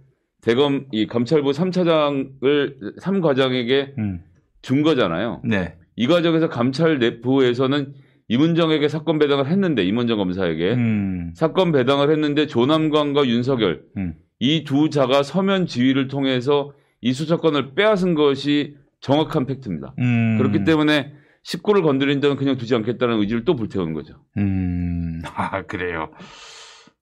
대검 0.42 0.86
이 0.92 1.08
감찰부 1.08 1.52
3차장을 1.52 3.00
3과장에게 3.00 3.98
음. 3.98 4.22
준 4.62 4.84
거잖아요. 4.84 5.42
네. 5.44 5.76
이 5.96 6.08
과정에서 6.08 6.50
감찰 6.50 7.00
내부에서는 7.00 7.94
이문정에게 8.28 8.88
사건 8.88 9.20
배당을 9.20 9.48
했는데 9.48 9.84
이문정 9.84 10.18
검사에게 10.18 10.74
음. 10.74 11.32
사건 11.36 11.72
배당을 11.72 12.12
했는데 12.12 12.48
조남관과 12.48 13.28
윤석열 13.28 13.84
음. 13.98 14.16
이두 14.40 14.90
자가 14.90 15.24
서면 15.24 15.68
지휘를 15.68 16.08
통해서 16.08 16.74
이 17.02 17.14
수사권을 17.14 17.76
빼앗은 17.76 18.16
것이 18.16 18.78
정확한 19.00 19.46
팩트입니다. 19.46 19.94
음. 20.00 20.38
그렇기 20.38 20.64
때문에 20.64 21.14
식구를 21.46 21.84
건드린 21.84 22.22
자는 22.22 22.36
그냥 22.38 22.58
두지 22.58 22.74
않겠다는 22.74 23.20
의지를 23.20 23.46
또 23.46 23.56
불태우는 23.56 23.94
거죠. 23.94 24.16
음. 24.38 25.22
아, 25.36 25.62
그래요. 25.62 26.10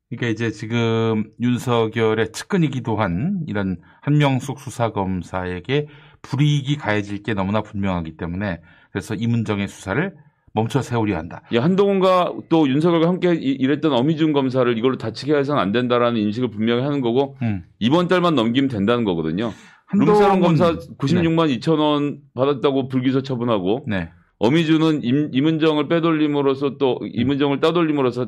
그러니까 0.09 0.27
이제 0.27 0.51
지금 0.51 1.23
윤석열의 1.41 2.33
측근이기도 2.33 2.97
한 2.97 3.39
이런 3.47 3.77
한명숙 4.01 4.59
수사검사에게 4.59 5.87
불이익이 6.21 6.75
가해질 6.75 7.23
게 7.23 7.33
너무나 7.33 7.61
분명하기 7.61 8.17
때문에 8.17 8.59
그래서 8.91 9.15
이문정의 9.15 9.67
수사를 9.69 10.13
멈춰 10.53 10.81
세우려 10.81 11.17
한다. 11.17 11.41
예, 11.53 11.57
한동훈과 11.57 12.33
또 12.49 12.67
윤석열과 12.69 13.07
함께 13.07 13.33
이- 13.33 13.57
일했던 13.59 13.91
어미준 13.93 14.33
검사를 14.33 14.77
이걸로 14.77 14.97
다치게 14.97 15.33
해서는 15.35 15.59
안 15.59 15.71
된다라는 15.71 16.19
인식을 16.19 16.49
분명히 16.49 16.83
하는 16.83 16.99
거고 17.01 17.37
음. 17.41 17.63
이번 17.79 18.07
달만 18.09 18.35
넘기면 18.35 18.69
된다는 18.69 19.03
거거든요. 19.05 19.51
한동훈- 19.87 20.41
검사 20.41 20.73
96만 20.97 21.49
2천 21.57 21.79
원 21.79 22.19
받았다고 22.35 22.87
불기소 22.89 23.23
처분하고 23.23 23.85
네. 23.87 24.09
어미준은 24.43 25.03
임, 25.03 25.29
이문정을 25.31 25.87
빼돌림으로써 25.87 26.77
또 26.77 26.99
이문정을 27.01 27.61
따돌림으로써 27.61 28.27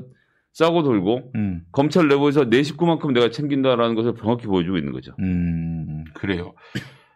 싸고 0.54 0.84
돌고 0.84 1.32
음. 1.36 1.64
검찰 1.74 2.08
내부에서 2.08 2.50
내 2.50 2.64
식구만큼 2.64 3.12
내가 3.12 3.30
챙긴다라는 3.30 3.96
것을 3.96 4.16
정확히 4.18 4.48
보여주고 4.48 4.78
있는 4.78 4.94
거죠. 4.94 5.12
음, 5.20 6.06
그래요. 6.14 6.54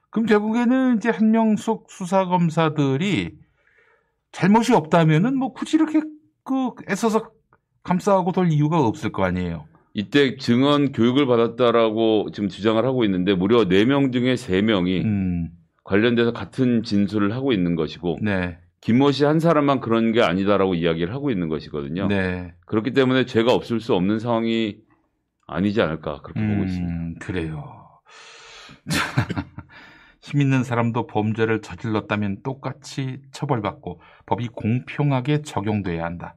그럼 0.09 0.25
결국에는 0.25 0.97
이제 0.97 1.09
한명숙 1.09 1.89
수사 1.89 2.25
검사들이 2.25 3.37
잘못이 4.33 4.73
없다면은 4.73 5.37
뭐 5.37 5.53
굳이 5.53 5.77
이렇게 5.77 6.01
그 6.43 6.71
애써서 6.89 7.31
감싸고 7.83 8.33
돌 8.33 8.51
이유가 8.51 8.85
없을 8.85 9.13
거 9.13 9.23
아니에요. 9.23 9.65
이때 9.93 10.35
증언 10.35 10.91
교육을 10.91 11.25
받았다라고 11.25 12.31
지금 12.33 12.49
주장을 12.49 12.83
하고 12.85 13.05
있는데 13.05 13.33
무려 13.33 13.63
4명 13.63 14.11
중에 14.11 14.33
3명이 14.33 15.05
음, 15.05 15.49
관련돼서 15.85 16.33
같은 16.33 16.83
진술을 16.83 17.33
하고 17.33 17.53
있는 17.53 17.75
것이고 17.75 18.17
네, 18.21 18.57
김모 18.81 19.11
씨 19.11 19.25
한 19.25 19.39
사람만 19.39 19.81
그런 19.81 20.11
게 20.11 20.21
아니다라고 20.21 20.75
이야기를 20.75 21.13
하고 21.13 21.31
있는 21.31 21.49
것이거든요. 21.49 22.07
네. 22.07 22.53
그렇기 22.65 22.91
때문에 22.93 23.25
죄가 23.25 23.53
없을 23.53 23.79
수 23.79 23.93
없는 23.93 24.19
상황이 24.19 24.77
아니지 25.47 25.81
않을까 25.81 26.21
그렇게 26.21 26.39
보고 26.45 26.63
있습니다. 26.63 26.93
음, 26.93 27.15
그래요. 27.19 27.85
힘 30.21 30.41
있는 30.41 30.63
사람도 30.63 31.07
범죄를 31.07 31.61
저질렀다면 31.61 32.43
똑같이 32.43 33.21
처벌받고 33.31 34.01
법이 34.25 34.49
공평하게 34.49 35.41
적용돼야 35.41 36.05
한다. 36.05 36.35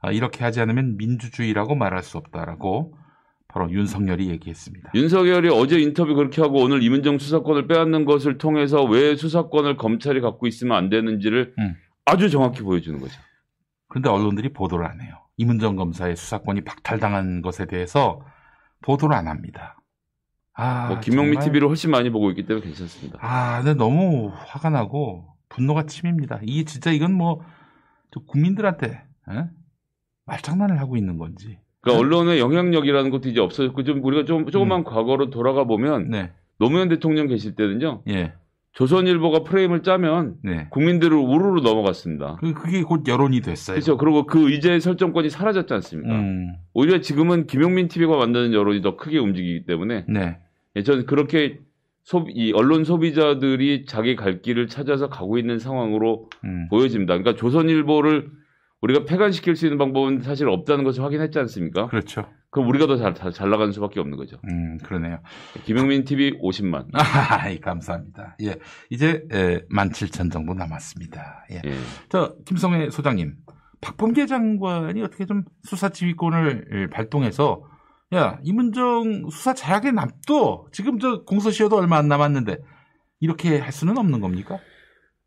아, 0.00 0.10
이렇게 0.10 0.44
하지 0.44 0.60
않으면 0.60 0.96
민주주의라고 0.96 1.74
말할 1.74 2.02
수 2.02 2.18
없다라고 2.18 2.96
바로 3.54 3.70
윤석열이 3.70 4.30
얘기했습니다. 4.30 4.90
윤석열이 4.96 5.48
어제 5.48 5.78
인터뷰 5.78 6.16
그렇게 6.16 6.42
하고 6.42 6.60
오늘 6.60 6.82
이문정 6.82 7.18
수사권을 7.20 7.68
빼앗는 7.68 8.04
것을 8.04 8.36
통해서 8.36 8.82
왜 8.82 9.14
수사권을 9.14 9.76
검찰이 9.76 10.20
갖고 10.20 10.48
있으면 10.48 10.76
안 10.76 10.90
되는지를 10.90 11.54
음. 11.60 11.76
아주 12.04 12.30
정확히 12.30 12.62
보여주는 12.62 12.98
거죠. 12.98 13.14
그런데 13.86 14.08
언론들이 14.08 14.52
보도를 14.52 14.84
안 14.84 15.00
해요. 15.00 15.14
이문정 15.36 15.76
검사의 15.76 16.16
수사권이 16.16 16.62
박탈당한 16.64 17.42
것에 17.42 17.66
대해서 17.66 18.22
보도를 18.82 19.14
안 19.14 19.28
합니다. 19.28 19.80
아, 20.54 20.88
뭐 20.88 20.98
김용미 20.98 21.34
정말- 21.34 21.44
TV를 21.44 21.68
훨씬 21.68 21.92
많이 21.92 22.10
보고 22.10 22.30
있기 22.30 22.46
때문에 22.46 22.66
괜찮습니다. 22.66 23.18
아, 23.22 23.58
근데 23.62 23.74
너무 23.74 24.32
화가 24.34 24.70
나고 24.70 25.28
분노가 25.48 25.84
치밉니다. 25.86 26.40
이게 26.42 26.64
진짜 26.64 26.90
이건 26.90 27.12
뭐저 27.14 28.18
국민들한테 28.26 29.00
에? 29.30 29.44
말장난을 30.26 30.80
하고 30.80 30.96
있는 30.96 31.18
건지. 31.18 31.60
그러니까 31.84 32.00
언론의 32.00 32.40
영향력이라는 32.40 33.10
것도 33.10 33.28
이제 33.28 33.40
없어졌고 33.40 33.84
좀 33.84 34.02
우리가 34.02 34.24
좀 34.24 34.50
조금만 34.50 34.84
과거로 34.84 35.30
돌아가 35.30 35.64
보면 35.64 36.10
네, 36.10 36.32
노무현 36.58 36.88
대통령 36.88 37.28
계실 37.28 37.54
때는요 37.54 38.02
예, 38.08 38.32
조선일보가 38.72 39.44
프레임을 39.44 39.82
짜면 39.82 40.36
네. 40.42 40.66
국민들을 40.70 41.16
우르르 41.16 41.60
넘어갔습니다. 41.60 42.38
그 42.40 42.54
그게 42.54 42.82
곧 42.82 43.06
여론이 43.06 43.40
됐어요. 43.42 43.74
그렇죠. 43.74 43.96
그리고 43.96 44.26
그 44.26 44.50
의제 44.50 44.80
설정권이 44.80 45.30
사라졌지 45.30 45.72
않습니까? 45.74 46.14
음, 46.14 46.54
오히려 46.72 47.00
지금은 47.00 47.46
김용민 47.46 47.88
TV가 47.88 48.16
만드는 48.16 48.52
여론이 48.52 48.82
더 48.82 48.96
크게 48.96 49.18
움직이기 49.18 49.66
때문에 49.66 50.06
네, 50.08 50.38
예, 50.76 50.82
저는 50.82 51.06
그렇게 51.06 51.60
소, 52.02 52.26
이 52.28 52.52
언론 52.52 52.84
소비자들이 52.84 53.86
자기 53.86 54.16
갈 54.16 54.42
길을 54.42 54.68
찾아서 54.68 55.08
가고 55.08 55.38
있는 55.38 55.58
상황으로 55.58 56.28
음, 56.44 56.66
보여집니다. 56.68 57.16
그러니까 57.16 57.38
조선일보를 57.38 58.28
우리가 58.84 59.04
폐간시킬 59.06 59.56
수 59.56 59.64
있는 59.64 59.78
방법은 59.78 60.20
사실 60.20 60.46
없다는 60.48 60.84
것을 60.84 61.02
확인했지 61.02 61.38
않습니까? 61.38 61.86
그렇죠. 61.86 62.26
그럼 62.50 62.68
우리가 62.68 62.86
더 62.86 62.96
잘 62.98 63.14
잘 63.32 63.48
나가는 63.50 63.72
수밖에 63.72 63.98
없는 63.98 64.18
거죠. 64.18 64.36
음, 64.48 64.76
그러네요. 64.84 65.20
김용민 65.64 66.04
TV 66.04 66.38
50만. 66.38 66.88
아, 66.92 67.48
감사합니다. 67.62 68.36
예, 68.42 68.56
이제 68.90 69.24
에, 69.32 69.60
17,000 69.70 70.28
정도 70.30 70.52
남았습니다. 70.52 71.46
예. 71.52 71.62
예. 71.64 71.72
저 72.10 72.36
김성애 72.44 72.90
소장님, 72.90 73.34
박범계 73.80 74.26
장관이 74.26 75.02
어떻게 75.02 75.24
좀 75.24 75.44
수사 75.62 75.88
지휘권을 75.88 76.90
발동해서 76.92 77.62
야 78.14 78.38
이문정 78.44 79.30
수사 79.30 79.54
자약에 79.54 79.92
납도 79.92 80.68
지금 80.72 80.98
저 80.98 81.22
공소시효도 81.24 81.74
얼마 81.76 81.96
안 81.96 82.08
남았는데 82.08 82.58
이렇게 83.20 83.58
할 83.58 83.72
수는 83.72 83.96
없는 83.96 84.20
겁니까? 84.20 84.58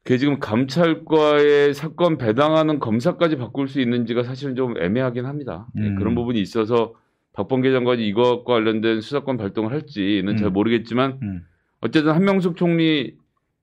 그게 0.08 0.20
지금 0.20 0.40
감찰과의 0.40 1.74
사건 1.74 2.18
배당하는 2.18 2.80
검사까지 2.80 3.36
바꿀 3.36 3.68
수 3.68 3.82
있는지가 3.82 4.24
사실은 4.24 4.56
좀 4.56 4.82
애매하긴 4.82 5.26
합니다. 5.26 5.68
네, 5.76 5.86
음. 5.86 5.96
그런 5.96 6.16
부분이 6.16 6.40
있어서 6.40 6.94
박범계 7.34 7.74
장관이 7.74 8.08
이것과 8.08 8.54
관련된 8.54 9.02
수사권 9.02 9.36
발동을 9.36 9.74
할지는 9.74 10.38
잘 10.38 10.48
음. 10.48 10.54
모르겠지만 10.54 11.20
음. 11.22 11.46
어쨌든 11.82 12.14
한명숙 12.14 12.56
총리 12.56 13.16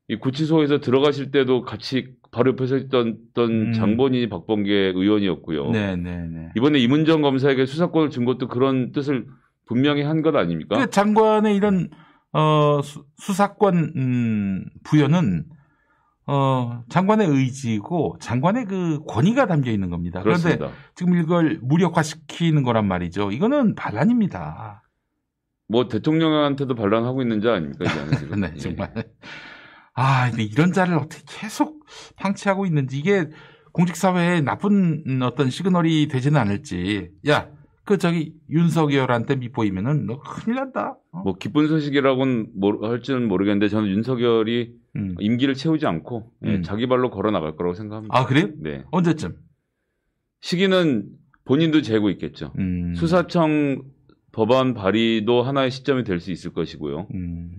이 0.09 0.17
구치소에서 0.17 0.81
들어가실 0.81 1.31
때도 1.31 1.63
같이 1.63 2.09
바로 2.31 2.51
옆에 2.51 2.67
서 2.67 2.77
있던 2.77 3.17
던 3.33 3.51
음. 3.51 3.73
장본인이 3.73 4.29
박범계 4.29 4.93
의원이었고요. 4.95 5.71
네네네. 5.71 6.51
이번에 6.59 6.79
이문정 6.79 7.23
검사에게 7.23 7.65
수사권을 7.65 8.11
준 8.11 8.27
것도 8.27 8.49
그런 8.49 8.93
뜻을 8.93 9.25
분명히 9.65 10.03
한 10.03 10.21
것 10.21 10.37
아닙니까? 10.37 10.77
그 10.77 10.91
장관의 10.91 11.57
이런 11.57 11.89
어, 12.35 12.83
수, 12.83 13.33
사권 13.33 13.95
음, 13.97 14.67
부여는 14.85 15.45
어, 16.27 16.83
장관의 16.89 17.29
의지고 17.29 18.17
장관의 18.21 18.65
그 18.67 19.01
권위가 19.07 19.47
담겨 19.47 19.71
있는 19.71 19.91
겁니다. 19.91 20.23
그런데 20.23 20.57
그렇습니다. 20.57 20.79
지금 20.95 21.19
이걸 21.19 21.59
무력화시키는 21.63 22.63
거란 22.63 22.87
말이죠. 22.87 23.31
이거는 23.31 23.75
반란입니다. 23.75 24.83
뭐 25.69 25.89
대통령한테도 25.89 26.75
반란하고 26.75 27.23
있는 27.23 27.41
자 27.41 27.55
아닙니까? 27.55 27.85
지금. 28.19 28.41
네, 28.41 28.53
예. 28.55 28.59
정말. 28.59 28.93
아, 29.95 30.29
근데 30.31 30.45
이런 30.45 30.73
자를 30.73 30.97
어떻게 30.97 31.23
계속 31.27 31.85
방치하고 32.17 32.67
있는지 32.67 32.99
이게 32.99 33.29
공직사회에 33.73 34.41
나쁜 34.41 35.03
음, 35.07 35.21
어떤 35.23 35.51
시그널이 35.51 36.09
되지는 36.09 36.41
않을지. 36.41 37.11
야, 37.29 37.49
그 37.85 37.99
저기 37.99 38.35
윤석열한테 38.51 39.37
밑보이면은 39.37 40.07
너 40.07 40.21
큰일 40.21 40.57
난다. 40.57 40.97
어? 41.13 41.21
뭐 41.23 41.35
기쁜 41.37 41.67
소식이라고는 41.69 42.49
모- 42.55 42.87
할지는 42.87 43.29
모르겠는데 43.29 43.69
저는 43.69 43.89
윤석열이 43.91 44.75
음. 44.97 45.15
임기를 45.21 45.55
채우지 45.55 45.87
않고 45.87 46.31
예, 46.47 46.57
음. 46.57 46.63
자기 46.63 46.87
발로 46.87 47.11
걸어 47.11 47.31
나갈 47.31 47.57
거라고 47.57 47.75
생각합니다. 47.75 48.17
아, 48.17 48.25
그래요? 48.27 48.49
네. 48.57 48.85
언제쯤? 48.91 49.37
시기는 50.41 51.09
본인도 51.45 51.83
재고 51.83 52.11
있겠죠. 52.11 52.53
음. 52.59 52.95
수사청 52.95 53.83
법안 54.33 54.75
발의도 54.75 55.43
하나의 55.43 55.71
시점이 55.71 56.05
될 56.05 56.21
수 56.21 56.33
있을 56.33 56.53
것이고요. 56.53 57.07
음. 57.15 57.53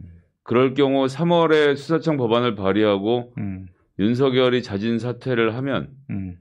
그럴 0.44 0.74
경우 0.74 1.06
3월에 1.06 1.76
수사청 1.76 2.18
법안을 2.18 2.56
발의하고 2.56 3.34
음. 3.38 3.68
윤석열이 4.00 4.62
자진 4.64 5.00
사퇴를 5.00 5.56
하면 5.56 5.90
음. 6.10 6.38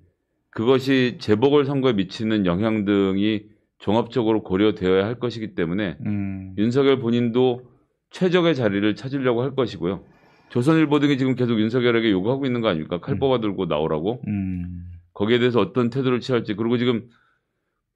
그것이 0.50 1.16
재보궐 1.20 1.64
선거에 1.64 1.92
미치는 1.94 2.46
영향 2.46 2.84
등이 2.84 3.42
종합적으로 3.78 4.42
고려되어야 4.42 5.04
할 5.04 5.18
것이기 5.18 5.54
때문에 5.54 5.98
음. 6.06 6.54
윤석열 6.58 6.98
본인도 6.98 7.62
최적의 8.10 8.54
자리를 8.54 8.94
찾으려고 8.94 9.42
할 9.42 9.54
것이고요. 9.54 10.04
조선일보 10.50 11.00
등이 11.00 11.18
지금 11.18 11.34
계속 11.34 11.58
윤석열에게 11.58 12.10
요구하고 12.12 12.46
있는 12.46 12.60
거 12.60 12.68
아닙니까? 12.68 13.00
칼 13.00 13.16
음. 13.16 13.18
뽑아 13.18 13.40
들고 13.40 13.66
나오라고. 13.66 14.22
음. 14.28 14.84
거기에 15.12 15.38
대해서 15.38 15.60
어떤 15.60 15.90
태도를 15.90 16.20
취할지. 16.20 16.54
그리고 16.54 16.78
지금 16.78 17.08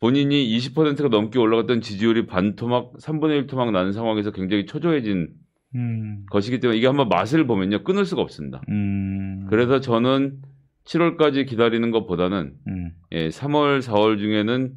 본인이 0.01 0.47
20%가 0.57 1.09
넘게 1.09 1.39
올라갔던 1.39 1.81
지지율이 1.81 2.27
반 2.27 2.55
토막, 2.57 2.95
3분의 2.99 3.37
1 3.37 3.47
토막 3.47 3.71
나는 3.73 3.93
상황에서 3.93 4.31
굉장히 4.31 4.67
초조해진 4.67 5.29
음. 5.75 6.25
것이기 6.31 6.61
때문에 6.61 6.79
이게 6.79 6.87
한번 6.87 7.09
맛을 7.09 7.47
보면요. 7.47 7.83
끊을 7.85 8.05
수가 8.05 8.23
없습니다. 8.23 8.63
음. 8.69 9.47
그래서 9.51 9.81
저는 9.81 10.39
7월까지 10.85 11.47
기다리는 11.47 11.91
것보다는 11.91 12.55
음. 12.67 12.93
예, 13.13 13.29
3월, 13.29 13.81
4월 13.81 14.19
중에는 14.19 14.75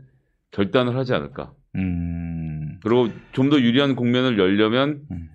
결단을 0.52 0.96
하지 0.96 1.14
않을까. 1.14 1.54
음. 1.76 2.80
그리고 2.84 3.10
좀 3.32 3.50
더 3.50 3.60
유리한 3.60 3.96
국면을 3.96 4.38
열려면 4.38 5.04
음. 5.12 5.30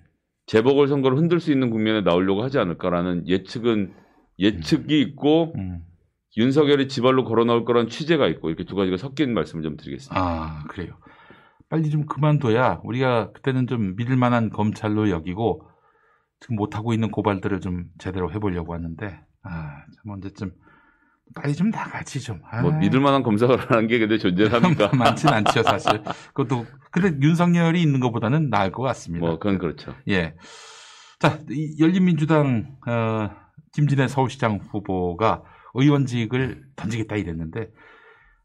재보궐 0.47 0.87
선거를 0.87 1.17
흔들 1.17 1.39
수 1.39 1.51
있는 1.51 1.69
국면에 1.69 2.01
나오려고 2.01 2.43
하지 2.43 2.57
않을까라는 2.59 3.27
예측은 3.27 3.93
예측이 4.39 5.01
있고 5.01 5.53
음. 5.57 5.81
윤석열이 6.37 6.87
지발로 6.87 7.23
걸어 7.23 7.45
나올 7.45 7.65
거란 7.65 7.89
취재가 7.89 8.27
있고 8.27 8.49
이렇게 8.49 8.63
두 8.63 8.75
가지가 8.75 8.97
섞인 8.97 9.33
말씀을 9.33 9.63
좀 9.63 9.75
드리겠습니다. 9.75 10.21
아, 10.21 10.63
그래요. 10.67 10.93
빨리 11.69 11.89
좀 11.89 12.05
그만둬야 12.05 12.81
우리가 12.83 13.31
그때는 13.31 13.67
좀 13.67 13.95
믿을 13.95 14.15
만한 14.15 14.49
검찰로 14.51 15.09
여기고 15.09 15.67
지금 16.39 16.55
못하고 16.55 16.93
있는 16.93 17.09
고발들을 17.09 17.59
좀 17.61 17.85
제대로 17.97 18.31
해보려고 18.31 18.73
하는데, 18.75 19.19
아, 19.43 19.83
참 19.95 20.11
언제쯤 20.11 20.51
빨리 21.35 21.55
좀 21.55 21.69
나가지 21.69 22.19
좀. 22.21 22.41
아, 22.49 22.61
뭐 22.61 22.71
믿을 22.71 22.99
만한 22.99 23.23
검사라는 23.23 23.87
게 23.87 23.99
근데 23.99 24.17
존재합니까? 24.17 24.89
많진 24.95 25.29
않죠, 25.29 25.63
사실. 25.63 26.01
그것도, 26.33 26.65
근데 26.91 27.17
윤석열이 27.21 27.81
있는 27.81 27.99
것보다는 27.99 28.49
나을 28.49 28.71
것 28.71 28.83
같습니다. 28.83 29.25
뭐 29.25 29.37
그건 29.39 29.57
그렇죠. 29.57 29.93
예. 30.07 30.35
자, 31.19 31.39
이 31.49 31.75
열린민주당, 31.79 32.77
어, 32.87 33.29
김진애 33.73 34.07
서울시장 34.07 34.59
후보가 34.71 35.43
의원직을 35.73 36.63
던지겠다 36.75 37.15
이랬는데, 37.15 37.69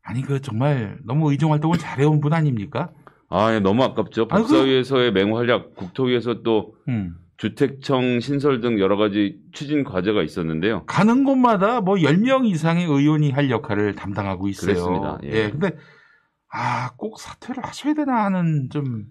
아니, 0.02 0.22
그 0.22 0.40
정말 0.40 0.98
너무 1.04 1.30
의정 1.30 1.52
활동을 1.52 1.78
잘해온 1.78 2.20
분 2.20 2.32
아닙니까? 2.32 2.90
아, 3.28 3.54
예, 3.54 3.60
너무 3.60 3.82
아깝죠. 3.84 4.26
아이고. 4.30 4.48
법사위에서의 4.48 5.12
맹활약, 5.12 5.76
국토위에서 5.76 6.42
또 6.42 6.74
음. 6.88 7.16
주택청 7.42 8.20
신설 8.20 8.60
등 8.60 8.78
여러 8.78 8.96
가지 8.96 9.36
추진 9.50 9.82
과제가 9.82 10.22
있었는데요. 10.22 10.84
가는 10.86 11.24
곳마다 11.24 11.80
뭐 11.80 11.96
10명 11.96 12.46
이상의 12.46 12.84
의원이 12.84 13.32
할 13.32 13.50
역할을 13.50 13.96
담당하고 13.96 14.46
있어요. 14.46 14.74
그랬습니다. 14.74 15.18
예. 15.24 15.50
근데, 15.50 15.72
아, 16.52 16.92
꼭 16.96 17.18
사퇴를 17.18 17.66
하셔야 17.66 17.94
되나 17.94 18.26
하는 18.26 18.68
좀 18.70 19.06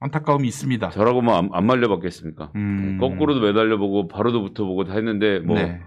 안타까움이 0.00 0.46
있습니다. 0.48 0.90
저라고 0.90 1.22
뭐 1.22 1.34
안, 1.34 1.48
안 1.50 1.64
말려봤겠습니까? 1.64 2.52
음. 2.56 2.98
거꾸로도 3.00 3.40
매달려보고 3.40 4.06
바로도 4.06 4.42
붙어보고 4.42 4.84
다 4.84 4.92
했는데 4.92 5.38
뭐 5.38 5.56
네. 5.56 5.80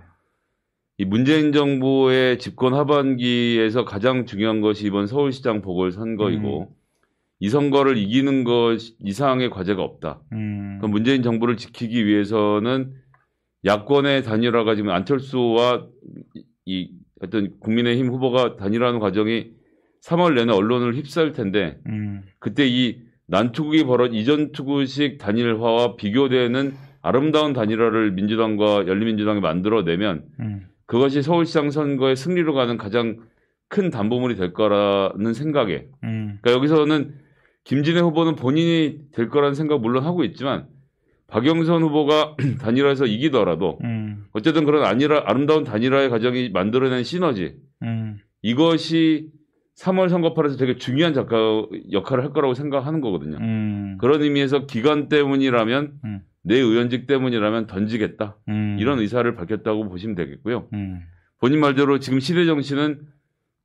이 0.98 1.06
문재인 1.06 1.52
정부의 1.52 2.40
집권 2.40 2.74
하반기에서 2.74 3.86
가장 3.86 4.26
중요한 4.26 4.60
것이 4.60 4.88
이번 4.88 5.06
서울시장 5.06 5.62
보궐선거이고 5.62 6.62
음. 6.62 6.68
이 7.40 7.50
선거를 7.50 7.98
이기는 7.98 8.44
것 8.44 8.78
이상의 9.00 9.50
과제가 9.50 9.82
없다. 9.82 10.22
음. 10.32 10.78
그럼 10.80 10.92
문재인 10.92 11.22
정부를 11.22 11.58
지키기 11.58 12.06
위해서는 12.06 12.94
야권의 13.66 14.24
단일화가 14.24 14.76
지금 14.76 14.92
안철수와 14.92 15.86
이- 16.36 16.44
이 16.66 16.90
어떤 17.22 17.60
국민의힘 17.60 18.08
후보가 18.10 18.56
단일화하는 18.58 19.00
과정이 19.00 19.52
3월 20.04 20.36
내내 20.36 20.54
언론을 20.54 20.96
휩싸일 20.96 21.32
텐데 21.32 21.78
음. 21.88 22.22
그때 22.40 22.66
이 22.68 23.02
난투국이 23.28 23.86
벌어 23.86 24.06
이전 24.08 24.52
투구식 24.52 25.18
단일화와 25.18 25.96
비교되는 25.96 26.74
아름다운 27.02 27.54
단일화를 27.54 28.12
민주당과 28.12 28.88
열린민주당이 28.88 29.40
만들어내면 29.42 30.26
음. 30.40 30.68
그것이 30.86 31.22
서울시장 31.24 31.72
선거의 31.72 32.16
승리로 32.16 32.54
가는 32.54 32.78
가장 32.78 33.18
큰 33.68 33.90
담보물이 33.90 34.36
될 34.36 34.54
거라는 34.54 35.34
생각에 35.34 35.88
음. 36.04 36.38
그러니까 36.42 36.52
여기서는 36.52 37.16
김진애 37.66 38.00
후보는 38.00 38.36
본인이 38.36 39.00
될 39.12 39.30
거라는 39.30 39.56
생각 39.56 39.82
물론 39.82 40.06
하고 40.06 40.24
있지만 40.24 40.68
박영선 41.28 41.82
후보가 41.82 42.38
단일화에서 42.62 43.06
이기더라도 43.06 43.80
음. 43.84 44.26
어쨌든 44.32 44.64
그런 44.66 44.86
아니라 44.86 45.24
아름다운 45.26 45.64
단일화의 45.64 46.10
과정이 46.10 46.50
만들어낸 46.50 47.04
시너지 47.04 47.58
음. 47.82 48.18
이것이 48.42 49.32
3월 49.80 50.10
선거판에서 50.10 50.58
되게 50.58 50.78
중요한 50.78 51.14
작가 51.14 51.38
역할을 51.92 52.24
할 52.24 52.32
거라고 52.32 52.54
생각하는 52.54 53.02
거거든요. 53.02 53.38
음. 53.42 53.98
그런 54.00 54.22
의미에서 54.22 54.68
기간 54.68 55.10
때문이라면 55.10 55.94
음. 56.06 56.22
내 56.44 56.56
의원직 56.56 57.08
때문이라면 57.08 57.66
던지겠다 57.66 58.38
음. 58.48 58.78
이런 58.80 59.00
의사를 59.00 59.34
밝혔다고 59.34 59.90
보시면 59.90 60.16
되겠고요. 60.16 60.68
음. 60.74 61.02
본인 61.40 61.60
말대로 61.60 62.00
지금 62.00 62.20
시대 62.20 62.46
정신은 62.46 63.02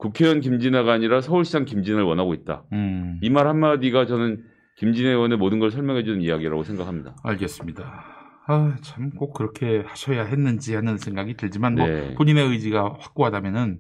국회의원 0.01 0.41
김진애가 0.41 0.91
아니라 0.93 1.21
서울시장 1.21 1.67
김진애를 1.67 2.05
원하고 2.05 2.33
있다. 2.35 2.65
음. 2.73 3.19
이말 3.23 3.47
한마디가 3.47 4.07
저는 4.07 4.43
김진애 4.77 5.11
의원의 5.11 5.37
모든 5.37 5.59
걸 5.59 5.71
설명해 5.71 6.05
주는 6.05 6.23
이야기라고 6.23 6.65
생각합니다. 6.65 7.15
알겠습니다. 7.23 8.05
아, 8.47 8.77
참 8.81 9.11
꼭 9.17 9.35
그렇게 9.35 9.85
하셔야 9.87 10.25
했는지 10.25 10.75
하는 10.75 10.97
생각이 10.97 11.37
들지만 11.37 11.75
뭐 11.75 11.87
네. 11.87 12.15
본인의 12.15 12.49
의지가 12.49 12.97
확고하다면은 12.99 13.79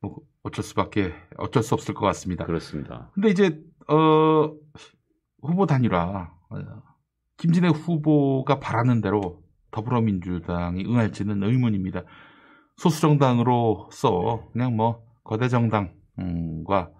뭐 0.00 0.16
어쩔 0.44 0.64
수밖에 0.64 1.12
어쩔 1.36 1.62
수 1.64 1.74
없을 1.74 1.92
것 1.92 2.06
같습니다. 2.06 2.44
그렇습니다. 2.44 3.10
근데 3.12 3.28
이제 3.28 3.60
어 3.88 4.52
후보 5.42 5.66
단일화 5.66 6.30
어, 6.50 6.56
김진애 7.38 7.68
후보가 7.68 8.60
바라는 8.60 9.00
대로 9.00 9.42
더불어민주당이 9.72 10.84
응할지는 10.86 11.42
의문입니다. 11.42 12.02
소수정당으로서 12.76 14.48
그냥 14.52 14.76
뭐 14.76 15.02
거대 15.24 15.48
정당과 15.48 16.90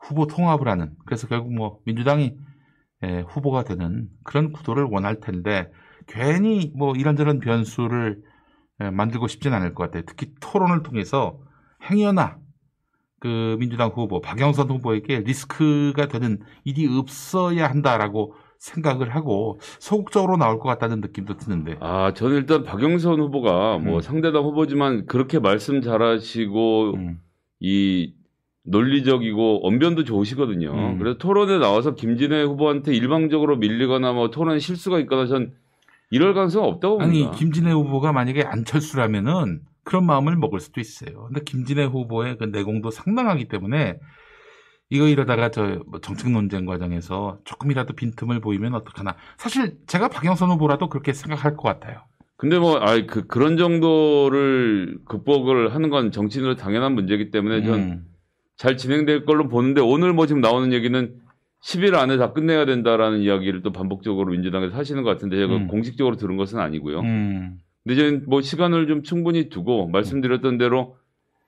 후보 0.00 0.26
통합을 0.26 0.68
하는 0.68 0.92
그래서 1.04 1.26
결국 1.26 1.52
뭐 1.54 1.80
민주당이 1.84 2.36
예, 3.04 3.20
후보가 3.28 3.64
되는 3.64 4.08
그런 4.24 4.52
구도를 4.52 4.84
원할 4.90 5.20
텐데 5.20 5.70
괜히 6.06 6.72
뭐 6.74 6.94
이런저런 6.96 7.38
변수를 7.38 8.20
예, 8.82 8.90
만들고 8.90 9.28
싶진 9.28 9.52
않을 9.52 9.74
것 9.74 9.84
같아요. 9.84 10.02
특히 10.06 10.32
토론을 10.40 10.82
통해서 10.82 11.38
행여나 11.90 12.38
그 13.20 13.56
민주당 13.58 13.90
후보 13.90 14.20
박영선 14.20 14.68
후보에게 14.68 15.20
리스크가 15.20 16.06
되는 16.08 16.40
일이 16.64 16.86
없어야 16.86 17.68
한다라고 17.68 18.34
생각을 18.58 19.14
하고 19.14 19.60
소극적으로 19.78 20.36
나올 20.36 20.58
것 20.58 20.68
같다는 20.68 21.00
느낌도 21.00 21.36
드는데. 21.36 21.76
아, 21.80 22.12
저는 22.14 22.36
일단 22.36 22.64
박영선 22.64 23.20
후보가 23.20 23.78
뭐 23.78 23.96
음. 23.96 24.00
상대당 24.00 24.44
후보지만 24.44 25.06
그렇게 25.06 25.38
말씀 25.38 25.80
잘하시고 25.80 26.94
음. 26.94 27.20
이 27.60 28.14
논리적이고 28.64 29.66
언변도 29.66 30.04
좋으시거든요. 30.04 30.72
음. 30.72 30.98
그래서 30.98 31.18
토론에 31.18 31.58
나와서 31.58 31.94
김진애 31.94 32.42
후보한테 32.42 32.94
일방적으로 32.94 33.56
밀리거나 33.56 34.12
뭐 34.12 34.30
토론에 34.30 34.58
실수가 34.58 34.98
있거나 35.00 35.26
전 35.26 35.54
이럴 36.10 36.34
가능성 36.34 36.62
은 36.64 36.68
없다고 36.68 37.00
아니 37.00 37.20
봅니다. 37.20 37.38
김진애 37.38 37.72
후보가 37.72 38.12
만약에 38.12 38.42
안철수라면은 38.42 39.62
그런 39.84 40.04
마음을 40.04 40.36
먹을 40.36 40.60
수도 40.60 40.80
있어요. 40.80 41.24
근데 41.24 41.40
김진애 41.44 41.84
후보의 41.84 42.36
그 42.36 42.44
내공도 42.44 42.90
상당하기 42.90 43.48
때문에 43.48 43.98
이거 44.90 45.06
이러다가 45.08 45.50
저뭐 45.50 46.00
정책 46.02 46.30
논쟁 46.30 46.66
과정에서 46.66 47.38
조금이라도 47.44 47.94
빈틈을 47.94 48.40
보이면 48.40 48.74
어떡하나. 48.74 49.16
사실 49.36 49.78
제가 49.86 50.08
박영선 50.08 50.50
후보라도 50.50 50.88
그렇게 50.88 51.12
생각할 51.12 51.56
것 51.56 51.62
같아요. 51.62 52.02
근데 52.38 52.56
뭐, 52.56 52.76
아, 52.78 52.96
그, 53.04 53.26
그런 53.26 53.56
정도를 53.56 54.98
극복을 55.06 55.74
하는 55.74 55.90
건 55.90 56.12
정치인으로 56.12 56.54
당연한 56.54 56.94
문제이기 56.94 57.32
때문에 57.32 57.64
전 57.64 57.80
음. 57.80 58.04
잘 58.56 58.76
진행될 58.76 59.24
걸로 59.24 59.48
보는데 59.48 59.80
오늘 59.80 60.12
뭐 60.12 60.26
지금 60.26 60.40
나오는 60.40 60.72
얘기는 60.72 61.14
10일 61.64 61.96
안에 61.96 62.16
다 62.16 62.32
끝내야 62.32 62.64
된다라는 62.64 63.18
이야기를 63.22 63.62
또 63.62 63.72
반복적으로 63.72 64.30
민주당에서 64.30 64.76
하시는 64.76 65.02
것 65.02 65.10
같은데 65.10 65.36
제가 65.36 65.56
음. 65.56 65.66
공식적으로 65.66 66.14
들은 66.14 66.36
것은 66.36 66.60
아니고요. 66.60 67.00
음. 67.00 67.58
근데 67.82 67.96
저는 67.96 68.24
뭐 68.28 68.40
시간을 68.40 68.86
좀 68.86 69.02
충분히 69.02 69.48
두고 69.48 69.88
말씀드렸던 69.88 70.58
대로 70.58 70.96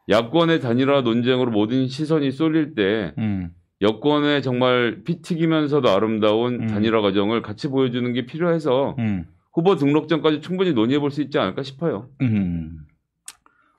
야권의 0.08 0.60
단일화 0.60 1.02
논쟁으로 1.02 1.52
모든 1.52 1.86
시선이 1.86 2.32
쏠릴 2.32 2.74
때 2.74 3.14
음. 3.16 3.50
여권의 3.80 4.42
정말 4.42 5.02
피 5.04 5.22
튀기면서도 5.22 5.88
아름다운 5.88 6.62
음. 6.62 6.66
단일화 6.66 7.00
과정을 7.00 7.42
같이 7.42 7.68
보여주는 7.68 8.12
게 8.12 8.26
필요해서 8.26 8.96
음. 8.98 9.26
후보 9.60 9.76
등록 9.76 10.08
전까지 10.08 10.40
충분히 10.40 10.72
논의해 10.72 10.98
볼 10.98 11.10
수 11.10 11.22
있지 11.22 11.38
않을까 11.38 11.62
싶어요. 11.62 12.08
음. 12.22 12.78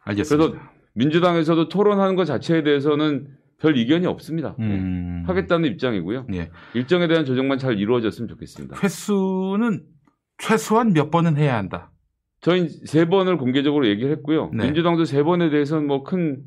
알겠습니다. 0.04 0.50
그래서 0.52 0.66
민주당에서도 0.94 1.70
토론하는 1.70 2.16
것 2.16 2.26
자체에 2.26 2.64
대해서는 2.64 3.28
별 3.60 3.78
이견이 3.78 4.08
없습니다. 4.08 4.56
네. 4.58 4.66
음. 4.66 5.24
하겠다는 5.28 5.70
입장이고요. 5.70 6.28
예. 6.34 6.50
일정에 6.74 7.08
대한 7.08 7.26
조정만 7.26 7.58
잘 7.60 7.78
이루어졌으면 7.78 8.28
좋겠습니다. 8.28 8.78
횟수는 8.82 9.84
최소한 10.40 10.94
몇 10.94 11.12
번은 11.12 11.38
해야 11.38 11.56
한다. 11.58 11.92
저희 12.42 12.68
세 12.68 13.06
번을 13.06 13.38
공개적으로 13.38 13.88
얘기를 13.88 14.12
했고요. 14.12 14.50
네. 14.54 14.66
민주당도 14.66 15.06
세 15.06 15.22
번에 15.22 15.52
대해서는 15.52 15.86
뭐 15.86 16.04
큰, 16.04 16.42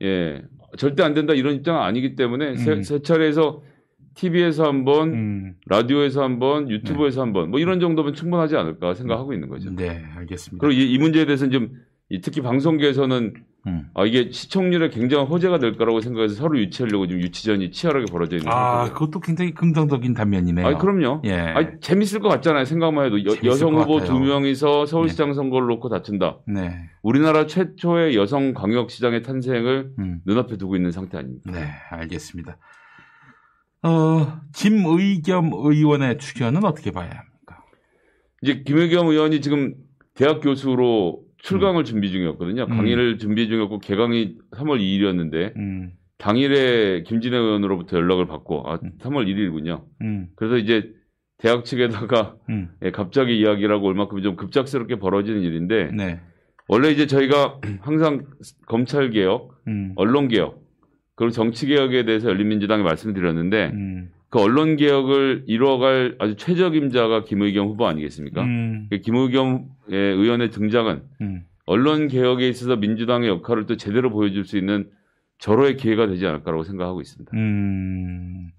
예, 0.00 0.42
절대 0.76 1.02
안 1.02 1.12
된다 1.12 1.34
이런 1.34 1.56
입장은 1.56 1.80
아니기 1.80 2.14
때문에 2.14 2.54
세, 2.56 2.72
음. 2.72 2.82
세 2.82 3.02
차례에서 3.02 3.62
TV에서 4.18 4.66
한 4.66 4.84
번, 4.84 5.12
음. 5.12 5.54
라디오에서 5.66 6.22
한 6.22 6.40
번, 6.40 6.68
유튜브에서 6.68 7.22
한 7.22 7.32
번, 7.32 7.50
뭐 7.50 7.60
이런 7.60 7.78
정도면 7.78 8.14
충분하지 8.14 8.56
않을까 8.56 8.94
생각하고 8.94 9.32
있는 9.32 9.48
거죠. 9.48 9.70
네, 9.70 10.04
알겠습니다. 10.16 10.66
그리고 10.66 10.80
이, 10.80 10.92
이 10.92 10.98
문제에 10.98 11.24
대해서는 11.24 11.52
좀이 11.52 12.20
특히 12.20 12.40
방송계에서는 12.42 13.34
음. 13.66 13.90
아, 13.94 14.04
이게 14.04 14.30
시청률에 14.30 14.88
굉장한 14.88 15.28
호재가 15.28 15.58
될 15.58 15.76
거라고 15.76 16.00
생각해서 16.00 16.34
서로 16.34 16.58
유치하려고 16.58 17.06
지금 17.06 17.22
유치전이 17.22 17.70
치열하게 17.70 18.06
벌어져 18.10 18.36
있는 18.36 18.50
아, 18.50 18.86
상태죠. 18.86 18.94
그것도 18.94 19.20
굉장히 19.20 19.52
긍정적인 19.52 20.14
단면이네요. 20.14 20.66
아, 20.66 20.78
그럼요. 20.78 21.22
예. 21.24 21.34
아니, 21.34 21.68
재밌을 21.80 22.20
것 22.20 22.28
같잖아요. 22.28 22.64
생각만 22.64 23.06
해도 23.06 23.24
여, 23.24 23.54
성것 23.54 23.84
후보. 23.84 24.04
두 24.04 24.18
명이서 24.18 24.86
서울시장 24.86 25.34
선거를 25.34 25.68
놓고 25.68 25.88
다툰다. 25.90 26.38
네. 26.46 26.88
우리나라 27.02 27.46
최초의 27.46 28.16
여성 28.16 28.54
광역시장의 28.54 29.22
탄생을 29.22 29.90
음. 29.98 30.20
눈앞에 30.24 30.56
두고 30.56 30.76
있는 30.76 30.90
상태 30.90 31.18
아닙니까? 31.18 31.52
네, 31.52 31.68
알겠습니다. 31.90 32.56
어, 33.82 34.40
김의겸 34.54 35.52
의원의 35.54 36.18
출연은 36.18 36.64
어떻게 36.64 36.90
봐야 36.90 37.10
합니까? 37.10 37.64
이제 38.42 38.62
김의겸 38.62 39.08
의원이 39.08 39.40
지금 39.40 39.74
대학 40.14 40.40
교수로 40.40 41.22
출강을 41.38 41.84
준비 41.84 42.10
중이었거든요. 42.10 42.64
음. 42.64 42.68
강의를 42.68 43.18
준비 43.18 43.48
중이었고 43.48 43.78
개강이 43.78 44.36
3월 44.52 44.80
2일이었는데 44.80 45.56
음, 45.56 45.92
당일에 46.18 47.04
김진애 47.04 47.36
의원으로부터 47.36 47.96
연락을 47.96 48.26
받고 48.26 48.68
아 48.68 48.78
음. 48.82 48.92
3월 48.98 49.26
1일이군요. 49.26 49.84
음, 50.02 50.28
그래서 50.34 50.56
이제 50.56 50.92
대학 51.38 51.64
측에다가 51.64 52.34
음, 52.50 52.70
예, 52.82 52.90
갑자기 52.90 53.38
이야기라고 53.38 53.86
얼마큼 53.86 54.20
좀 54.22 54.34
급작스럽게 54.34 54.96
벌어지는 54.96 55.42
일인데 55.42 55.92
네, 55.92 56.20
원래 56.66 56.90
이제 56.90 57.06
저희가 57.06 57.60
항상 57.80 58.26
검찰 58.66 59.10
개혁, 59.10 59.54
음, 59.68 59.92
언론 59.94 60.26
개혁 60.26 60.60
그리고 61.18 61.32
정치 61.32 61.66
개혁에 61.66 62.04
대해서 62.04 62.28
열린민주당이 62.28 62.84
말씀드렸는데 62.84 63.72
음, 63.74 64.10
그 64.30 64.38
언론 64.38 64.76
개혁을 64.76 65.42
이루어갈 65.48 66.14
아주 66.20 66.36
최적임자가 66.36 67.24
김의겸 67.24 67.66
후보 67.66 67.88
아니겠습니까? 67.88 68.44
음, 68.44 68.86
그 68.88 68.98
김의겸 68.98 69.64
예, 69.90 69.96
의원의 69.96 70.52
등장은 70.52 71.02
음, 71.20 71.44
언론 71.66 72.06
개혁에 72.06 72.48
있어서 72.48 72.76
민주당의 72.76 73.28
역할을 73.30 73.66
또 73.66 73.76
제대로 73.76 74.10
보여줄 74.10 74.44
수 74.44 74.56
있는 74.56 74.90
절호의 75.38 75.76
기회가 75.76 76.06
되지 76.06 76.24
않을까라고 76.24 76.62
생각하고 76.62 77.00
있습니다. 77.00 77.32
음. 77.34 78.52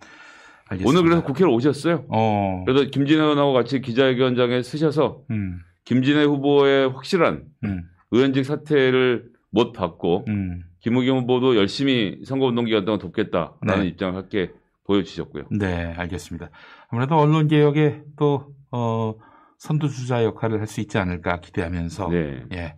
오늘 0.86 1.04
그래서 1.04 1.24
국회를 1.24 1.50
오셨어요. 1.54 2.08
어, 2.10 2.64
그래서 2.66 2.90
김진애 2.90 3.22
의원하고 3.22 3.54
같이 3.54 3.80
기자회견장에 3.80 4.64
쓰셔서 4.64 5.22
음, 5.32 5.62
김진애 5.86 6.26
후보의 6.26 6.90
확실한 6.90 7.46
음, 7.64 7.84
의원직 8.12 8.44
사퇴를 8.44 9.30
못 9.52 9.72
받고 9.74 10.26
음, 10.28 10.64
김의겸 10.80 11.20
후보도 11.20 11.56
열심히 11.56 12.20
선거운동 12.26 12.66
기간 12.66 12.86
동안 12.86 13.00
돕겠다라는 13.00 13.80
네. 13.84 13.88
입장을 13.88 14.16
함께 14.16 14.52
보여주셨고요. 14.86 15.46
네, 15.52 15.94
알겠습니다. 15.98 16.50
아무래도 16.90 17.16
언론 17.18 17.48
개혁에 17.48 18.04
또 18.18 18.54
어, 18.72 19.16
선두주자 19.58 20.24
역할을 20.24 20.60
할 20.60 20.68
수 20.68 20.82
있지 20.82 20.98
않을까 20.98 21.40
기대하면서 21.42 22.10
네. 22.10 22.44
예. 22.54 22.76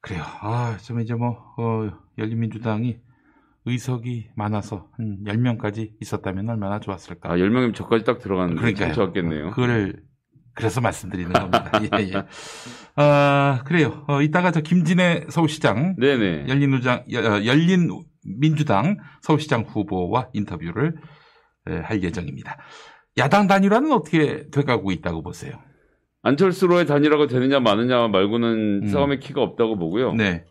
그래요. 0.00 0.22
아, 0.40 0.76
좀 0.78 1.00
이제 1.00 1.14
뭐, 1.14 1.36
어, 1.58 1.90
열린민주당이 2.18 2.98
의석이 3.64 4.30
많아서 4.36 4.88
한 4.92 5.18
10명까지 5.26 5.92
있었다면 6.00 6.48
얼마나 6.48 6.78
좋았을까. 6.78 7.32
아, 7.32 7.36
10명이면 7.36 7.74
저까지 7.74 8.04
딱 8.04 8.18
들어가는데 8.20 8.60
그러니까요. 8.60 8.86
참 8.86 8.94
좋았겠네요. 8.94 9.50
그거를, 9.50 10.02
그래서 10.58 10.80
말씀드리는 10.80 11.32
겁니다. 11.32 11.70
예, 11.82 11.88
예. 12.12 12.22
아, 12.96 13.62
그래요. 13.64 14.04
어, 14.08 14.20
이따가 14.22 14.50
저 14.50 14.60
김진애 14.60 15.26
서울시장, 15.28 15.94
네네. 15.98 16.46
열린 16.48 16.74
우장, 16.74 17.04
여- 17.12 17.46
열린 17.46 17.88
민주당 18.24 18.96
서울시장 19.22 19.62
후보와 19.68 20.28
인터뷰를 20.32 20.96
에, 21.68 21.76
할 21.76 22.02
예정입니다. 22.02 22.58
야당 23.18 23.46
단일화는 23.46 23.92
어떻게 23.92 24.48
돼가고 24.50 24.90
있다고 24.90 25.22
보세요? 25.22 25.52
안철수로의 26.22 26.86
단일화가 26.86 27.28
되느냐 27.28 27.60
마느냐 27.60 28.08
말고는 28.08 28.82
음. 28.82 28.86
싸움의 28.88 29.20
키가 29.20 29.40
없다고 29.40 29.78
보고요. 29.78 30.14
네. 30.14 30.44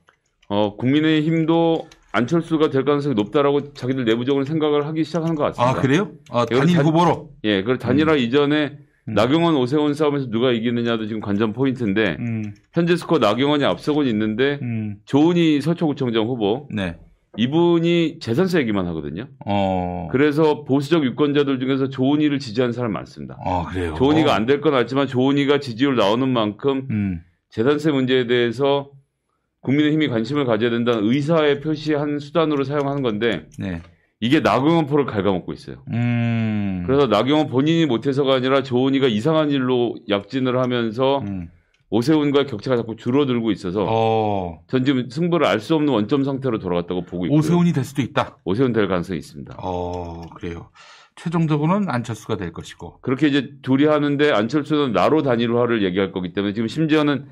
어, 0.47 0.77
국민의힘도 0.77 1.87
안철수가 2.13 2.69
될 2.69 2.85
가능성이 2.85 3.13
높다라고 3.15 3.73
자기들 3.73 4.05
내부적으로 4.05 4.45
생각을 4.45 4.87
하기 4.87 5.03
시작하는 5.03 5.35
것 5.35 5.43
같습니다. 5.43 5.69
아, 5.77 5.81
그래요? 5.81 6.11
어, 6.31 6.41
여기 6.51 6.55
단일 6.59 6.75
단- 6.77 6.85
후보로? 6.85 7.31
예, 7.43 7.61
그 7.63 7.77
단일화 7.77 8.15
이전에 8.15 8.77
음. 9.07 9.13
나경원 9.13 9.55
오세훈 9.55 9.93
싸움에서 9.93 10.29
누가 10.29 10.51
이기느냐도 10.51 11.05
지금 11.07 11.21
관전 11.21 11.53
포인트인데 11.53 12.17
음, 12.19 12.53
현재 12.73 12.95
스코어 12.95 13.19
나경원이 13.19 13.63
앞서고는 13.63 14.09
있는데 14.11 14.59
음, 14.61 14.97
조은희 15.05 15.61
서초구청장 15.61 16.25
후보 16.27 16.67
네. 16.71 16.97
이분이 17.39 18.17
재산세 18.19 18.59
얘기만 18.61 18.87
하거든요. 18.87 19.27
어. 19.45 20.07
그래서 20.11 20.63
보수적 20.63 21.03
유권자들 21.05 21.59
중에서 21.59 21.89
조은희를 21.89 22.39
지지하는 22.39 22.73
사람 22.73 22.91
많습니다. 22.93 23.37
어, 23.45 23.65
그래요. 23.67 23.93
조은희가 23.97 24.33
안 24.33 24.45
될 24.47 24.59
건 24.61 24.73
알지만 24.73 25.07
조은희가 25.07 25.59
지지율 25.59 25.95
나오는 25.95 26.27
만큼 26.27 26.87
음, 26.89 27.21
재산세 27.49 27.91
문제에 27.91 28.25
대해서 28.27 28.89
국민의힘이 29.61 30.07
관심을 30.07 30.45
가져야 30.45 30.69
된다는 30.71 31.03
의사의 31.05 31.59
표시한 31.61 32.19
수단으로 32.19 32.63
사용하는 32.63 33.03
건데 33.03 33.47
네. 33.59 33.81
이게 34.19 34.39
나경원 34.39 34.87
포를 34.87 35.05
갉아먹고 35.05 35.53
있어요. 35.53 35.77
음. 35.91 36.83
그래서 36.87 37.05
나경원 37.07 37.47
본인이 37.47 37.85
못해서가 37.85 38.35
아니라 38.35 38.63
조은희가 38.63 39.07
이상한 39.07 39.51
일로 39.51 39.95
약진을 40.09 40.57
하면서 40.59 41.19
음. 41.19 41.49
오세훈과의 41.89 42.47
격차가 42.47 42.75
자꾸 42.75 42.95
줄어들고 42.95 43.51
있어서 43.51 43.85
어. 43.87 44.59
전 44.67 44.83
지금 44.83 45.09
승부를 45.09 45.45
알 45.45 45.59
수 45.59 45.75
없는 45.75 45.93
원점 45.93 46.23
상태로 46.23 46.59
돌아갔다고 46.59 47.03
보고 47.05 47.25
있고요. 47.27 47.37
오세훈이 47.37 47.71
될 47.73 47.83
수도 47.85 48.01
있다. 48.01 48.37
오세훈 48.43 48.73
될 48.73 48.87
가능성이 48.87 49.19
있습니다. 49.19 49.55
어, 49.61 50.21
그래요. 50.35 50.69
최종적으로는 51.15 51.89
안철수가 51.89 52.37
될 52.37 52.51
것이고. 52.51 52.99
그렇게 53.01 53.27
이제 53.27 53.51
둘이 53.61 53.85
하는데 53.85 54.31
안철수는 54.31 54.91
나로 54.91 55.21
단일화를 55.23 55.83
얘기할 55.83 56.11
거기 56.11 56.33
때문에 56.33 56.53
지금 56.53 56.67
심지어는 56.67 57.25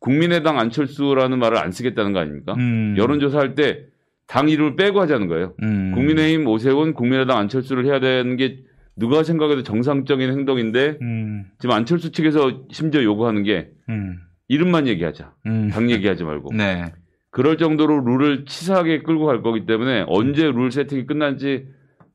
국민의당 0.00 0.58
안철수라는 0.58 1.38
말을 1.38 1.56
안 1.58 1.72
쓰겠다는 1.72 2.12
거 2.12 2.18
아닙니까? 2.20 2.54
음. 2.54 2.94
여론조사 2.98 3.38
할 3.38 3.54
때 3.54 3.86
당 4.26 4.48
이름을 4.48 4.76
빼고 4.76 5.00
하자는 5.00 5.28
거예요. 5.28 5.54
음. 5.62 5.92
국민의힘 5.94 6.46
오세훈, 6.46 6.94
국민의당 6.94 7.38
안철수를 7.38 7.86
해야 7.86 8.00
되는 8.00 8.36
게 8.36 8.64
누가 8.96 9.22
생각해도 9.22 9.62
정상적인 9.62 10.30
행동인데 10.30 10.98
음. 11.00 11.46
지금 11.58 11.74
안철수 11.74 12.10
측에서 12.12 12.64
심지어 12.70 13.02
요구하는 13.02 13.42
게 13.42 13.70
음. 13.88 14.18
이름만 14.48 14.88
얘기하자. 14.88 15.34
음. 15.46 15.68
당 15.68 15.90
얘기하지 15.90 16.24
말고. 16.24 16.54
네. 16.54 16.92
그럴 17.30 17.58
정도로 17.58 18.00
룰을 18.00 18.46
치사하게 18.46 19.02
끌고 19.02 19.26
갈 19.26 19.42
거기 19.42 19.66
때문에 19.66 20.04
언제 20.08 20.44
룰 20.50 20.72
세팅이 20.72 21.06
끝난지 21.06 21.66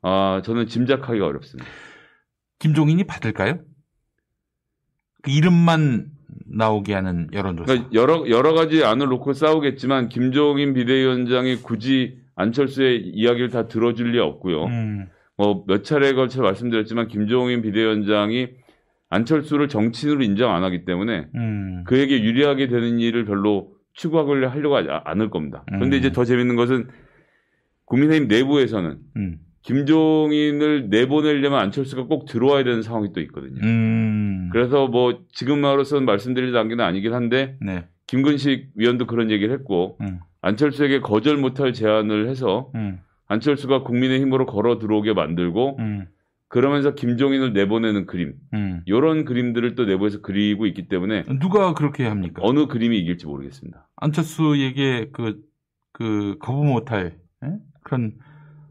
아, 0.02 0.42
저는 0.44 0.66
짐작하기가 0.66 1.26
어렵습니다. 1.26 1.70
김종인이 2.60 3.04
받을까요? 3.04 3.60
그 5.22 5.30
이름만 5.30 6.08
나오게 6.46 6.94
하는 6.94 7.28
여론조사. 7.34 7.66
그러니까 7.66 7.90
여러 7.94 8.30
여러 8.30 8.54
가지 8.54 8.84
안을 8.84 9.08
놓고 9.08 9.34
싸우겠지만 9.34 10.10
김종인 10.10 10.74
비대위원장이 10.74 11.58
굳이 11.58 12.20
안철수의 12.36 13.02
이야기를 13.14 13.50
다 13.50 13.68
들어줄 13.68 14.12
리 14.12 14.20
없고요. 14.20 14.66
음, 14.66 15.08
뭐몇 15.38 15.84
차례에 15.84 16.14
걸쳐 16.14 16.42
말씀드렸지만 16.42 17.08
김종인 17.08 17.62
비대위원장이 17.62 18.50
안철수를 19.10 19.68
정치인으로 19.68 20.24
인정 20.24 20.54
안 20.54 20.64
하기 20.64 20.86
때문에 20.86 21.28
음, 21.36 21.84
그에게 21.86 22.24
유리하게 22.24 22.68
되는 22.68 23.00
일을 23.00 23.26
별로 23.26 23.74
추구하려 23.94 24.50
하려고 24.50 24.76
하지 24.76 24.90
않을 24.90 25.30
겁니다. 25.30 25.64
그런데 25.68 25.98
음. 25.98 26.00
이제 26.00 26.12
더 26.12 26.24
재밌는 26.24 26.56
것은 26.56 26.88
국민의힘 27.86 28.30
내부에서는 28.30 28.98
음, 29.18 29.38
김종인을 29.64 30.90
내보내려면 30.90 31.60
안철수가 31.60 32.04
꼭 32.04 32.26
들어와야 32.26 32.64
되는 32.64 32.82
상황이 32.82 33.14
또 33.14 33.22
있거든요. 33.22 33.62
음. 33.62 34.50
그래서 34.52 34.88
뭐 34.88 35.24
지금으로서는 35.32 36.06
말씀드릴 36.06 36.52
단계는 36.52 36.84
아니긴 36.84 37.14
한데 37.14 37.58
네. 37.62 37.86
김근식 38.08 38.72
위원도 38.76 39.08
그런 39.08 39.32
얘기를 39.32 39.54
했고 39.54 39.98
음, 40.02 40.20
안철수에게 40.42 41.00
거절 41.00 41.38
못할 41.38 41.74
제안을 41.74 42.28
해서 42.28 42.72
음, 42.76 43.00
안철수가 43.28 43.84
국민의힘으로 43.84 44.46
걸어 44.46 44.80
들어오게 44.80 45.14
만들고 45.14 45.78
음, 45.80 46.08
그러면서 46.50 46.94
김종인을 46.94 47.54
내보내는 47.54 48.06
그림 48.08 48.34
음. 48.54 48.82
이런 48.86 49.24
그림들을 49.24 49.76
또 49.76 49.86
내부에서 49.86 50.20
그리고 50.22 50.66
있기 50.66 50.90
때문에 50.90 51.24
누가 51.40 51.74
그렇게 51.74 52.06
합니까? 52.06 52.42
어느 52.44 52.68
그림이 52.68 52.98
이길지 53.00 53.26
모르겠습니다. 53.28 53.88
안철수에게 53.96 55.12
그, 55.14 55.40
그, 55.94 56.36
거부 56.42 56.66
못할, 56.66 57.16
예? 57.46 57.54
그런, 57.84 58.16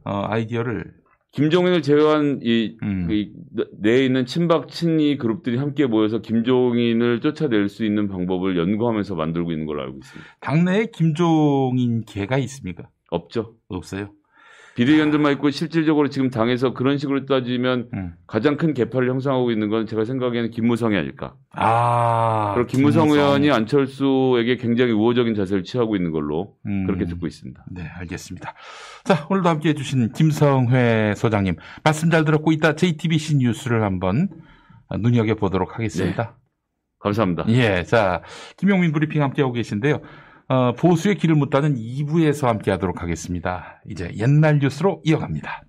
어, 0.05 0.25
아이디어를, 0.29 1.01
김종인을 1.33 1.83
제외한 1.83 2.41
이, 2.43 2.77
음. 2.83 3.09
이 3.11 3.33
내에 3.79 4.05
있는 4.05 4.27
친박 4.27 4.69
친이 4.69 5.17
그룹들이 5.19 5.59
함께 5.59 5.87
모여서 5.87 6.21
김종인을 6.21 7.21
쫓아낼 7.21 7.69
수 7.69 7.85
있는 7.85 8.09
방법을 8.09 8.59
연구하면서 8.59 9.15
만들고 9.15 9.53
있는 9.53 9.67
걸로 9.67 9.83
알고 9.83 9.99
있습니다. 9.99 10.31
당내에 10.41 10.87
김종인 10.93 12.03
개가 12.05 12.39
있습니까? 12.39 12.89
없죠. 13.11 13.55
없어요. 13.69 14.13
비대위원들만 14.81 15.33
있고 15.33 15.51
실질적으로 15.51 16.09
지금 16.09 16.31
당에서 16.31 16.73
그런 16.73 16.97
식으로 16.97 17.27
따지면 17.27 17.91
음. 17.93 18.15
가장 18.27 18.57
큰 18.57 18.73
개파를 18.73 19.11
형성하고 19.11 19.51
있는 19.51 19.69
건 19.69 19.87
제가 19.87 20.07
생각에는 20.07 20.51
김무성이 20.51 20.97
아닐까. 20.97 21.35
아. 21.53 22.53
그리고 22.55 22.67
김무성 22.67 23.11
의원이 23.11 23.51
안철수에게 23.51 24.57
굉장히 24.57 24.93
우호적인 24.93 25.35
자세를 25.35 25.65
취하고 25.65 25.97
있는 25.97 26.13
걸로 26.13 26.55
음. 26.65 26.87
그렇게 26.87 27.05
듣고 27.05 27.27
있습니다. 27.27 27.63
네, 27.71 27.87
알겠습니다. 27.99 28.55
자, 29.05 29.27
오늘도 29.29 29.51
함께 29.51 29.69
해주신 29.71 30.13
김성회 30.13 31.13
소장님. 31.15 31.57
말씀 31.85 32.11
잘 32.11 32.25
들었고, 32.25 32.53
이따 32.53 32.75
JTBC 32.75 33.37
뉴스를 33.37 33.83
한번 33.83 34.29
눈여겨보도록 34.99 35.75
하겠습니다. 35.75 36.39
감사합니다. 37.01 37.45
예, 37.49 37.83
자, 37.85 38.23
김용민 38.57 38.93
브리핑 38.93 39.23
함께하고 39.23 39.53
계신데요. 39.53 40.01
어, 40.51 40.73
보수의 40.73 41.17
길을 41.17 41.37
묻다는 41.37 41.77
2부에서 41.77 42.49
함께 42.49 42.73
하도록 42.73 43.01
하겠습니다. 43.01 43.81
이제 43.89 44.11
옛날 44.17 44.59
뉴스로 44.59 45.01
이어갑니다. 45.05 45.63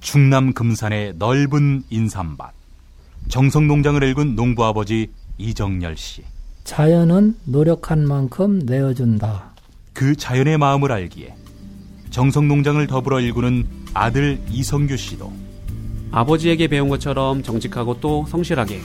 충남 0.00 0.52
금산의 0.52 1.14
넓은 1.16 1.84
인삼밭. 1.88 2.52
정성 3.28 3.68
농장을 3.68 4.02
일군 4.02 4.34
농부 4.34 4.64
아버지 4.64 5.12
이정열 5.38 5.96
씨. 5.96 6.24
자연은 6.64 7.36
노력한 7.44 8.04
만큼 8.08 8.58
내어준다. 8.66 9.52
그 9.92 10.16
자연의 10.16 10.58
마음을 10.58 10.90
알기에 10.90 11.36
정성 12.10 12.48
농장을 12.48 12.84
더불어 12.88 13.20
일구는 13.20 13.64
아들 13.94 14.40
이성규 14.50 14.96
씨도 14.96 15.32
아버지에게 16.10 16.66
배운 16.66 16.88
것처럼 16.88 17.44
정직하고 17.44 18.00
또 18.00 18.26
성실하게 18.26 18.80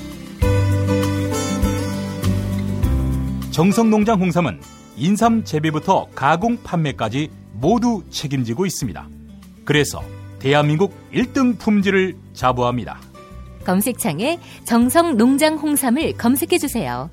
정성농장 3.58 4.22
홍삼은 4.22 4.62
인삼 4.98 5.44
재배부터 5.44 6.06
가공 6.14 6.62
판매까지 6.62 7.32
모두 7.54 8.04
책임지고 8.12 8.68
있습니다. 8.68 9.10
그래서 9.66 10.04
대한민국 10.38 10.94
1등 11.12 11.58
품질을 11.58 12.16
자부합니다. 12.34 13.00
검색창에 13.66 14.38
정성 14.64 15.18
농장 15.18 15.56
홍삼을 15.56 16.18
검색해 16.18 16.60
주세요. 16.60 17.10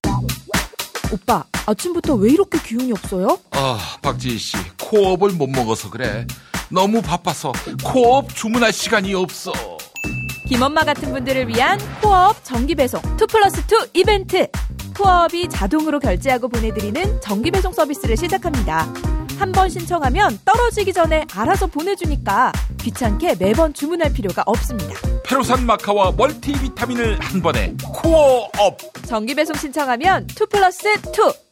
오빠, 1.12 1.44
아침부터 1.66 2.14
왜 2.14 2.30
이렇게 2.30 2.60
기운이 2.62 2.92
없어요? 2.92 3.36
아, 3.50 3.80
박지희 4.00 4.38
씨, 4.38 4.56
코어업을 4.80 5.32
못 5.32 5.48
먹어서 5.48 5.90
그래. 5.90 6.24
너무 6.72 7.02
바빠서 7.02 7.52
코어업 7.84 8.34
주문할 8.34 8.72
시간이 8.72 9.14
없어. 9.14 9.52
김엄마 10.48 10.84
같은 10.84 11.12
분들을 11.12 11.48
위한 11.48 11.78
코어업 12.02 12.44
정기 12.44 12.74
배송 12.74 13.00
2 13.20 13.26
플러스 13.26 13.60
2 13.60 13.90
이벤트. 13.94 14.46
코어업이 14.96 15.48
자동으로 15.48 15.98
결제하고 16.00 16.48
보내드리는 16.48 17.20
정기 17.20 17.50
배송 17.50 17.72
서비스를 17.72 18.16
시작합니다. 18.16 18.92
한 19.38 19.50
번 19.50 19.68
신청하면 19.68 20.38
떨어지기 20.44 20.92
전에 20.92 21.26
알아서 21.34 21.66
보내주니까 21.66 22.52
귀찮게 22.80 23.34
매번 23.40 23.74
주문할 23.74 24.12
필요가 24.12 24.42
없습니다. 24.46 24.94
페로산 25.24 25.66
마카와 25.66 26.12
멀티비타민을 26.12 27.18
한 27.20 27.42
번에 27.42 27.74
코어업. 27.82 28.78
정기 29.06 29.34
배송 29.34 29.56
신청하면 29.56 30.28
2 30.30 30.46
플러스 30.48 30.86
2 30.88 31.00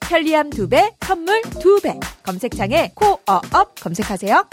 편리함 0.00 0.50
2배, 0.50 0.94
선물 1.00 1.40
2배. 1.42 1.98
검색창에 2.22 2.92
코어업 2.94 3.80
검색하세요. 3.80 4.46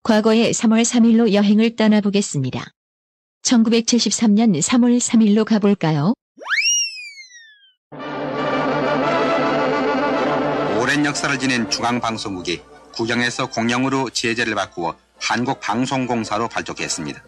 과거의 0.02 0.52
3월 0.52 0.82
3일로 0.84 1.32
여행을 1.34 1.76
떠나보겠습니다. 1.76 2.66
1973년 3.44 4.58
3월 4.60 5.00
3일로 5.00 5.46
가볼까요? 5.46 6.14
오랜 10.82 11.06
역사를 11.06 11.38
지닌 11.38 11.70
중앙방송국이 11.70 12.62
국영에서 12.94 13.46
공영으로 13.52 14.10
지혜제를 14.10 14.56
바꾸어 14.56 14.96
한국방송공사로 15.20 16.48
발족했습니다. 16.48 17.24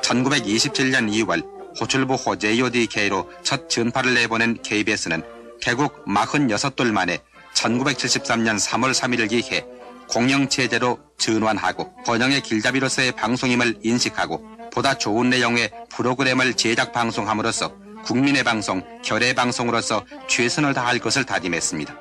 1927년 0.00 1.10
2월 1.12 1.55
호출부호 1.80 2.36
JODK로 2.36 3.30
첫 3.42 3.68
전파를 3.68 4.14
내보낸 4.14 4.60
KBS는 4.62 5.22
개국 5.60 6.04
46돌 6.06 6.92
만에 6.92 7.18
1973년 7.54 8.58
3월 8.58 8.92
3일을 8.92 9.28
기해 9.28 9.64
공영 10.08 10.48
체제로 10.48 10.98
전환하고 11.18 11.94
번영의 12.04 12.42
길잡이로서의 12.42 13.12
방송임을 13.12 13.80
인식하고 13.82 14.44
보다 14.72 14.96
좋은 14.96 15.30
내용의 15.30 15.70
프로그램을 15.90 16.54
제작 16.54 16.92
방송함으로써 16.92 17.74
국민의 18.04 18.44
방송, 18.44 18.82
결의 19.02 19.34
방송으로서 19.34 20.04
최선을 20.28 20.74
다할 20.74 21.00
것을 21.00 21.24
다짐했습니다. 21.24 21.98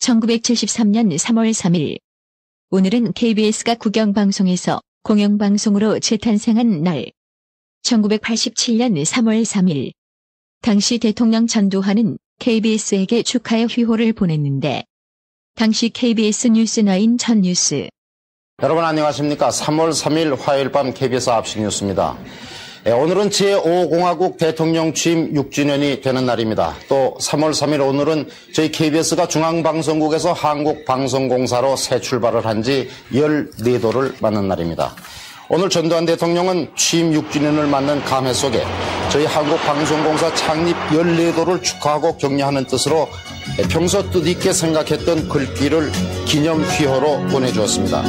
1973년 0.00 1.16
3월 1.16 1.52
3일. 1.52 1.98
오늘은 2.70 3.12
KBS가 3.12 3.76
국영방송에서 3.76 4.80
공영방송으로 5.04 6.00
재탄생한 6.00 6.82
날. 6.82 7.06
1987년 7.84 9.02
3월 9.04 9.44
3일. 9.44 9.92
당시 10.62 10.98
대통령 10.98 11.46
전두환은 11.46 12.18
KBS에게 12.40 13.22
축하의 13.22 13.66
휘호를 13.66 14.12
보냈는데, 14.12 14.84
당시 15.54 15.88
KBS 15.90 16.48
뉴스9 16.48 17.18
첫 17.18 17.38
뉴스. 17.38 17.88
여러분 18.62 18.84
안녕하십니까. 18.84 19.48
3월 19.50 19.90
3일 19.90 20.38
화요일 20.38 20.70
밤 20.72 20.92
KBS 20.92 21.30
앞시 21.30 21.60
뉴스입니다. 21.60 22.18
예, 22.86 22.90
오늘은 22.92 23.30
제5공화국 23.30 24.38
대통령 24.38 24.94
취임 24.94 25.32
6주년이 25.34 26.00
되는 26.02 26.24
날입니다. 26.26 26.74
또 26.88 27.16
3월 27.20 27.50
3일 27.50 27.86
오늘은 27.86 28.28
저희 28.54 28.70
KBS가 28.70 29.26
중앙방송국에서 29.28 30.32
한국방송공사로 30.32 31.76
새 31.76 32.00
출발을 32.00 32.46
한 32.46 32.62
지 32.62 32.88
14도를 33.12 34.14
맞는 34.20 34.48
날입니다. 34.48 34.94
오늘 35.50 35.70
전두환 35.70 36.04
대통령은 36.04 36.72
취임 36.76 37.10
6주년을 37.10 37.66
맞는 37.68 38.04
감회 38.04 38.34
속에 38.34 38.62
저희 39.08 39.24
한국방송공사 39.24 40.34
창립 40.34 40.76
14도를 40.90 41.62
축하하고 41.62 42.18
격려하는 42.18 42.66
뜻으로 42.66 43.08
평소 43.70 44.10
뜻있게 44.10 44.52
생각했던 44.52 45.30
글귀를 45.30 45.90
기념 46.26 46.60
휘호로 46.60 47.28
보내주었습니다. 47.28 48.02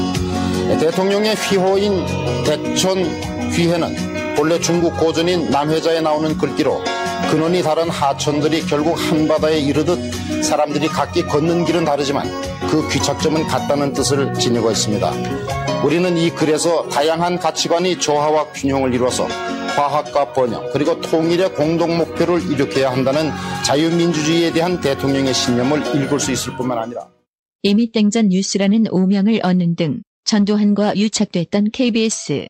대통령의 0.82 1.36
휘호인 1.36 2.44
대천 2.44 3.04
귀해는 3.52 4.36
본래 4.36 4.60
중국 4.60 4.98
고전인 4.98 5.50
남회자에 5.50 6.02
나오는 6.02 6.38
글귀로 6.38 6.84
근원이 7.32 7.64
다른 7.64 7.90
하천들이 7.90 8.66
결국 8.66 9.00
한바다에 9.00 9.60
이르듯 9.60 10.44
사람들이 10.44 10.90
각기 10.90 11.24
걷는 11.24 11.64
길은 11.64 11.86
다르지만 11.86 12.30
그 12.70 12.86
귀착점은 12.90 13.48
같다는 13.48 13.94
뜻을 13.94 14.34
지니고 14.34 14.72
있습니다. 14.72 15.59
우리는 15.84 16.18
이 16.18 16.30
글에서 16.30 16.88
다양한 16.90 17.40
가치관이 17.40 18.00
조화와 18.00 18.52
균형을 18.52 18.94
이루어서 18.94 19.26
화합과 19.26 20.34
번영 20.34 20.70
그리고 20.74 21.00
통일의 21.00 21.54
공동 21.54 21.98
목표를 21.98 22.42
이룩해야 22.52 22.92
한다는 22.92 23.32
자유민주주의에 23.66 24.52
대한 24.52 24.82
대통령의 24.82 25.34
신념을 25.34 25.80
읽을 25.96 26.20
수 26.20 26.32
있을 26.32 26.56
뿐만 26.58 26.78
아니라 26.78 27.08
이미 27.64 27.92
땡전 27.92 28.30
뉴스라는 28.30 28.88
오명을 28.92 29.40
얻는 29.42 29.76
등 29.76 30.02
전두환과 30.26 30.98
유착됐던 30.98 31.72
KBS. 31.72 32.48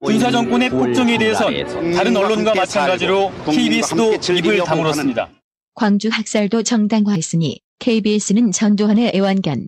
군사 0.00 0.30
정권의 0.30 0.70
폭정에 0.70 1.18
대해선 1.18 1.94
다른 1.94 2.16
언론과 2.16 2.54
마찬가지로 2.54 3.30
KBS도 3.46 4.14
입을 4.38 4.58
다물었습니다. 4.64 5.30
광주 5.74 6.08
학살도 6.10 6.62
정당화했으니 6.62 7.60
KBS는 7.78 8.52
전두환의 8.52 9.12
애완견. 9.14 9.66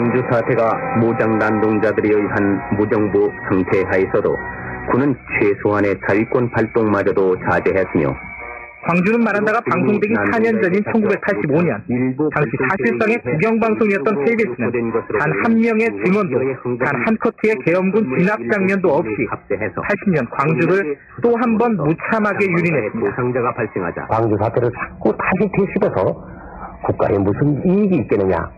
광주 0.00 0.22
사태가 0.32 0.96
무장 1.00 1.38
난동자들에 1.38 2.08
의한 2.08 2.60
무정부 2.78 3.30
정체 3.50 3.82
하에서도 3.84 4.34
군은 4.90 5.14
최소한의 5.38 5.94
자위권 6.08 6.50
발동마저도 6.52 7.36
자제했으며 7.50 8.08
광주는 8.88 9.20
말한다가 9.20 9.60
방송되기 9.60 10.14
4년 10.14 10.62
전인 10.62 10.82
1985년. 10.84 11.84
당시 12.34 12.50
사실상의 12.70 13.18
국영방송이었던 13.20 14.24
KBS는 14.24 14.72
단 15.20 15.30
한 15.44 15.60
명의 15.60 15.84
증언도 16.02 16.40
단 16.82 16.96
한 17.04 17.14
커트의 17.20 17.56
계엄군 17.66 18.16
진압 18.18 18.38
장면도 18.50 18.88
없이 18.88 19.12
80년 19.28 20.30
광주를 20.30 20.96
또 21.20 21.36
한 21.36 21.58
번 21.58 21.76
무참하게 21.76 22.46
유린했습니다. 22.46 23.16
상자가 23.16 23.52
발생하자 23.52 24.06
광주 24.08 24.34
사태를 24.40 24.70
자꾸 24.72 25.14
다시 25.14 25.50
되씹어서 25.52 26.24
국가에 26.86 27.18
무슨 27.18 27.60
이익이 27.66 27.96
있겠느냐 27.96 28.48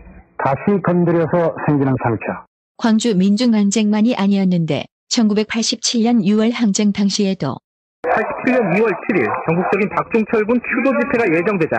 다시 0.43 0.81
건드려서 0.83 1.55
생기는 1.67 1.93
상처 2.03 2.45
광주 2.77 3.15
민중항쟁만이 3.15 4.15
아니었는데 4.15 4.85
1987년 5.09 6.23
6월 6.25 6.51
항쟁 6.53 6.91
당시에도 6.91 7.55
87년 8.03 8.75
2월 8.75 8.91
7일 8.91 9.25
전국적인 9.47 9.89
박종철 9.89 10.45
군 10.45 10.59
추도 10.59 10.91
집회가 10.99 11.25
예정되자 11.33 11.77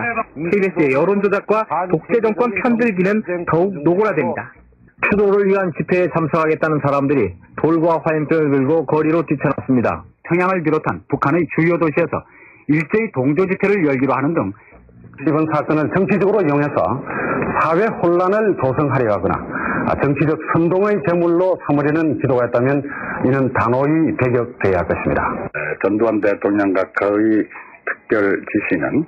KBS의 0.51 0.91
여론조작과 0.93 1.65
독재 1.91 2.21
정권 2.21 2.51
편들기는 2.61 3.45
더욱 3.51 3.73
노골화됩니다. 3.83 4.53
추도를 5.09 5.47
위한 5.47 5.71
집회에 5.77 6.07
참석하겠다는 6.15 6.79
사람들이 6.83 7.33
돌과 7.61 8.01
화염병을 8.03 8.51
들고 8.51 8.85
거리로 8.87 9.23
뛰쳐났습니다. 9.27 10.03
평양을 10.23 10.63
비롯한 10.63 11.03
북한의 11.09 11.45
주요 11.55 11.77
도시에서 11.77 12.23
일제히 12.67 13.11
동조 13.13 13.45
집회를 13.45 13.85
열기로 13.85 14.13
하는 14.13 14.33
등 14.33 14.51
이번 15.21 15.47
사건을 15.53 15.89
정치적으로 15.95 16.41
이용해서 16.41 17.03
사회 17.61 17.85
혼란을 17.85 18.57
조성하려 18.61 19.13
하거나 19.13 19.45
정치적 20.03 20.37
선동의 20.53 21.01
제물로 21.07 21.57
삼으려는 21.67 22.19
기도가 22.19 22.47
있다면 22.47 22.83
이는 23.25 23.53
단호히 23.53 24.15
배격돼야 24.17 24.79
할 24.79 24.87
것입니다. 24.87 25.49
전두환 25.83 26.19
대통령과 26.21 26.91
그의 26.93 27.45
특별 27.85 28.43
지시는 28.51 29.05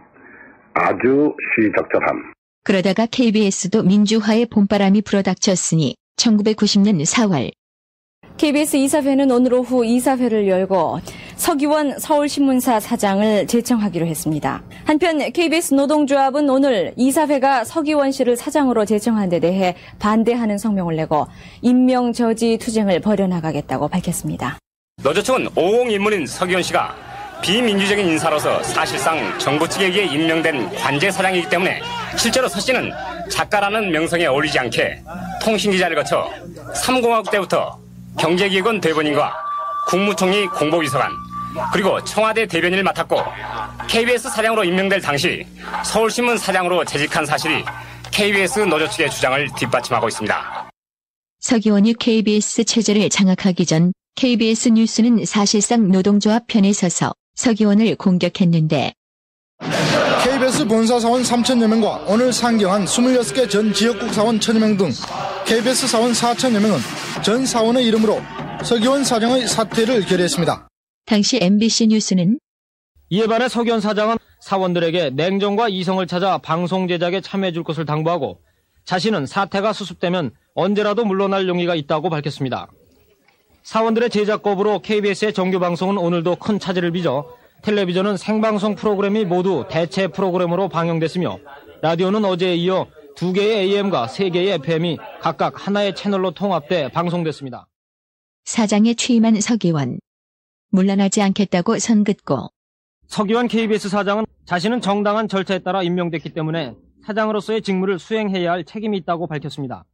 아주 0.73 1.33
시적절함. 1.55 2.31
그러다가 2.63 3.07
KBS도 3.09 3.83
민주화의 3.83 4.47
봄바람이 4.51 5.01
불어닥쳤으니 5.01 5.95
1990년 6.17 7.01
4월 7.01 7.51
KBS 8.37 8.77
이사회는 8.77 9.31
오늘 9.31 9.53
오후 9.55 9.83
이사회를 9.83 10.47
열고 10.47 10.99
서기원 11.38 11.99
서울신문사 11.99 12.79
사장을 12.79 13.47
제청하기로 13.47 14.07
했습니다. 14.07 14.63
한편 14.85 15.31
KBS 15.31 15.75
노동조합은 15.75 16.49
오늘 16.49 16.93
이사회가 16.97 17.63
서기원 17.63 18.11
씨를 18.11 18.35
사장으로 18.35 18.85
제청한 18.85 19.29
데 19.29 19.39
대해 19.39 19.75
반대하는 19.99 20.57
성명을 20.57 20.95
내고 20.95 21.27
임명 21.61 22.11
저지 22.11 22.57
투쟁을 22.57 22.99
벌여나가겠다고 22.99 23.88
밝혔습니다. 23.88 24.57
노조청은 25.03 25.49
5공 25.49 25.91
인물인 25.91 26.25
서기원 26.25 26.63
씨가 26.63 26.95
비민주적인 27.43 28.07
인사로서 28.07 28.63
사실상 28.63 29.38
정부 29.38 29.69
측에 29.69 29.85
의해 29.85 30.05
임명된 30.05 30.75
관제 30.75 31.11
사장이기 31.11 31.49
때문에 31.49 31.81
실제로 32.17 32.47
서 32.47 32.59
씨는 32.59 32.91
작가라는 33.29 33.91
명성에 33.91 34.25
어울리지 34.25 34.57
않게 34.57 35.03
통신기자를 35.43 35.95
거쳐 35.95 36.31
3공화국 36.73 37.29
때부터 37.29 37.77
경제기획원 38.17 38.81
대변인과 38.81 39.33
국무총리 39.88 40.47
공보비서관 40.47 41.26
그리고 41.73 42.03
청와대 42.03 42.45
대변인을 42.45 42.83
맡았고 42.83 43.21
KBS 43.87 44.29
사장으로 44.29 44.63
임명될 44.63 45.01
당시 45.01 45.45
서울신문 45.85 46.37
사장으로 46.37 46.85
재직한 46.85 47.25
사실이 47.25 47.63
KBS 48.11 48.59
노조 48.61 48.89
측의 48.89 49.09
주장을 49.09 49.47
뒷받침하고 49.57 50.07
있습니다. 50.07 50.69
서기원이 51.39 51.93
KBS 51.95 52.65
체제를 52.65 53.09
장악하기 53.09 53.65
전 53.65 53.93
KBS 54.15 54.69
뉴스는 54.69 55.25
사실상 55.25 55.91
노동조합 55.91 56.47
편에 56.47 56.73
서서 56.73 57.13
서기원을 57.35 57.95
공격했는데 57.95 58.93
KBS 60.23 60.67
본사 60.67 60.99
사원 60.99 61.21
3천여 61.21 61.67
명과 61.67 62.05
오늘 62.07 62.33
상경한 62.33 62.85
26개 62.85 63.49
전 63.49 63.73
지역국 63.73 64.13
사원 64.13 64.39
1천여 64.39 64.59
명 64.59 64.77
등 64.77 64.91
KBS 65.45 65.87
사원 65.87 66.11
4천여 66.11 66.59
명은 66.59 66.79
전 67.23 67.45
사원의 67.45 67.85
이름으로 67.85 68.21
서기원 68.63 69.03
사장의 69.03 69.47
사퇴를 69.47 70.05
결의했습니다. 70.05 70.67
당시 71.07 71.39
MBC 71.41 71.87
뉴스는 71.87 72.37
이에 73.09 73.27
반해 73.27 73.47
서기원 73.47 73.79
사장은 73.79 74.17
사원들에게 74.41 75.11
냉정과 75.11 75.69
이성을 75.69 76.05
찾아 76.05 76.37
방송 76.37 76.89
제작에 76.89 77.21
참여해 77.21 77.53
줄 77.53 77.63
것을 77.63 77.85
당부하고 77.85 78.41
자신은 78.83 79.25
사태가 79.25 79.71
수습되면 79.71 80.31
언제라도 80.53 81.05
물러날 81.05 81.47
용의가 81.47 81.75
있다고 81.75 82.09
밝혔습니다. 82.09 82.67
사원들의 83.63 84.09
제작법으로 84.09 84.79
KBS의 84.79 85.33
정규 85.33 85.59
방송은 85.59 85.97
오늘도 85.97 86.35
큰 86.35 86.59
차질을 86.59 86.91
빚어 86.91 87.25
텔레비전은 87.61 88.17
생방송 88.17 88.75
프로그램이 88.75 89.23
모두 89.23 89.65
대체 89.69 90.07
프로그램으로 90.07 90.67
방영됐으며 90.67 91.39
라디오는 91.81 92.25
어제에 92.25 92.55
이어 92.55 92.85
두 93.15 93.31
개의 93.31 93.71
AM과 93.71 94.09
세 94.09 94.29
개의 94.29 94.49
FM이 94.55 94.97
각각 95.21 95.67
하나의 95.67 95.95
채널로 95.95 96.31
통합돼 96.31 96.89
방송됐습니다. 96.89 97.65
사장에 98.43 98.93
취임한 98.93 99.39
서기원. 99.39 99.99
물러나지 100.70 101.22
않겠다고 101.22 101.80
선긋고 101.80 102.49
서기원 103.07 103.47
KBS 103.47 103.89
사장은 103.89 104.26
자신은 104.45 104.82
정당한 104.82 105.28
절차에 105.28 105.59
따라 105.59 105.84
임명됐기 105.84 106.30
때문에 106.34 106.74
사장으로서의 107.05 107.61
직무를 107.61 107.99
수행해야 107.99 108.51
할 108.51 108.65
책임이 108.65 108.97
있다고 108.97 109.28
밝혔습니다. 109.28 109.86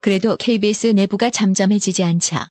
그래도 0.00 0.36
KBS 0.36 0.88
내부가 0.88 1.30
잠잠해지지 1.30 2.04
않자 2.04 2.48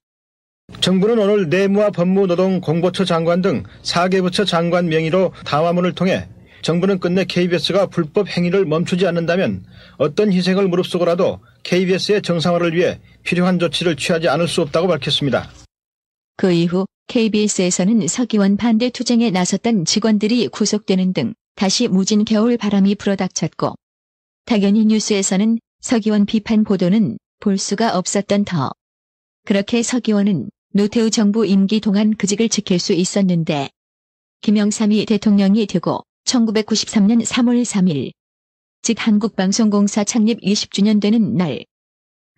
정부는 0.82 1.20
오늘 1.20 1.49
내무와 1.49 1.91
법무, 1.91 2.28
노동, 2.28 2.60
공보처 2.60 3.06
장관 3.06 3.41
등 3.41 3.64
4개 3.84 4.22
부처 4.22 4.43
장관 4.43 4.89
명의로 4.89 5.32
담화문을 5.45 5.93
통해 5.93 6.28
정부는 6.64 6.99
끝내 6.99 7.26
KBS가 7.26 7.86
불법 7.86 8.28
행위를 8.28 8.66
멈추지 8.66 9.06
않는다면 9.06 9.64
어떤 9.97 10.34
희생을 10.34 10.68
무릅쓰고라도 10.68 11.39
KBS의 11.64 12.24
정상화를 12.24 12.76
위해 12.76 12.99
필요한 13.24 13.60
조치를 13.60 13.95
취하지 13.95 14.28
않을 14.30 14.47
수 14.47 14.62
없다고 14.64 14.88
밝혔습니다. 14.88 15.47
그 16.38 16.51
이후 16.51 16.86
KBS에서는 17.07 18.07
서기원 18.07 18.57
반대 18.57 18.89
투쟁에 18.89 19.31
나섰던 19.31 19.86
직원들이 19.86 20.49
구속되는 20.49 21.13
등 21.13 21.33
다시 21.55 21.88
무진 21.88 22.25
겨울 22.25 22.57
바람이 22.57 22.95
불어닥쳤고 22.95 23.75
당연히 24.45 24.86
뉴스에서는 24.86 25.59
서기원 25.79 26.25
비판 26.25 26.63
보도는 26.63 27.17
볼 27.39 27.57
수가 27.57 27.97
없었던 27.97 28.43
터. 28.43 28.71
그렇게 29.45 29.81
서기원은 29.81 30.49
노태우 30.73 31.09
정부 31.09 31.45
임기 31.45 31.79
동안 31.79 32.15
그직을 32.15 32.49
지킬 32.49 32.79
수 32.79 32.91
있었는데 32.91 33.69
김영삼이 34.41 35.05
대통령이 35.05 35.67
되고 35.67 36.01
1993년 36.25 37.23
3월 37.23 37.63
3일 37.63 38.11
즉 38.81 38.97
한국방송공사 38.99 40.03
창립 40.03 40.41
20주년 40.41 40.99
되는 40.99 41.36
날 41.36 41.63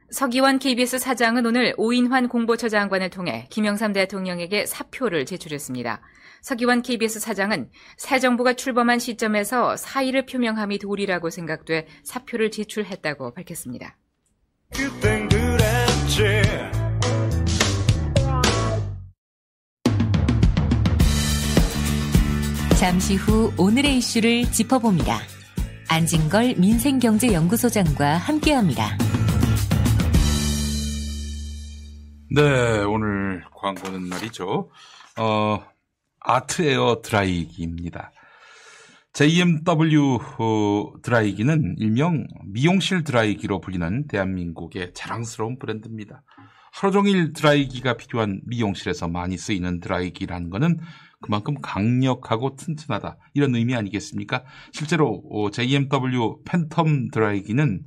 서기원 0.09 0.57
KBS 0.59 0.99
사장은 0.99 1.45
오늘 1.45 1.73
오인환 1.77 2.29
공보처 2.29 2.69
장관을 2.69 3.09
통해 3.09 3.45
김영삼 3.49 3.91
대통령에게 3.91 4.65
사표를 4.65 5.25
제출했습니다. 5.25 6.01
서기원 6.41 6.81
KBS 6.81 7.19
사장은 7.19 7.69
새 7.97 8.19
정부가 8.19 8.53
출범한 8.53 8.99
시점에서 8.99 9.75
사의를 9.75 10.25
표명함이 10.25 10.79
도리라고 10.79 11.29
생각돼 11.29 11.87
사표를 12.03 12.51
제출했다고 12.51 13.33
밝혔습니다. 13.33 13.97
잠시 22.79 23.15
후 23.15 23.51
오늘의 23.57 23.97
이슈를 23.97 24.49
짚어봅니다. 24.51 25.19
안진걸 25.89 26.55
민생경제연구소장과 26.57 28.17
함께합니다. 28.17 29.06
네, 32.29 32.83
오늘 32.83 33.41
광고는 33.55 34.09
날이죠. 34.09 34.69
어, 35.17 35.65
아트 36.19 36.61
에어 36.61 37.01
드라이기입니다. 37.01 38.11
JMW 39.13 40.19
드라이기는 41.03 41.75
일명 41.77 42.27
미용실 42.45 43.05
드라이기로 43.05 43.61
불리는 43.61 44.07
대한민국의 44.07 44.93
자랑스러운 44.93 45.57
브랜드입니다. 45.57 46.23
하루 46.73 46.91
종일 46.91 47.31
드라이기가 47.31 47.95
필요한 47.95 48.41
미용실에서 48.45 49.07
많이 49.07 49.37
쓰이는 49.37 49.79
드라이기라는 49.79 50.49
것은 50.49 50.79
그만큼 51.21 51.55
강력하고 51.61 52.57
튼튼하다 52.57 53.17
이런 53.35 53.55
의미 53.55 53.73
아니겠습니까? 53.73 54.43
실제로 54.73 55.23
JMW 55.53 56.43
팬텀 56.43 57.13
드라이기는 57.13 57.85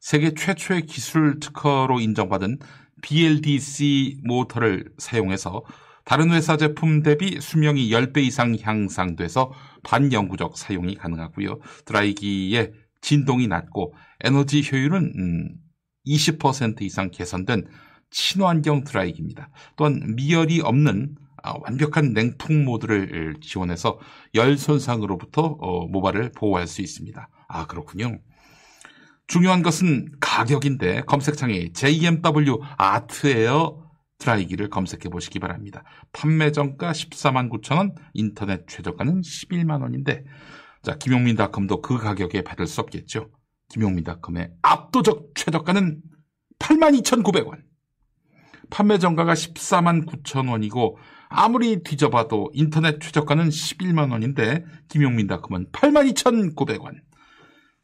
세계 0.00 0.32
최초의 0.34 0.86
기술 0.86 1.40
특허로 1.40 2.00
인정받은 2.00 2.58
BLDC 3.02 4.20
모터를 4.24 4.92
사용해서 4.98 5.62
다른 6.04 6.32
회사 6.32 6.56
제품 6.56 7.02
대비 7.02 7.40
수명이 7.40 7.90
10배 7.90 8.18
이상 8.18 8.56
향상돼서 8.60 9.52
반영구적 9.82 10.56
사용이 10.56 10.94
가능하고요. 10.96 11.60
드라이기의 11.84 12.72
진동이 13.00 13.46
낮고 13.46 13.94
에너지 14.24 14.62
효율은 14.70 15.12
20% 16.06 16.80
음, 16.80 16.84
이상 16.84 17.10
개선된 17.10 17.66
친환경 18.10 18.84
드라이기입니다. 18.84 19.50
또한 19.76 20.14
미열이 20.16 20.60
없는 20.60 21.14
아, 21.42 21.54
완벽한 21.62 22.12
냉풍 22.12 22.64
모드를 22.64 23.36
지원해서 23.40 23.98
열 24.34 24.58
손상으로부터 24.58 25.56
어, 25.60 25.86
모발을 25.86 26.32
보호할 26.32 26.66
수 26.66 26.82
있습니다. 26.82 27.28
아 27.48 27.66
그렇군요. 27.66 28.18
중요한 29.30 29.62
것은 29.62 30.08
가격인데 30.18 31.02
검색창에 31.02 31.72
JMW 31.72 32.58
아트에어 32.76 33.88
드라이기를 34.18 34.70
검색해 34.70 35.08
보시기 35.08 35.38
바랍니다. 35.38 35.84
판매 36.12 36.50
정가 36.50 36.90
14만 36.90 37.48
9천 37.48 37.76
원, 37.76 37.94
인터넷 38.12 38.66
최저가는 38.66 39.20
11만 39.20 39.82
원인데 39.82 40.24
자 40.82 40.96
김용민닷컴도 40.96 41.80
그 41.80 41.96
가격에 41.96 42.42
받을 42.42 42.66
수 42.66 42.80
없겠죠. 42.80 43.30
김용민닷컴의 43.68 44.50
압도적 44.62 45.30
최저가는 45.36 46.02
82,900원. 46.58 47.60
판매 48.68 48.98
정가가 48.98 49.34
14만 49.34 50.06
9천 50.06 50.50
원이고 50.50 50.98
아무리 51.28 51.84
뒤져봐도 51.84 52.50
인터넷 52.52 52.98
최저가는 53.00 53.48
11만 53.48 54.10
원인데 54.10 54.64
김용민닷컴은 54.88 55.70
82,900원. 55.70 57.09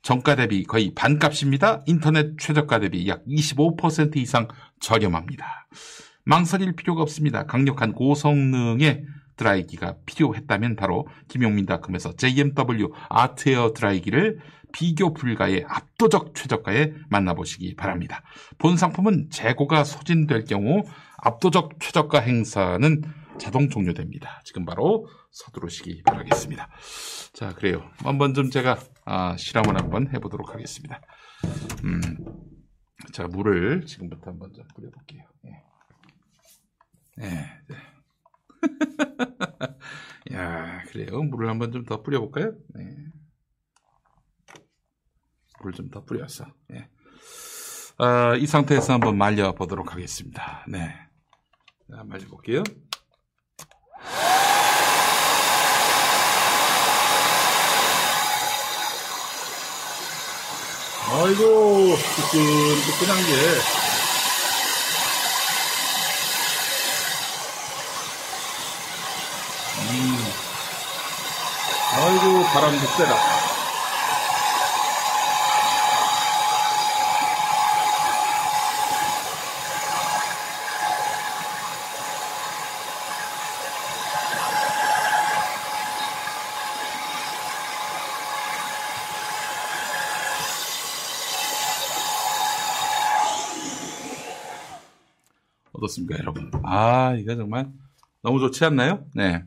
정가 0.06 0.36
대비 0.36 0.62
거의 0.62 0.92
반값입니다. 0.94 1.82
인터넷 1.86 2.38
최저가 2.38 2.78
대비 2.78 3.08
약 3.08 3.24
25% 3.26 4.14
이상 4.18 4.46
저렴합니다. 4.78 5.66
망설일 6.22 6.76
필요가 6.76 7.02
없습니다. 7.02 7.44
강력한 7.44 7.92
고성능의 7.92 9.04
드라이기가 9.34 9.96
필요했다면 10.06 10.76
바로 10.76 11.08
김용민닷컴에서 11.26 12.14
JMW 12.14 12.92
아트에어 13.08 13.72
드라이기를 13.72 14.38
비교 14.72 15.12
불가의 15.12 15.64
압도적 15.66 16.36
최저가에 16.36 16.92
만나보시기 17.08 17.74
바랍니다. 17.74 18.22
본 18.58 18.76
상품은 18.76 19.30
재고가 19.30 19.82
소진될 19.82 20.44
경우 20.44 20.84
압도적 21.18 21.80
최저가 21.80 22.20
행사는 22.20 23.02
자동 23.40 23.68
종료됩니다. 23.68 24.40
지금 24.44 24.64
바로 24.64 25.08
서두르시기 25.32 26.02
바라겠습니다. 26.04 26.68
자, 27.32 27.52
그래요. 27.54 27.82
한번 28.04 28.34
좀 28.34 28.50
제가 28.50 28.78
아, 29.06 29.36
실험을 29.36 29.80
한번 29.80 30.08
해보도록 30.14 30.54
하겠습니다. 30.54 31.00
음, 31.84 32.00
자, 33.12 33.26
물을 33.28 33.86
지금부터 33.86 34.30
한번 34.30 34.52
좀 34.52 34.66
뿌려볼게요. 34.74 35.22
예. 35.46 35.50
네. 37.16 37.60
네. 37.68 37.76
야, 40.34 40.82
그래요. 40.88 41.22
물을 41.22 41.48
한번 41.48 41.72
좀 41.72 41.84
더 41.84 42.02
뿌려볼까요? 42.02 42.52
네. 42.74 42.96
물 45.62 45.72
좀 45.72 45.88
더 45.90 46.04
뿌렸어. 46.04 46.46
예. 46.72 46.88
아, 47.98 48.34
이 48.36 48.46
상태에서 48.46 48.92
한번 48.94 49.16
말려보도록 49.18 49.92
하겠습니다. 49.94 50.64
네. 50.68 50.94
자, 51.90 52.02
말려볼게요. 52.04 52.62
아이고, 61.18 61.96
뜨끈뜨끈한 62.16 63.26
게. 63.26 63.32
음. 69.78 70.32
아이고, 71.94 72.44
바람도 72.52 72.86
세다. 72.98 73.45
어떻습니까, 95.96 96.18
여러분? 96.18 96.50
아, 96.64 97.14
이거 97.18 97.34
정말 97.34 97.68
너무 98.22 98.40
좋지 98.40 98.64
않나요? 98.64 99.04
네. 99.14 99.42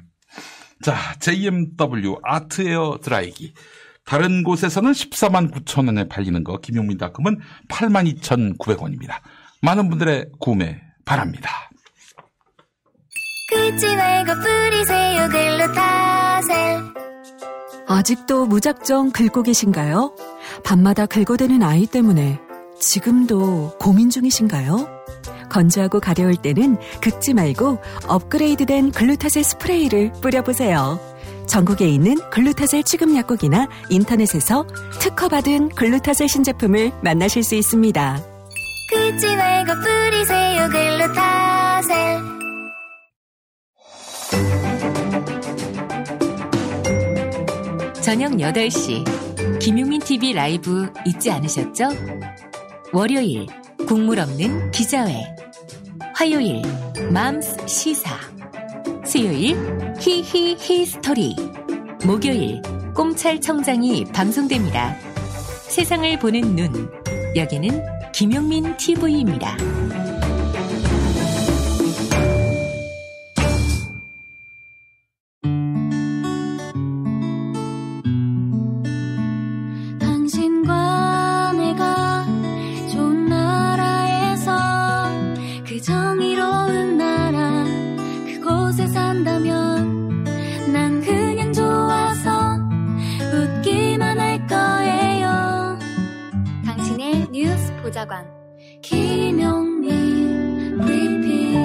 자, 0.81 0.95
JMW 1.19 2.17
아트에어 2.23 2.99
드라이기. 3.01 3.53
다른 4.05 4.43
곳에서는 4.43 4.91
14만 4.91 5.51
9천 5.51 5.85
원에 5.85 6.07
팔리는 6.07 6.43
거, 6.43 6.57
김용민닷컴은 6.57 7.39
8만 7.67 8.11
2,900원입니다. 8.21 9.19
많은 9.61 9.89
분들의 9.89 10.31
구매 10.39 10.81
바랍니다. 11.05 11.49
아직도 17.87 18.45
무작정 18.45 19.11
긁고 19.11 19.43
계신가요? 19.43 20.15
밤마다 20.63 21.05
긁어대는 21.05 21.63
아이 21.63 21.85
때문에 21.85 22.39
지금도 22.79 23.77
고민 23.79 24.09
중이신가요? 24.09 24.98
건조하고 25.49 25.99
가려울 25.99 26.35
때는 26.35 26.77
긁지 27.01 27.33
말고 27.33 27.79
업그레이드된 28.07 28.91
글루타셀 28.91 29.43
스프레이를 29.43 30.11
뿌려보세요. 30.21 30.99
전국에 31.47 31.87
있는 31.87 32.15
글루타셀 32.29 32.83
취급 32.83 33.15
약국이나 33.15 33.67
인터넷에서 33.89 34.65
특허받은 34.99 35.69
글루타셀 35.69 36.29
신제품을 36.29 36.91
만나실 37.01 37.43
수 37.43 37.55
있습니다. 37.55 38.23
긁지 38.91 39.35
말고 39.35 39.73
뿌리세요 39.81 40.69
글루타셀. 40.69 42.39
저녁 48.01 48.31
8시 48.31 49.59
김용민 49.59 50.01
TV 50.01 50.33
라이브 50.33 50.91
잊지 51.05 51.29
않으셨죠? 51.29 51.89
월요일 52.91 53.45
국물 53.89 54.19
없는 54.19 54.69
기자회 54.69 55.35
화요일 56.13 56.61
맘스 57.11 57.57
시사 57.65 58.19
수요일 59.03 59.57
히히 59.99 60.55
히 60.59 60.85
스토리 60.85 61.35
목요일 62.05 62.61
꼼찰 62.93 63.41
청장이 63.41 64.05
방송됩니다. 64.13 64.95
세상을 65.69 66.19
보는 66.19 66.55
눈 66.55 66.91
여기는 67.35 68.11
김용민 68.11 68.77
TV입니다. 68.77 69.57
백사관 97.99 98.25
김영민 98.81 100.77
브리핑 100.77 101.59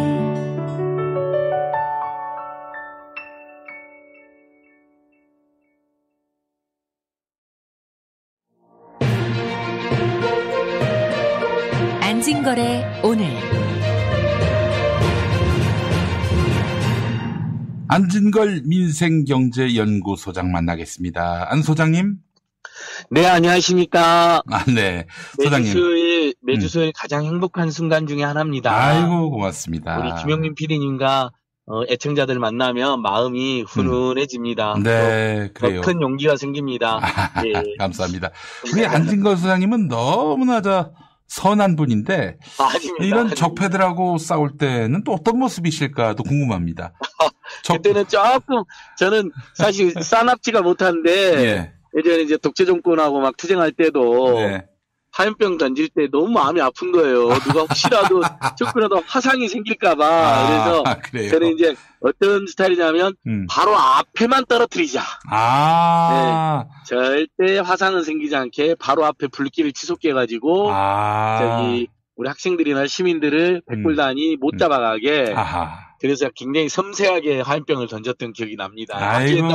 안진걸의 12.01 12.85
오늘 13.05 13.31
안진걸 17.87 18.63
민생경제연구소장 18.65 20.51
만나겠습니다. 20.51 21.53
안 21.53 21.63
소장님. 21.63 22.25
네, 23.11 23.27
안녕하십니까. 23.27 24.43
아, 24.51 24.65
네. 24.65 25.07
소장님. 25.43 25.73
네, 25.73 25.81
그 25.81 26.14
매주 26.25 26.33
수요일, 26.33 26.35
매주 26.43 26.69
수요일 26.69 26.93
가장 26.93 27.25
행복한 27.25 27.71
순간 27.71 28.07
중에 28.07 28.23
하나입니다. 28.23 28.75
아이고, 28.75 29.31
고맙습니다. 29.31 29.99
우리 29.99 30.23
김영민 30.23 30.55
PD님과 30.55 31.31
어, 31.67 31.83
애청자들 31.89 32.39
만나면 32.39 33.01
마음이 33.01 33.63
훈훈해집니다. 33.63 34.77
네, 34.83 35.51
더 35.55 35.67
그래요. 35.67 35.81
큰 35.81 36.01
용기가 36.03 36.37
생깁니다. 36.37 37.01
예. 37.47 37.53
감사합니다. 37.79 38.31
우리 38.73 38.85
안진걸 38.85 39.37
소장님은 39.39 39.89
너무나 39.89 40.61
저 40.61 40.93
선한 41.27 41.77
분인데 41.77 42.37
아닙니다. 42.59 43.05
이런 43.05 43.35
적폐들하고 43.35 44.19
싸울 44.19 44.59
때는 44.59 45.05
또 45.05 45.13
어떤 45.13 45.39
모습이실까도 45.39 46.23
궁금합니다. 46.23 46.93
그때는 47.67 48.07
조금 48.09 48.63
저는 48.99 49.31
사실 49.55 49.91
싸납지가 49.93 50.61
못한데 50.61 51.11
예. 51.45 51.73
예전에 51.97 52.23
이제 52.23 52.37
독재 52.37 52.67
정권하고 52.67 53.21
막 53.21 53.37
투쟁할 53.37 53.73
때도 53.73 54.39
네. 54.41 54.67
화염병 55.15 55.59
던질 55.59 55.91
때 55.91 56.09
너무 56.11 56.29
마음이 56.29 56.61
아픈 56.61 56.91
거예요. 56.91 57.29
누가 57.39 57.61
혹시라도 57.61 58.21
조금이라도 58.59 59.03
화상이 59.07 59.49
생길까봐. 59.49 60.05
아, 60.05 60.49
그래서 60.49 60.85
그래요? 61.05 61.31
저는 61.31 61.53
이제 61.53 61.77
어떤 62.01 62.47
스타일이냐면 62.49 63.15
음. 63.29 63.47
바로 63.49 63.77
앞에만 63.77 64.47
떨어뜨리자. 64.47 65.03
아, 65.31 66.65
절대 66.85 67.59
화상은 67.59 68.03
생기지 68.03 68.35
않게 68.35 68.75
바로 68.81 69.05
앞에 69.05 69.29
불길을 69.29 69.73
치솟게해가지고 69.73 70.71
아. 70.73 71.39
저기 71.39 71.87
우리 72.17 72.29
학생들이나 72.29 72.89
시민들을 72.89 73.63
백골단이 73.69 74.37
못 74.41 74.59
잡아가게. 74.59 75.31
음. 75.31 75.39
아하. 75.39 75.79
그래서 76.01 76.29
굉장히 76.35 76.69
섬세하게 76.69 77.41
화염병을 77.41 77.87
던졌던 77.87 78.33
기억이 78.33 78.57
납니다. 78.57 78.97
아이고. 78.99 79.49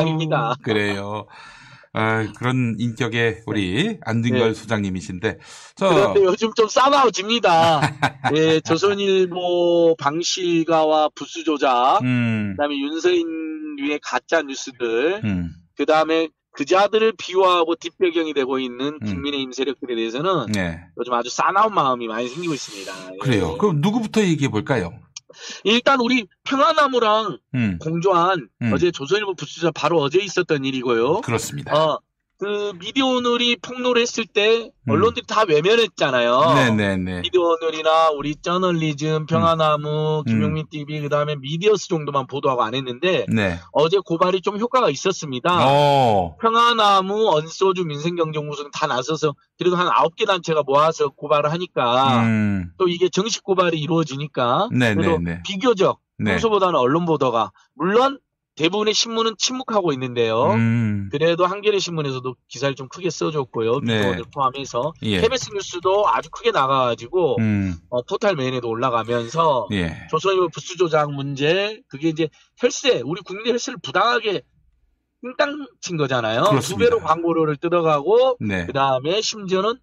그래요. 0.63 1.27
아, 1.93 2.31
그런 2.37 2.75
인격의 2.77 3.41
우리 3.47 3.97
안진걸 4.01 4.49
네. 4.49 4.53
소장님이신데 4.53 5.37
저 5.75 5.89
그런데 5.89 6.23
요즘 6.23 6.53
좀 6.53 6.67
싸나워집니다. 6.67 7.81
예, 8.35 8.59
조선일보 8.61 9.95
방실가와 9.97 11.09
부수 11.15 11.43
조작, 11.43 11.99
음, 12.03 12.53
그다음에 12.55 12.77
윤서인 12.77 13.25
위의 13.79 13.99
가짜 14.03 14.41
뉴스들, 14.43 15.21
음, 15.23 15.49
그다음에 15.75 16.29
그자들을 16.53 17.13
비호하고 17.17 17.75
뒷배경이 17.75 18.33
되고 18.33 18.59
있는 18.59 18.99
음. 19.01 19.05
국민의힘 19.05 19.51
세력들에 19.51 19.95
대해서는 19.95 20.47
네. 20.51 20.79
요즘 20.97 21.13
아주 21.13 21.29
싸나운 21.29 21.73
마음이 21.73 22.07
많이 22.07 22.27
생기고 22.27 22.53
있습니다. 22.53 22.93
예. 23.13 23.17
그래요. 23.19 23.57
그럼 23.57 23.79
누구부터 23.81 24.21
얘기해 24.21 24.49
볼까요? 24.49 24.99
일단 25.63 25.99
우리 25.99 26.25
평화나무랑 26.43 27.37
음, 27.55 27.77
공조한 27.79 28.49
음. 28.61 28.73
어제 28.73 28.91
조선일보 28.91 29.35
부수자 29.35 29.71
바로 29.71 29.99
어제 29.99 30.19
있었던 30.19 30.65
일이고요. 30.65 31.21
그렇습니다. 31.21 31.75
어, 31.75 31.99
그 32.39 32.71
미디어 32.79 33.05
오늘이 33.05 33.57
폭로를 33.57 34.01
했을 34.01 34.25
때 34.25 34.71
언론들이 34.87 35.25
다 35.27 35.43
외면했잖아요. 35.45 36.39
음. 36.39 36.77
네네네. 36.77 37.21
미디어 37.21 37.41
오늘이나 37.41 38.11
우리 38.11 38.33
저널리즘, 38.37 39.25
평화나무, 39.25 40.19
음. 40.19 40.23
김용민 40.23 40.65
TV 40.71 41.01
그다음에 41.01 41.35
미디어스 41.35 41.89
정도만 41.89 42.27
보도하고 42.27 42.63
안 42.63 42.75
했는데 42.75 43.25
네. 43.27 43.59
어제 43.73 43.97
고발이 43.97 44.39
좀 44.39 44.57
효과가 44.57 44.89
있었습니다. 44.89 45.49
어, 45.67 46.37
평화나무, 46.39 47.29
언소주, 47.29 47.83
민생경제연구소는 47.83 48.71
다 48.71 48.87
나서서 48.87 49.35
그래도 49.57 49.75
한 49.75 49.89
아홉 49.91 50.15
개 50.15 50.23
단체가 50.23 50.63
모아서 50.63 51.09
고발을 51.09 51.51
하니까 51.51 52.23
음, 52.23 52.71
또 52.77 52.87
이게 52.87 53.09
정식 53.09 53.43
고발이 53.43 53.77
이루어지니까 53.77 54.69
네, 54.71 54.95
그래도 54.95 55.17
네, 55.17 55.33
네. 55.33 55.41
비교적 55.45 55.99
네. 56.17 56.31
평소보다는 56.31 56.75
언론 56.75 57.05
보도가 57.05 57.51
물론 57.75 58.17
대부분의 58.59 58.93
신문은 58.93 59.35
침묵하고 59.37 59.93
있는데요. 59.93 60.51
음, 60.51 61.07
그래도 61.11 61.45
한겨레 61.45 61.79
신문에서도 61.79 62.35
기사를 62.49 62.75
좀 62.75 62.89
크게 62.89 63.09
써줬고요. 63.09 63.79
네. 63.79 63.99
미디어를 63.99 64.25
포함해서 64.33 64.93
예. 65.03 65.21
KBS 65.21 65.51
뉴스도 65.53 66.09
아주 66.09 66.29
크게 66.29 66.51
나가가지고 66.51 67.37
음, 67.39 67.75
어, 67.89 68.01
포탈 68.01 68.35
메인에도 68.35 68.67
올라가면서 68.67 69.69
예. 69.71 70.07
조선일보 70.09 70.49
부수 70.49 70.75
조작 70.75 71.09
문제 71.13 71.79
그게 71.87 72.09
이제 72.09 72.27
혈세 72.57 73.01
우리 73.05 73.21
국내 73.21 73.49
혈세를 73.49 73.79
부당하게 73.81 74.41
띵땅 75.21 75.65
친 75.79 75.95
거잖아요. 75.95 76.43
두 76.43 76.49
그렇습니다. 76.49 76.85
배로 76.85 76.99
광고료를 76.99 77.55
뜯어가고 77.55 78.37
네. 78.41 78.65
그 78.65 78.73
다음에 78.73 79.21
심지어는 79.21 79.75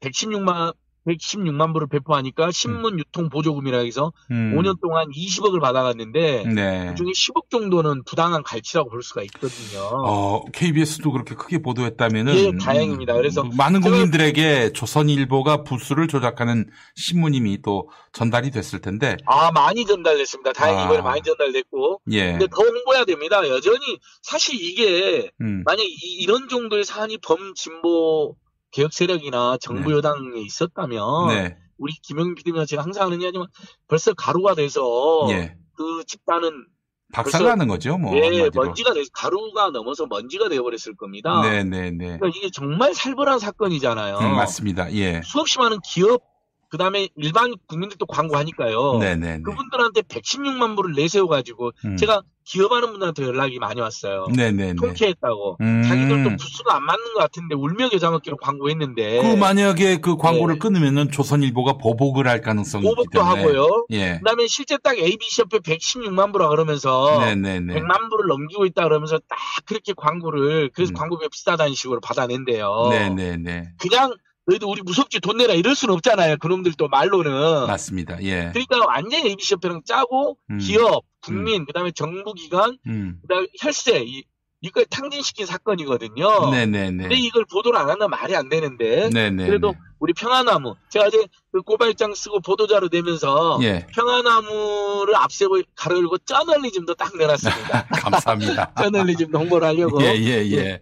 116만 0.00 0.74
116만 1.06 1.72
부를 1.72 1.86
배포하니까 1.86 2.50
신문 2.50 2.98
유통 2.98 3.28
보조금이라 3.28 3.78
해서 3.78 4.12
음. 4.30 4.54
5년 4.56 4.80
동안 4.80 5.10
20억을 5.10 5.60
받아갔는데 5.60 6.44
네. 6.54 6.86
그중에 6.90 7.12
10억 7.12 7.50
정도는 7.50 8.04
부당한 8.04 8.42
갈치라고 8.42 8.90
볼 8.90 9.02
수가 9.02 9.22
있거든요. 9.24 9.80
어, 10.04 10.44
KBS도 10.52 11.12
그렇게 11.12 11.34
크게 11.34 11.58
보도했다면은 11.62 12.36
예, 12.36 12.52
다행입니다. 12.64 13.14
그래서 13.14 13.44
많은 13.56 13.80
제가- 13.80 13.84
국민들에게 13.90 14.72
조선일보가 14.72 15.62
부수를 15.64 16.08
조작하는 16.08 16.68
신문임이 16.96 17.62
또 17.62 17.88
전달이 18.12 18.50
됐을 18.50 18.80
텐데 18.80 19.16
아 19.26 19.50
많이 19.52 19.84
전달됐습니다. 19.84 20.52
다행히 20.52 20.80
아. 20.80 20.84
이번에 20.84 21.02
많이 21.02 21.22
전달됐고 21.22 22.00
예. 22.12 22.32
근데 22.32 22.46
더 22.46 22.62
홍보해야 22.62 23.04
됩니다. 23.04 23.46
여전히 23.48 23.98
사실 24.22 24.54
이게 24.60 25.30
음. 25.40 25.62
만약 25.64 25.82
이, 25.84 26.26
런 26.26 26.48
정도의 26.48 26.84
사안이 26.84 27.18
범진보 27.18 28.36
개혁 28.74 28.92
세력이나 28.92 29.56
정부 29.60 29.90
네. 29.90 29.96
여당에 29.96 30.40
있었다면 30.40 31.28
네. 31.28 31.56
우리 31.78 31.92
김영민 32.02 32.34
PD가 32.34 32.66
제가 32.66 32.82
항상 32.82 33.04
하는 33.06 33.14
얘기하지만 33.18 33.46
벌써 33.86 34.12
가루가 34.14 34.56
돼서 34.56 35.28
예. 35.30 35.56
그 35.76 36.02
집단은 36.06 36.66
박살나는 37.12 37.68
거죠, 37.68 37.96
뭐. 37.96 38.16
예. 38.16 38.50
먼지가 38.52 38.92
돼 38.92 39.04
가루가 39.12 39.70
넘어서 39.70 40.06
먼지가 40.06 40.48
되어버렸을 40.48 40.96
겁니다. 40.96 41.40
네, 41.42 41.62
네, 41.62 41.92
네. 41.92 42.18
그러니까 42.18 42.28
이게 42.28 42.50
정말 42.52 42.94
살벌한 42.94 43.38
사건이잖아요. 43.38 44.18
음, 44.18 44.34
맞습니다. 44.34 44.92
예. 44.94 45.20
수없이 45.24 45.60
많은 45.60 45.78
기업 45.84 46.33
그 46.74 46.78
다음에 46.78 47.08
일반 47.14 47.54
국민들도 47.68 48.04
광고하니까요. 48.06 48.98
네, 48.98 49.14
네, 49.14 49.36
네. 49.36 49.42
그분들한테 49.42 50.00
116만 50.02 50.74
불을 50.74 50.94
내세워 50.96 51.28
가지고 51.28 51.70
음. 51.84 51.96
제가 51.96 52.22
기업하는 52.42 52.90
분들한테 52.90 53.22
연락이 53.22 53.60
많이 53.60 53.80
왔어요. 53.80 54.26
네, 54.34 54.50
네, 54.50 54.72
네. 54.72 54.74
통쾌했다고. 54.74 55.58
음. 55.60 55.84
자기들도 55.84 56.30
부수가 56.36 56.74
안 56.74 56.82
맞는 56.82 57.14
것 57.14 57.20
같은데 57.20 57.54
울며 57.54 57.90
겨자 57.90 58.10
먹기로 58.10 58.38
광고했는데 58.38 59.22
그 59.22 59.36
만약에 59.36 59.98
그 59.98 60.16
광고를 60.16 60.58
끊으면은 60.58 61.12
조선일보가 61.12 61.74
보복을 61.74 62.26
할 62.26 62.40
가능성이 62.40 62.82
보복도 62.82 63.22
하고요. 63.22 63.86
예. 63.90 64.18
그다음에 64.18 64.48
실제 64.48 64.76
딱 64.76 64.98
ABC 64.98 65.42
협회 65.42 65.60
116만 65.60 66.32
부라 66.32 66.48
그러면서 66.48 67.20
네, 67.20 67.36
네, 67.36 67.60
네. 67.60 67.74
100만 67.74 68.10
부를 68.10 68.26
넘기고 68.26 68.66
있다 68.66 68.82
그러면서 68.82 69.20
딱 69.28 69.38
그렇게 69.64 69.92
광고를 69.96 70.70
그래서 70.74 70.92
광고비가 70.92 71.28
비싸다는 71.28 71.72
식으로 71.74 72.00
받아낸대요. 72.00 72.66
음. 72.86 72.90
네, 72.90 73.08
네, 73.10 73.36
네. 73.36 73.68
그냥 73.78 74.12
너희들 74.46 74.68
우리 74.68 74.82
무섭지 74.82 75.20
돈 75.20 75.38
내라 75.38 75.54
이럴 75.54 75.74
수는 75.74 75.94
없잖아요. 75.94 76.36
그놈들도 76.36 76.88
말로는. 76.88 77.66
맞습니다. 77.66 78.22
예. 78.22 78.50
그러니까 78.52 78.84
완전히 78.86 79.28
ABC 79.28 79.54
협회랑 79.54 79.82
짜고 79.84 80.36
음. 80.50 80.58
기업, 80.58 81.04
국민, 81.22 81.64
그다음에 81.64 81.90
정부기관, 81.92 82.78
음. 82.86 83.18
그다음에 83.22 83.46
혈세 83.60 84.04
이 84.06 84.24
이걸 84.60 84.86
탕진시킨 84.86 85.44
사건이거든요. 85.44 86.50
네, 86.50 86.64
네, 86.64 86.90
네. 86.90 87.02
근데 87.02 87.16
이걸 87.16 87.44
보도를 87.44 87.78
안 87.78 87.90
한다면 87.90 88.18
말이 88.18 88.34
안 88.34 88.48
되는데. 88.48 89.10
네, 89.12 89.28
네, 89.28 89.46
그래도 89.46 89.72
네. 89.72 89.78
우리 89.98 90.14
평화나무 90.14 90.74
제가 90.88 91.06
어제 91.06 91.26
그 91.52 91.60
고발장 91.60 92.14
쓰고 92.14 92.40
보도자료 92.40 92.88
내면서 92.90 93.58
예. 93.62 93.86
평화나무를 93.92 95.16
앞세고 95.16 95.60
가로 95.76 95.98
열고 95.98 96.18
저널리즘도 96.18 96.94
딱 96.94 97.14
내놨습니다. 97.14 97.88
감사합니다. 97.92 98.72
저널리즘도 98.80 99.38
홍보를 99.38 99.68
하려고. 99.68 100.02
예, 100.02 100.14
예, 100.16 100.50
예. 100.52 100.80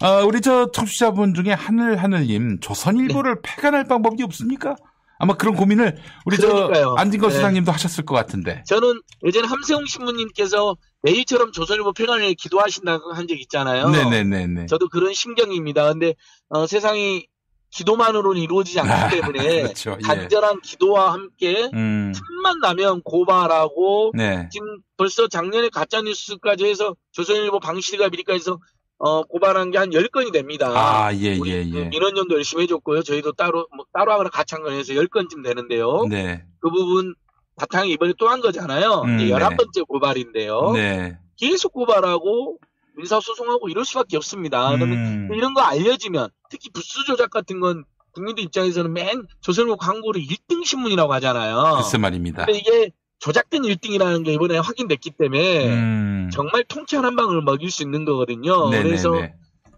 아, 0.00 0.20
우리 0.22 0.40
저 0.40 0.70
청취자분 0.72 1.34
중에 1.34 1.52
하늘하늘님 1.52 2.60
조선일보를 2.60 3.36
네. 3.36 3.40
폐간할 3.42 3.84
방법이 3.84 4.22
없습니까? 4.22 4.76
아마 5.18 5.34
그런 5.34 5.54
고민을 5.54 5.98
우리 6.24 6.38
그러니까요. 6.38 6.94
저 6.96 7.02
안진걸 7.02 7.28
네. 7.30 7.36
소장님도 7.36 7.70
하셨을 7.72 8.06
것 8.06 8.14
같은데. 8.14 8.62
저는 8.66 9.02
예전에 9.26 9.46
함세웅 9.46 9.84
신부님께서 9.84 10.76
내일처럼 11.02 11.52
조선일보 11.52 11.92
폐간을 11.92 12.32
기도하신다고 12.34 13.12
한 13.12 13.26
적 13.28 13.38
있잖아요. 13.40 13.90
네네네네. 13.90 14.66
저도 14.66 14.88
그런 14.88 15.12
심경입니다. 15.12 15.92
근데 15.92 16.14
어, 16.48 16.66
세상이 16.66 17.26
기도만으로는 17.72 18.40
이루어지지 18.40 18.80
않기 18.80 19.20
때문에 19.20 19.38
그렇죠. 19.62 19.96
예. 20.02 20.02
간절한 20.06 20.60
기도와 20.62 21.12
함께 21.12 21.70
음, 21.74 22.12
틈만 22.14 22.58
나면 22.60 23.02
고발하고 23.02 24.12
네. 24.16 24.48
지금 24.50 24.78
벌써 24.96 25.28
작년에 25.28 25.68
가짜 25.68 26.00
뉴스까지 26.00 26.64
해서 26.66 26.96
조선일보 27.12 27.60
방실과 27.60 28.08
미리까지 28.08 28.36
해서 28.38 28.58
어, 29.02 29.22
고발한 29.22 29.70
게 29.70 29.78
한 29.78 29.90
10건이 29.90 30.30
됩니다. 30.32 30.68
아, 30.74 31.12
예, 31.14 31.32
예, 31.32 31.38
그 31.38 31.48
예. 31.48 31.84
민원연도 31.88 32.34
열심히 32.36 32.64
해줬고요. 32.64 33.02
저희도 33.02 33.32
따로 33.32 33.66
뭐 33.74 33.86
따로 33.94 34.12
하거나 34.12 34.28
같이 34.28 34.54
한 34.54 34.62
건 34.62 34.74
해서 34.74 34.92
10건쯤 34.92 35.42
되는데요. 35.42 36.04
네. 36.10 36.44
그 36.60 36.70
부분 36.70 37.14
바탕이 37.56 37.90
이번에 37.92 38.12
또 38.18 38.28
한 38.28 38.40
거잖아요. 38.42 39.02
음, 39.06 39.18
이제 39.20 39.32
네. 39.32 39.38
11번째 39.40 39.86
고발인데요. 39.88 40.72
네. 40.72 41.18
계속 41.38 41.72
고발하고 41.72 42.58
민사소송하고 42.96 43.70
이럴 43.70 43.86
수밖에 43.86 44.18
없습니다. 44.18 44.68
그러면 44.72 44.98
음. 44.98 45.28
이런 45.34 45.54
거 45.54 45.62
알려지면 45.62 46.28
특히 46.50 46.68
부수 46.70 47.04
조작 47.06 47.30
같은 47.30 47.58
건 47.60 47.84
국민들 48.12 48.44
입장에서는 48.44 48.92
맨 48.92 49.26
조선일보 49.40 49.76
광고를 49.78 50.20
1등 50.20 50.66
신문이라고 50.66 51.10
하잖아요. 51.14 51.76
글쎄 51.76 51.96
말입니다. 51.96 52.44
근데 52.44 52.58
이게 52.58 52.90
조작된 53.20 53.62
1등이라는 53.62 54.24
게 54.24 54.32
이번에 54.32 54.58
확인됐기 54.58 55.10
때문에 55.12 55.68
음. 55.68 56.30
정말 56.32 56.64
통쾌한 56.64 57.04
한 57.04 57.16
방을 57.16 57.42
먹일 57.42 57.70
수 57.70 57.82
있는 57.82 58.04
거거든요. 58.04 58.70
네네네. 58.70 58.82
그래서 58.88 59.12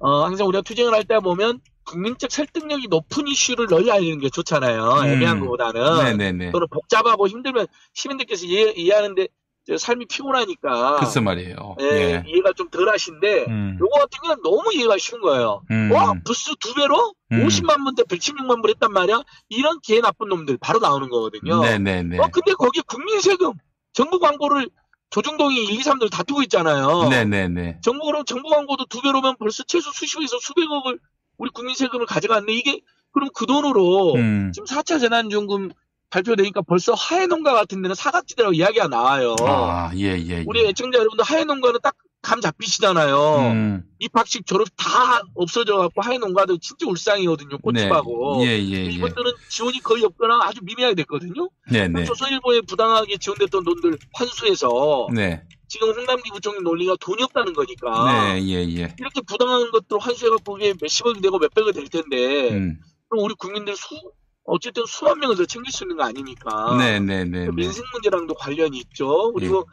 어, 0.01 0.25
항상 0.25 0.47
우리가 0.49 0.63
투쟁을 0.63 0.93
할 0.95 1.05
때 1.05 1.19
보면 1.19 1.61
국민적 1.85 2.31
설득력이 2.31 2.87
높은 2.89 3.27
이슈를 3.27 3.67
널리 3.67 3.91
알리는 3.91 4.19
게 4.21 4.31
좋잖아요. 4.31 4.83
음. 4.85 5.07
애매한 5.07 5.41
것보다는. 5.41 6.05
네네네. 6.05 6.53
또는 6.53 6.67
복잡하고 6.71 7.27
힘들면 7.29 7.67
시민들께서 7.93 8.47
이해, 8.47 8.73
이해하는데 8.77 9.27
저 9.27 9.33
삶이 9.79 10.07
피곤하니까 10.07 10.97
글쎄 10.97 11.21
말이에요. 11.21 11.77
예, 11.81 11.85
예. 11.85 12.25
이해가 12.27 12.53
좀 12.57 12.69
덜 12.71 12.89
하신데 12.89 13.45
음. 13.49 13.79
요거 13.81 13.99
같은 13.99 14.19
경우는 14.23 14.43
너무 14.43 14.73
이해가 14.75 14.97
쉬운 14.99 15.21
거예요. 15.21 15.63
음. 15.71 15.93
와 15.93 16.15
부스 16.25 16.51
두 16.59 16.75
배로 16.75 17.15
음. 17.33 17.47
50만 17.47 17.85
분대 17.85 18.03
116만 18.05 18.63
불 18.63 18.71
했단 18.71 18.93
말이야. 18.93 19.23
이런 19.51 19.79
개 19.83 20.01
나쁜 20.01 20.29
놈들 20.29 20.57
바로 20.59 20.79
나오는 20.79 21.09
거거든요. 21.09 21.61
네네네. 21.61 22.19
어 22.19 22.29
근데 22.33 22.53
거기 22.55 22.81
국민 22.83 23.21
세금 23.21 23.53
정부 23.93 24.19
광고를 24.19 24.69
조중동이 25.11 25.65
1, 25.65 25.71
2, 25.73 25.79
3들 25.81 26.11
다투고 26.11 26.43
있잖아요. 26.45 27.09
네네네. 27.11 27.81
정부 27.83 28.07
그럼 28.07 28.25
정부 28.25 28.49
광고도 28.49 28.87
두 28.87 29.03
배로면 29.03 29.37
벌써 29.39 29.63
최소 29.65 29.93
수십에서 29.93 30.39
수백억을 30.41 30.99
우리 31.37 31.51
국민 31.51 31.75
세금을 31.75 32.07
가져갔네. 32.07 32.53
이게 32.53 32.81
그럼 33.13 33.29
그 33.35 33.45
돈으로 33.45 34.15
음. 34.15 34.51
지금 34.55 34.65
4차 34.65 34.99
재난지원금 34.99 35.71
발표되니까 36.13 36.63
벌써 36.63 36.93
하해 36.95 37.27
농가 37.27 37.55
같은 37.55 37.83
데는 37.83 37.95
사각지대라고 37.95 38.55
이야기가 38.55 38.89
나와요. 38.89 39.35
아, 39.41 39.91
예, 39.97 40.17
예. 40.19 40.29
예. 40.29 40.45
우리 40.47 40.67
애청자 40.67 40.99
여러분들 40.99 41.25
하해 41.25 41.45
농가는 41.45 41.81
딱 41.83 41.97
감 42.23 42.41
잡히시잖아요. 42.41 43.37
음. 43.51 43.83
입학식 43.99 44.47
졸업 44.47 44.69
다 44.77 45.23
없어져 45.35 45.77
갖고 45.77 46.01
하해 46.03 46.19
농가도 46.19 46.57
진짜 46.59 46.87
울상이거든요. 46.89 47.59
꽃집하고. 47.59 48.39
네. 48.39 48.47
예, 48.47 48.59
예, 48.59 48.77
예. 48.77 48.85
이분들은 48.85 49.33
지원이 49.49 49.81
거의 49.81 50.05
없거나 50.05 50.39
아주 50.45 50.61
미미하게 50.63 50.95
됐거든요. 50.95 51.51
네 51.71 51.89
네. 51.89 52.05
조선일보에 52.05 52.61
부당하게 52.63 53.17
지원됐던 53.19 53.65
돈들 53.65 53.99
환수해서 54.15 55.09
네. 55.13 55.43
지금 55.67 55.89
홍남기 55.91 56.31
부총리 56.31 56.61
논리가 56.63 56.97
돈이 57.01 57.23
없다는 57.25 57.55
거니까 57.55 58.35
네, 58.35 58.43
예, 58.43 58.59
예. 58.69 58.95
이렇게 58.99 59.21
부당한 59.27 59.71
것들 59.73 59.99
환수해갖고 59.99 60.53
그게 60.53 60.75
몇십억이 60.81 61.21
되고 61.21 61.39
몇백억이 61.39 61.73
될 61.73 61.89
텐데 61.89 62.51
음. 62.51 62.79
그럼 63.09 63.25
우리 63.25 63.35
국민들 63.35 63.75
수 63.75 64.13
어쨌든 64.45 64.85
수만 64.87 65.19
명을 65.21 65.37
더 65.37 65.45
챙길 65.45 65.73
수 65.73 65.85
있는 65.85 65.97
거 65.97 66.05
아닙니까? 66.05 66.77
네네네. 66.77 67.51
민생 67.55 67.85
문제랑도 67.93 68.35
관련이 68.35 68.79
있죠. 68.79 69.33
그리고 69.33 69.69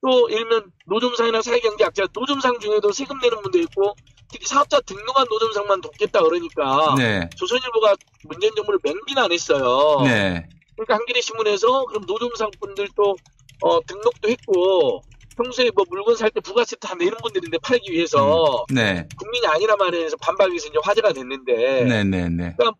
또 0.00 0.28
일면 0.28 0.70
노점상이나 0.86 1.42
사회경제학자 1.42 2.06
노점상 2.12 2.58
중에도 2.58 2.92
세금 2.92 3.18
내는 3.20 3.40
분도 3.42 3.58
있고 3.60 3.94
특히 4.30 4.46
사업자 4.46 4.80
등록한 4.80 5.26
노점상만 5.30 5.80
돕겠다 5.80 6.22
그러니까 6.22 6.94
네. 6.96 7.28
조선일보가 7.36 7.96
문재인 8.24 8.52
정부를 8.54 8.80
맹비는 8.82 9.22
안 9.22 9.32
했어요. 9.32 10.02
네. 10.04 10.46
그러니까 10.76 10.94
한겨레 10.96 11.20
신문에서 11.20 11.86
그럼 11.86 12.04
노점상 12.06 12.50
분들도 12.60 13.16
어, 13.62 13.80
등록도 13.86 14.28
했고 14.28 15.02
평소에 15.36 15.70
뭐 15.74 15.84
물건 15.88 16.16
살 16.16 16.30
때 16.30 16.40
부가세 16.40 16.76
다 16.76 16.94
내는 16.94 17.16
분들인데 17.22 17.58
팔기 17.58 17.92
위해서 17.92 18.64
네. 18.72 19.06
국민이 19.18 19.46
아니라 19.46 19.76
말해서 19.76 20.16
있어 20.54 20.68
이제 20.68 20.78
화제가 20.82 21.12
됐는데 21.12 21.84
네네네. 21.84 22.54
그러니까 22.56 22.72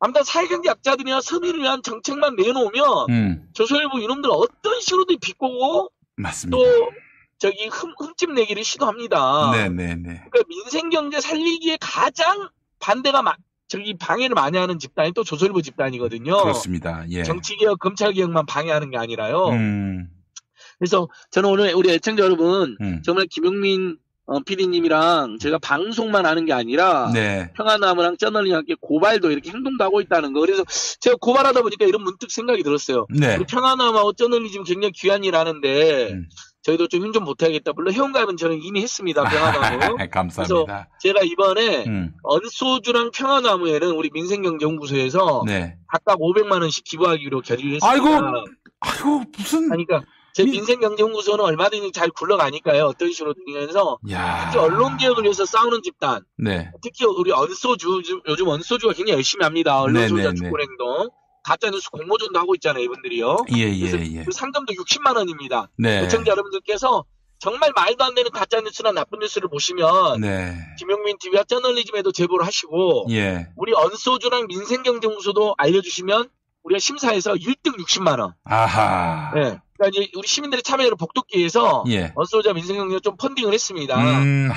아무튼 0.00 0.22
사회경제학자들이나 0.24 1.20
서민을 1.20 1.60
위한 1.60 1.82
정책만 1.82 2.36
내놓으면 2.36 3.06
음. 3.10 3.48
조선일보 3.54 3.98
이놈들 4.00 4.30
어떤 4.32 4.80
식으로든 4.80 5.18
비꼬고 5.20 5.90
맞습니다. 6.16 6.56
또 6.56 6.90
저기 7.38 7.66
흠, 7.68 7.92
흠집 7.98 8.32
내기를 8.32 8.64
시도합니다. 8.64 9.50
네네네. 9.52 10.02
그러니까 10.30 10.40
민생 10.48 10.90
경제 10.90 11.20
살리기에 11.20 11.78
가장 11.80 12.48
반대가 12.80 13.22
마- 13.22 13.36
저기 13.66 13.94
방해를 13.96 14.34
많이 14.34 14.58
하는 14.58 14.78
집단이 14.78 15.12
또 15.12 15.24
조선일보 15.24 15.62
집단이거든요. 15.62 16.36
그렇습니다. 16.42 17.04
예. 17.10 17.22
정치개혁, 17.22 17.78
검찰개혁만 17.78 18.46
방해하는 18.46 18.90
게 18.90 18.98
아니라요. 18.98 19.48
음. 19.48 20.08
그래서 20.78 21.08
저는 21.30 21.48
오늘 21.50 21.72
우리 21.74 21.90
애청자 21.90 22.24
여러분 22.24 22.76
음. 22.80 23.02
정말 23.04 23.26
김용민 23.30 23.96
어, 24.26 24.40
PD님이랑 24.40 25.38
제가 25.38 25.58
방송만 25.58 26.24
하는 26.24 26.46
게 26.46 26.52
아니라 26.52 27.10
네. 27.12 27.50
평화나무랑 27.54 28.16
쩌널리와 28.16 28.58
함께 28.58 28.74
고발도 28.80 29.30
이렇게 29.30 29.50
행동도 29.50 29.84
하고 29.84 30.00
있다는 30.00 30.32
거. 30.32 30.40
그래서 30.40 30.64
제가 31.00 31.16
고발하다 31.20 31.60
보니까 31.60 31.84
이런 31.84 32.02
문득 32.02 32.30
생각이 32.30 32.62
들었어요. 32.62 33.06
네. 33.10 33.36
우리 33.36 33.44
평화나무하고 33.44 34.14
쩌널리즘 34.14 34.64
굉장히 34.64 34.92
귀한 34.92 35.24
일 35.24 35.36
하는데 35.36 36.12
음. 36.12 36.26
저희도 36.62 36.88
좀힘좀 36.88 37.24
못하겠다. 37.24 37.72
물론 37.74 37.92
회원가입은 37.92 38.38
저는 38.38 38.60
이미 38.62 38.80
했습니다. 38.80 39.22
평화나무. 39.28 39.76
그래서 39.98 40.10
감사합니다. 40.10 40.88
제가 41.00 41.20
이번에 41.22 41.84
음. 41.86 42.14
언소주랑 42.22 43.10
평화나무에는 43.10 43.90
우리 43.90 44.10
민생경제연구소에서 44.10 45.42
네. 45.46 45.76
각각 45.86 46.18
500만 46.18 46.62
원씩 46.62 46.84
기부하기로 46.84 47.42
결의를 47.42 47.74
했습니다. 47.74 47.86
아이고, 47.86 48.08
아이고 48.80 49.24
무슨 49.36 49.68
그러니까 49.68 50.02
제 50.34 50.44
민생경제연구소는 50.44 51.44
얼마든지 51.44 51.92
잘 51.92 52.10
굴러가니까요. 52.10 52.86
어떤 52.86 53.12
식으로든 53.12 53.42
해서 53.56 53.98
야. 54.10 54.50
특히 54.50 54.58
언론개혁을 54.58 55.22
위해서 55.22 55.46
싸우는 55.46 55.82
집단 55.82 56.24
네. 56.36 56.72
특히 56.82 57.04
우리 57.04 57.30
언소주 57.30 58.02
요즘, 58.26 58.48
언소주가 58.48 58.94
굉장히 58.94 59.18
열심히 59.18 59.44
합니다. 59.44 59.80
언론소유자 59.80 60.32
네네네. 60.32 60.34
주권행동 60.34 61.10
가짜뉴스 61.44 61.88
공모전도 61.90 62.38
하고 62.38 62.54
있잖아요 62.56 62.82
이분들이요. 62.82 63.36
예, 63.54 63.60
예, 63.60 63.92
예. 64.16 64.24
그 64.24 64.32
상금도 64.32 64.72
60만 64.72 65.16
원입니다. 65.16 65.68
네. 65.78 66.02
시청자 66.02 66.32
여러분들께서 66.32 67.04
정말 67.38 67.70
말도 67.76 68.02
안 68.02 68.14
되는 68.14 68.28
가짜 68.32 68.60
뉴스나 68.60 68.90
나쁜 68.90 69.20
뉴스를 69.20 69.48
보시면 69.48 70.20
네. 70.20 70.56
김용민 70.78 71.16
TV와 71.20 71.44
저널리즘에도 71.44 72.10
제보를 72.10 72.44
하시고 72.44 73.06
예. 73.10 73.46
우리 73.54 73.72
언소주랑 73.72 74.48
민생경제연구소도 74.48 75.54
알려주시면 75.58 76.28
우리가 76.64 76.78
심사해서 76.80 77.34
1등 77.34 77.76
60만 77.78 78.18
원. 78.18 78.32
아하. 78.44 79.30
네. 79.34 79.60
그러니까 79.84 79.88
이제 79.88 80.10
우리 80.16 80.26
시민들의 80.26 80.62
참여를 80.62 80.96
복돋기 80.96 81.38
위해서 81.38 81.84
예. 81.88 82.12
언소자 82.14 82.52
민생경제 82.52 83.00
좀 83.00 83.16
펀딩을 83.16 83.52
했습니다. 83.52 83.96
음. 84.22 84.48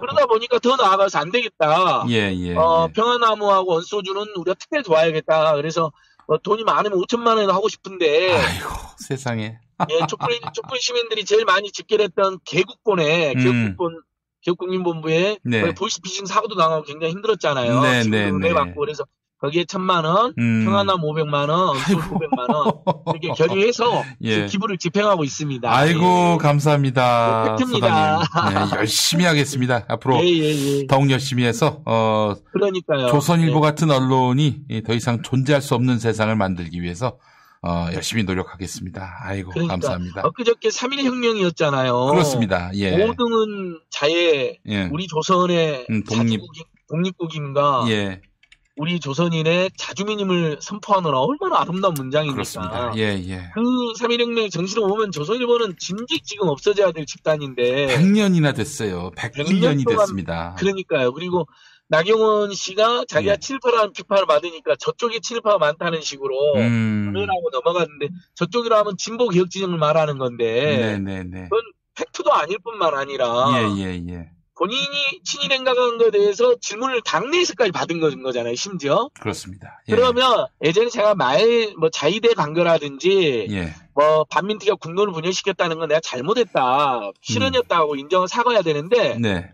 그러다 0.00 0.26
보니까 0.26 0.58
더 0.58 0.76
나아가서 0.76 1.18
안 1.18 1.30
되겠다. 1.30 2.04
예, 2.08 2.32
예. 2.34 2.54
어, 2.54 2.86
예. 2.88 2.92
평화나무하고 2.92 3.76
언소주는 3.76 4.20
우리가 4.36 4.54
특별히 4.54 4.82
도와야겠다. 4.82 5.54
그래서 5.56 5.92
어, 6.26 6.38
돈이 6.38 6.64
많으면 6.64 6.98
5천만 6.98 7.36
원 7.36 7.50
하고 7.50 7.68
싶은데 7.68 8.32
아이고, 8.32 8.68
세상에. 8.98 9.58
예, 9.90 10.06
촛불, 10.08 10.40
촛불 10.54 10.80
시민들이 10.80 11.24
제일 11.24 11.44
많이 11.44 11.70
집결했던 11.70 12.40
개국본에 12.44 13.34
음. 13.34 13.38
개국본 13.38 14.02
개국국민본부에 14.42 15.38
네. 15.42 15.74
보이스피싱 15.74 16.26
사고도 16.26 16.56
당하고 16.56 16.84
굉장히 16.84 17.12
힘들었잖아요. 17.12 17.80
네, 17.80 18.02
지금도 18.02 18.38
네, 18.38 18.48
네. 18.48 18.54
받고 18.54 18.80
그래서 18.80 19.04
거기에 19.46 19.64
천만 19.64 20.04
원, 20.04 20.34
음. 20.38 20.64
평화나무 20.64 21.06
500만 21.12 21.48
원, 21.48 21.68
언소주 21.70 21.96
500만 21.96 22.52
원 22.52 22.72
이렇게 23.14 23.28
결의해서 23.36 24.02
예. 24.22 24.46
기부를 24.46 24.76
집행하고 24.76 25.22
있습니다. 25.22 25.72
아이고, 25.72 26.38
감사합니다. 26.38 27.44
네, 27.44 27.50
팩트입니다. 27.50 28.18
네, 28.18 28.76
열심히 28.76 29.24
하겠습니다. 29.24 29.84
앞으로 29.88 30.18
예, 30.24 30.26
예, 30.26 30.78
예. 30.80 30.86
더욱 30.88 31.10
열심히 31.10 31.44
해서, 31.44 31.80
어, 31.86 32.34
그러니까요. 32.52 33.06
조선일보 33.08 33.54
네. 33.54 33.60
같은 33.60 33.90
언론이 33.90 34.62
더 34.84 34.94
이상 34.94 35.22
존재할 35.22 35.62
수 35.62 35.76
없는 35.76 36.00
세상을 36.00 36.34
만들기 36.34 36.82
위해서, 36.82 37.18
어, 37.62 37.88
열심히 37.94 38.24
노력하겠습니다. 38.24 39.18
아이고, 39.22 39.50
그러니까 39.50 39.74
감사합니다. 39.74 40.22
엊그저께 40.26 40.70
3.1혁명이었잖아요. 40.70 42.10
그렇습니다. 42.10 42.70
예. 42.74 42.96
5등은 42.96 43.80
자해, 43.90 44.58
예. 44.66 44.88
우리 44.90 45.06
조선의 45.06 45.86
음, 45.90 46.02
독립. 46.02 46.40
자주국인, 46.40 46.64
독립국임과 46.88 47.84
예, 47.88 48.20
우리 48.76 49.00
조선인의 49.00 49.70
자주민임을 49.76 50.58
선포하느라 50.60 51.18
얼마나 51.18 51.62
아름다운 51.62 51.94
문장입니까? 51.94 52.34
그렇습니다. 52.34 52.92
예, 52.96 53.18
예. 53.26 53.50
그 53.54 53.60
3.1혁명의 53.98 54.50
정신을 54.50 54.86
보면 54.86 55.12
조선일보는 55.12 55.76
진즉 55.78 56.22
지금 56.24 56.48
없어져야 56.48 56.92
될 56.92 57.06
집단인데 57.06 57.86
100년이나 57.86 58.54
됐어요. 58.54 59.12
101년이 59.16 59.84
동안 59.84 60.00
됐습니다. 60.00 60.54
그러니까요. 60.58 61.12
그리고 61.14 61.46
나경원 61.88 62.52
씨가 62.52 63.04
자기가 63.08 63.32
예. 63.32 63.36
친일파라는 63.38 63.92
비판을 63.94 64.26
받으니까 64.26 64.76
저쪽에 64.76 65.20
친일파가 65.20 65.56
많다는 65.56 66.02
식으로 66.02 66.56
음. 66.56 67.14
하고 67.16 67.50
넘어갔는데 67.52 68.08
저쪽이라 68.34 68.80
하면 68.80 68.96
진보 68.98 69.28
개혁 69.28 69.50
진영을 69.50 69.78
말하는 69.78 70.18
건데 70.18 70.98
네네네. 70.98 71.44
그건 71.44 71.60
팩트도 71.94 72.30
아닐 72.34 72.58
뿐만 72.58 72.92
아니라 72.92 73.26
예, 73.54 73.84
예, 73.84 74.02
예. 74.08 74.30
본인이 74.58 75.20
친일 75.22 75.52
행각한 75.52 75.98
것에 75.98 76.10
대해서 76.10 76.54
질문을 76.60 77.02
당내에서까지 77.02 77.72
받은 77.72 78.00
거- 78.00 78.10
거잖아요, 78.10 78.54
심지어. 78.54 79.10
그렇습니다. 79.20 79.80
예. 79.88 79.94
그러면 79.94 80.46
예전에 80.64 80.88
제가 80.88 81.14
말, 81.14 81.74
뭐, 81.78 81.90
자위대 81.90 82.32
강거라든지, 82.34 83.46
예. 83.50 83.74
뭐, 83.94 84.24
반민특위가 84.24 84.76
국론을 84.76 85.12
분열시켰다는 85.12 85.78
건 85.78 85.88
내가 85.88 86.00
잘못했다. 86.00 87.10
실언이었다고 87.20 87.96
인정을 87.96 88.28
사과해야 88.28 88.62
되는데, 88.62 89.18
네. 89.20 89.50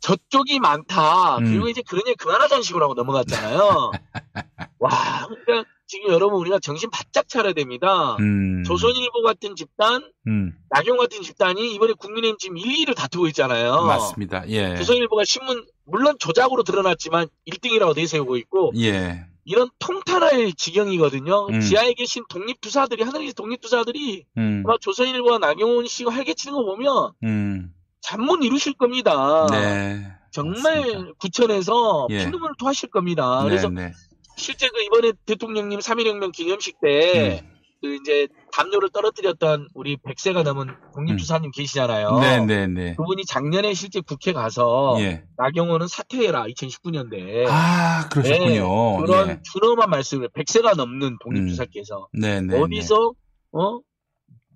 저쪽이 0.00 0.60
많다. 0.60 1.38
음. 1.38 1.44
그리고 1.44 1.68
이제 1.68 1.82
그런 1.86 2.02
얘기 2.06 2.16
그만하자는 2.16 2.62
식으로 2.62 2.84
하고 2.84 2.94
넘어갔잖아요. 2.94 3.90
와, 4.78 5.26
그러니까 5.44 5.68
지금 5.86 6.10
여러분 6.10 6.40
우리가 6.40 6.58
정신 6.58 6.90
바짝 6.90 7.28
차려야 7.28 7.52
됩니다. 7.52 8.16
음. 8.18 8.64
조선일보 8.64 9.22
같은 9.22 9.54
집단, 9.54 10.02
음. 10.26 10.52
나경 10.70 10.96
같은 10.96 11.22
집단이 11.22 11.74
이번에 11.74 11.92
국민의힘 11.92 12.36
지금 12.38 12.58
1, 12.58 12.86
2를 12.86 12.96
다투고 12.96 13.28
있잖아요. 13.28 13.82
맞습니다. 13.84 14.48
예. 14.48 14.76
조선일보가 14.76 15.24
신문 15.24 15.64
물론 15.84 16.16
조작으로 16.18 16.64
드러났지만 16.64 17.28
1등이라고 17.48 17.94
내세우고 17.94 18.36
있고 18.38 18.72
예. 18.78 19.24
이런 19.44 19.68
통탄할 19.78 20.52
지경이거든요. 20.54 21.46
음. 21.50 21.60
지하에 21.60 21.92
계신 21.92 22.24
독립투사들이 22.28 23.04
하늘의 23.04 23.32
독립투사들이 23.34 24.24
음. 24.38 24.64
아마 24.66 24.76
조선일보와 24.80 25.38
나경원 25.38 25.86
씨가 25.86 26.10
활개치는 26.12 26.56
거 26.56 26.64
보면 26.64 27.12
음. 27.22 27.72
잠못 28.00 28.42
이루실 28.42 28.74
겁니다. 28.74 29.46
네. 29.52 30.04
정말 30.32 31.12
구천에서 31.18 32.08
예. 32.10 32.24
피눈물 32.24 32.52
토하실 32.58 32.90
겁니다. 32.90 33.42
네, 33.42 33.48
그래서 33.48 33.68
네. 33.68 33.92
실제 34.36 34.68
그 34.68 34.82
이번에 34.82 35.12
대통령님 35.24 35.80
3.1혁명 35.80 36.32
기념식 36.32 36.80
때 36.80 37.40
음. 37.42 37.56
그 37.80 37.94
이제 37.94 38.28
담요를 38.52 38.90
떨어뜨렸던 38.90 39.68
우리 39.74 39.96
100세가 39.96 40.42
넘은 40.42 40.68
독립투사님 40.94 41.50
계시잖아요. 41.50 42.18
네, 42.20 42.40
네, 42.40 42.66
네. 42.66 42.94
그분이 42.96 43.24
작년에 43.26 43.74
실제 43.74 44.00
국회 44.00 44.32
가서 44.32 44.96
예. 45.00 45.24
나경원은 45.36 45.86
사퇴해라 45.86 46.46
2019년대. 46.46 47.46
아, 47.48 48.08
그러셨군요. 48.08 48.96
그런 48.98 49.28
예. 49.28 49.40
준엄한 49.42 49.90
말씀을 49.90 50.30
100세가 50.30 50.74
넘는 50.76 51.18
독립투사께서 51.22 52.08
네, 52.12 52.40
네. 52.40 52.58
어디서 52.58 53.12
어 53.52 53.80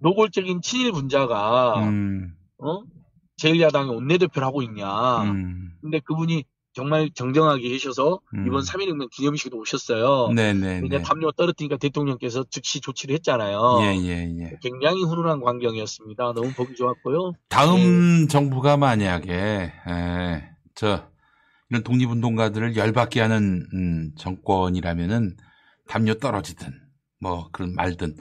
노골적인 0.01 0.63
친일 0.63 0.93
분자가 0.93 1.81
음. 1.85 2.35
어 2.59 2.83
제1야당의 3.43 3.95
원내대표를 3.95 4.47
하고 4.47 4.63
있냐. 4.63 5.23
음. 5.25 5.73
근데 5.83 6.01
그분이 6.01 6.45
정말 6.73 7.11
정정하게 7.15 7.69
계셔서 7.69 8.21
음. 8.35 8.47
이번 8.47 8.63
3.1혁명 8.63 9.11
기념식에도 9.11 9.59
오셨어요. 9.59 10.33
네, 10.35 10.53
네, 10.53 10.83
이제 10.85 10.99
네. 10.99 11.03
담요 11.03 11.33
떨어뜨니까 11.33 11.77
대통령께서 11.77 12.45
즉시 12.49 12.81
조치를 12.81 13.15
했잖아요. 13.17 13.79
예, 13.83 13.97
예, 13.97 14.33
예. 14.39 14.59
굉장히 14.63 15.03
훈훈한 15.03 15.41
광경이었습니다. 15.41 16.33
너무 16.35 16.53
보기 16.53 16.75
좋았고요. 16.77 17.33
다음 17.49 18.29
정부가 18.29 18.77
만약에 18.77 19.33
에, 19.33 20.51
저 20.75 21.09
이런 21.71 21.83
독립운동가들을 21.83 22.77
열받게 22.77 23.21
하는 23.21 23.67
음, 23.75 24.13
정권이라면은 24.17 25.37
담요 25.89 26.15
떨어지든 26.15 26.73
뭐 27.21 27.49
그런 27.53 27.75
말든 27.75 28.17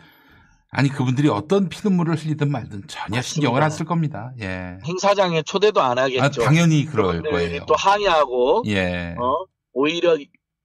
아니 0.72 0.90
그분들이 0.90 1.30
어떤 1.30 1.68
피눈물을 1.70 2.16
흘리든 2.16 2.52
말든 2.52 2.84
전혀 2.88 3.22
신경을 3.22 3.62
안 3.64 3.70
쓸 3.72 3.86
겁니다. 3.86 4.32
예. 4.40 4.78
행사장에 4.86 5.42
초대도 5.44 5.82
안 5.82 5.98
하겠죠. 5.98 6.24
아, 6.24 6.30
당연히 6.46 6.86
그럴 6.86 7.22
네, 7.24 7.30
거예요. 7.30 7.66
또 7.68 7.76
항의하고 7.76 8.64
예. 8.68 9.16
어, 9.20 9.46
오히려 9.74 10.16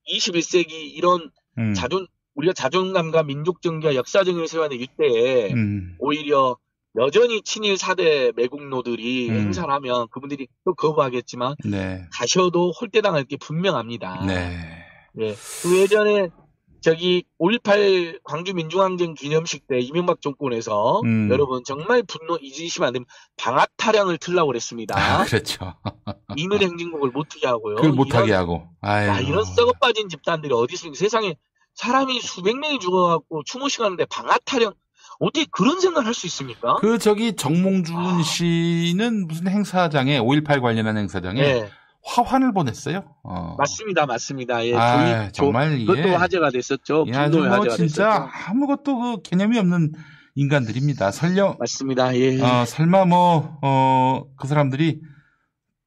21세기 0.08 0.70
이런 0.70 1.30
음. 1.58 1.74
자존 1.74 2.06
우리가 2.34 2.52
자존감과 2.52 3.22
민족 3.22 3.62
정기와 3.62 3.94
역사 3.94 4.24
정의를 4.24 4.48
될 4.68 4.80
이때에 4.80 5.52
음. 5.52 5.96
오히려 5.98 6.56
여전히 6.96 7.42
친일 7.42 7.78
사대 7.78 8.32
매국노들이 8.36 9.30
음. 9.30 9.34
행사를 9.36 9.72
하면 9.72 10.06
그분들이 10.10 10.48
또 10.64 10.74
거부하겠지만 10.74 11.56
네. 11.64 12.04
가셔도 12.12 12.72
홀대당할 12.72 13.24
게 13.24 13.36
분명합니다. 13.36 14.26
네. 14.26 14.84
예. 15.20 15.34
그 15.62 15.78
예전에 15.80 16.28
저기 16.84 17.24
5.18 17.40 18.20
광주 18.24 18.52
민중항쟁 18.52 19.14
기념식 19.14 19.66
때 19.66 19.78
이명박 19.80 20.20
정권에서 20.20 21.00
음. 21.02 21.28
여러분 21.30 21.62
정말 21.64 22.02
분노 22.02 22.36
잊으시면 22.42 22.88
안 22.88 22.92
됩니다. 22.92 23.10
방앗 23.38 23.70
타령을 23.78 24.18
틀라고 24.18 24.48
그랬습니다. 24.48 24.94
아, 24.98 25.24
그렇죠. 25.24 25.74
이물 26.36 26.60
행진곡을 26.60 27.10
못하게 27.10 27.46
하고요. 27.46 27.76
그걸 27.76 27.92
못하게 27.92 28.28
이런- 28.28 28.40
하고. 28.40 28.68
아유. 28.82 29.08
야, 29.08 29.18
이런 29.20 29.44
썩어 29.44 29.72
빠진 29.80 30.10
집단들이 30.10 30.52
어디 30.52 30.74
있습니까? 30.74 30.98
세상에 30.98 31.36
사람이 31.74 32.20
수백 32.20 32.58
명이 32.58 32.78
죽어갖고 32.80 33.44
추모식 33.44 33.80
하는데 33.80 34.04
방앗 34.04 34.42
타령 34.44 34.74
어떻게 35.20 35.46
그런 35.50 35.80
생각을 35.80 36.06
할 36.06 36.12
수 36.12 36.26
있습니까? 36.26 36.74
그 36.80 36.98
저기 36.98 37.34
정몽준 37.34 38.22
씨는 38.24 39.26
무슨 39.26 39.48
행사장에 39.48 40.18
5.18 40.20 40.60
관련한 40.60 40.98
행사장에 40.98 41.40
네. 41.40 41.70
화환을 42.06 42.52
보냈어요. 42.52 43.02
어. 43.22 43.54
맞습니다, 43.58 44.04
맞습니다. 44.06 44.64
예, 44.66 44.74
아, 44.74 45.22
조이- 45.28 45.32
정말 45.32 45.78
조- 45.78 45.86
그것도 45.86 45.98
이게- 46.08 46.14
화제가 46.14 46.50
됐었죠. 46.50 47.04
이 47.08 47.12
아주 47.14 47.30
분노의 47.32 47.48
뭐 47.48 47.58
화제가 47.58 47.76
진짜 47.76 48.04
됐었죠. 48.10 48.28
아무것도 48.50 48.98
그 48.98 49.22
개념이 49.22 49.58
없는 49.58 49.92
인간들입니다. 50.34 51.10
설령 51.12 51.56
맞습니다. 51.58 52.14
예. 52.16 52.40
어, 52.42 52.64
설마 52.66 53.04
뭐 53.06 53.58
어, 53.62 54.24
그 54.36 54.48
사람들이 54.48 55.00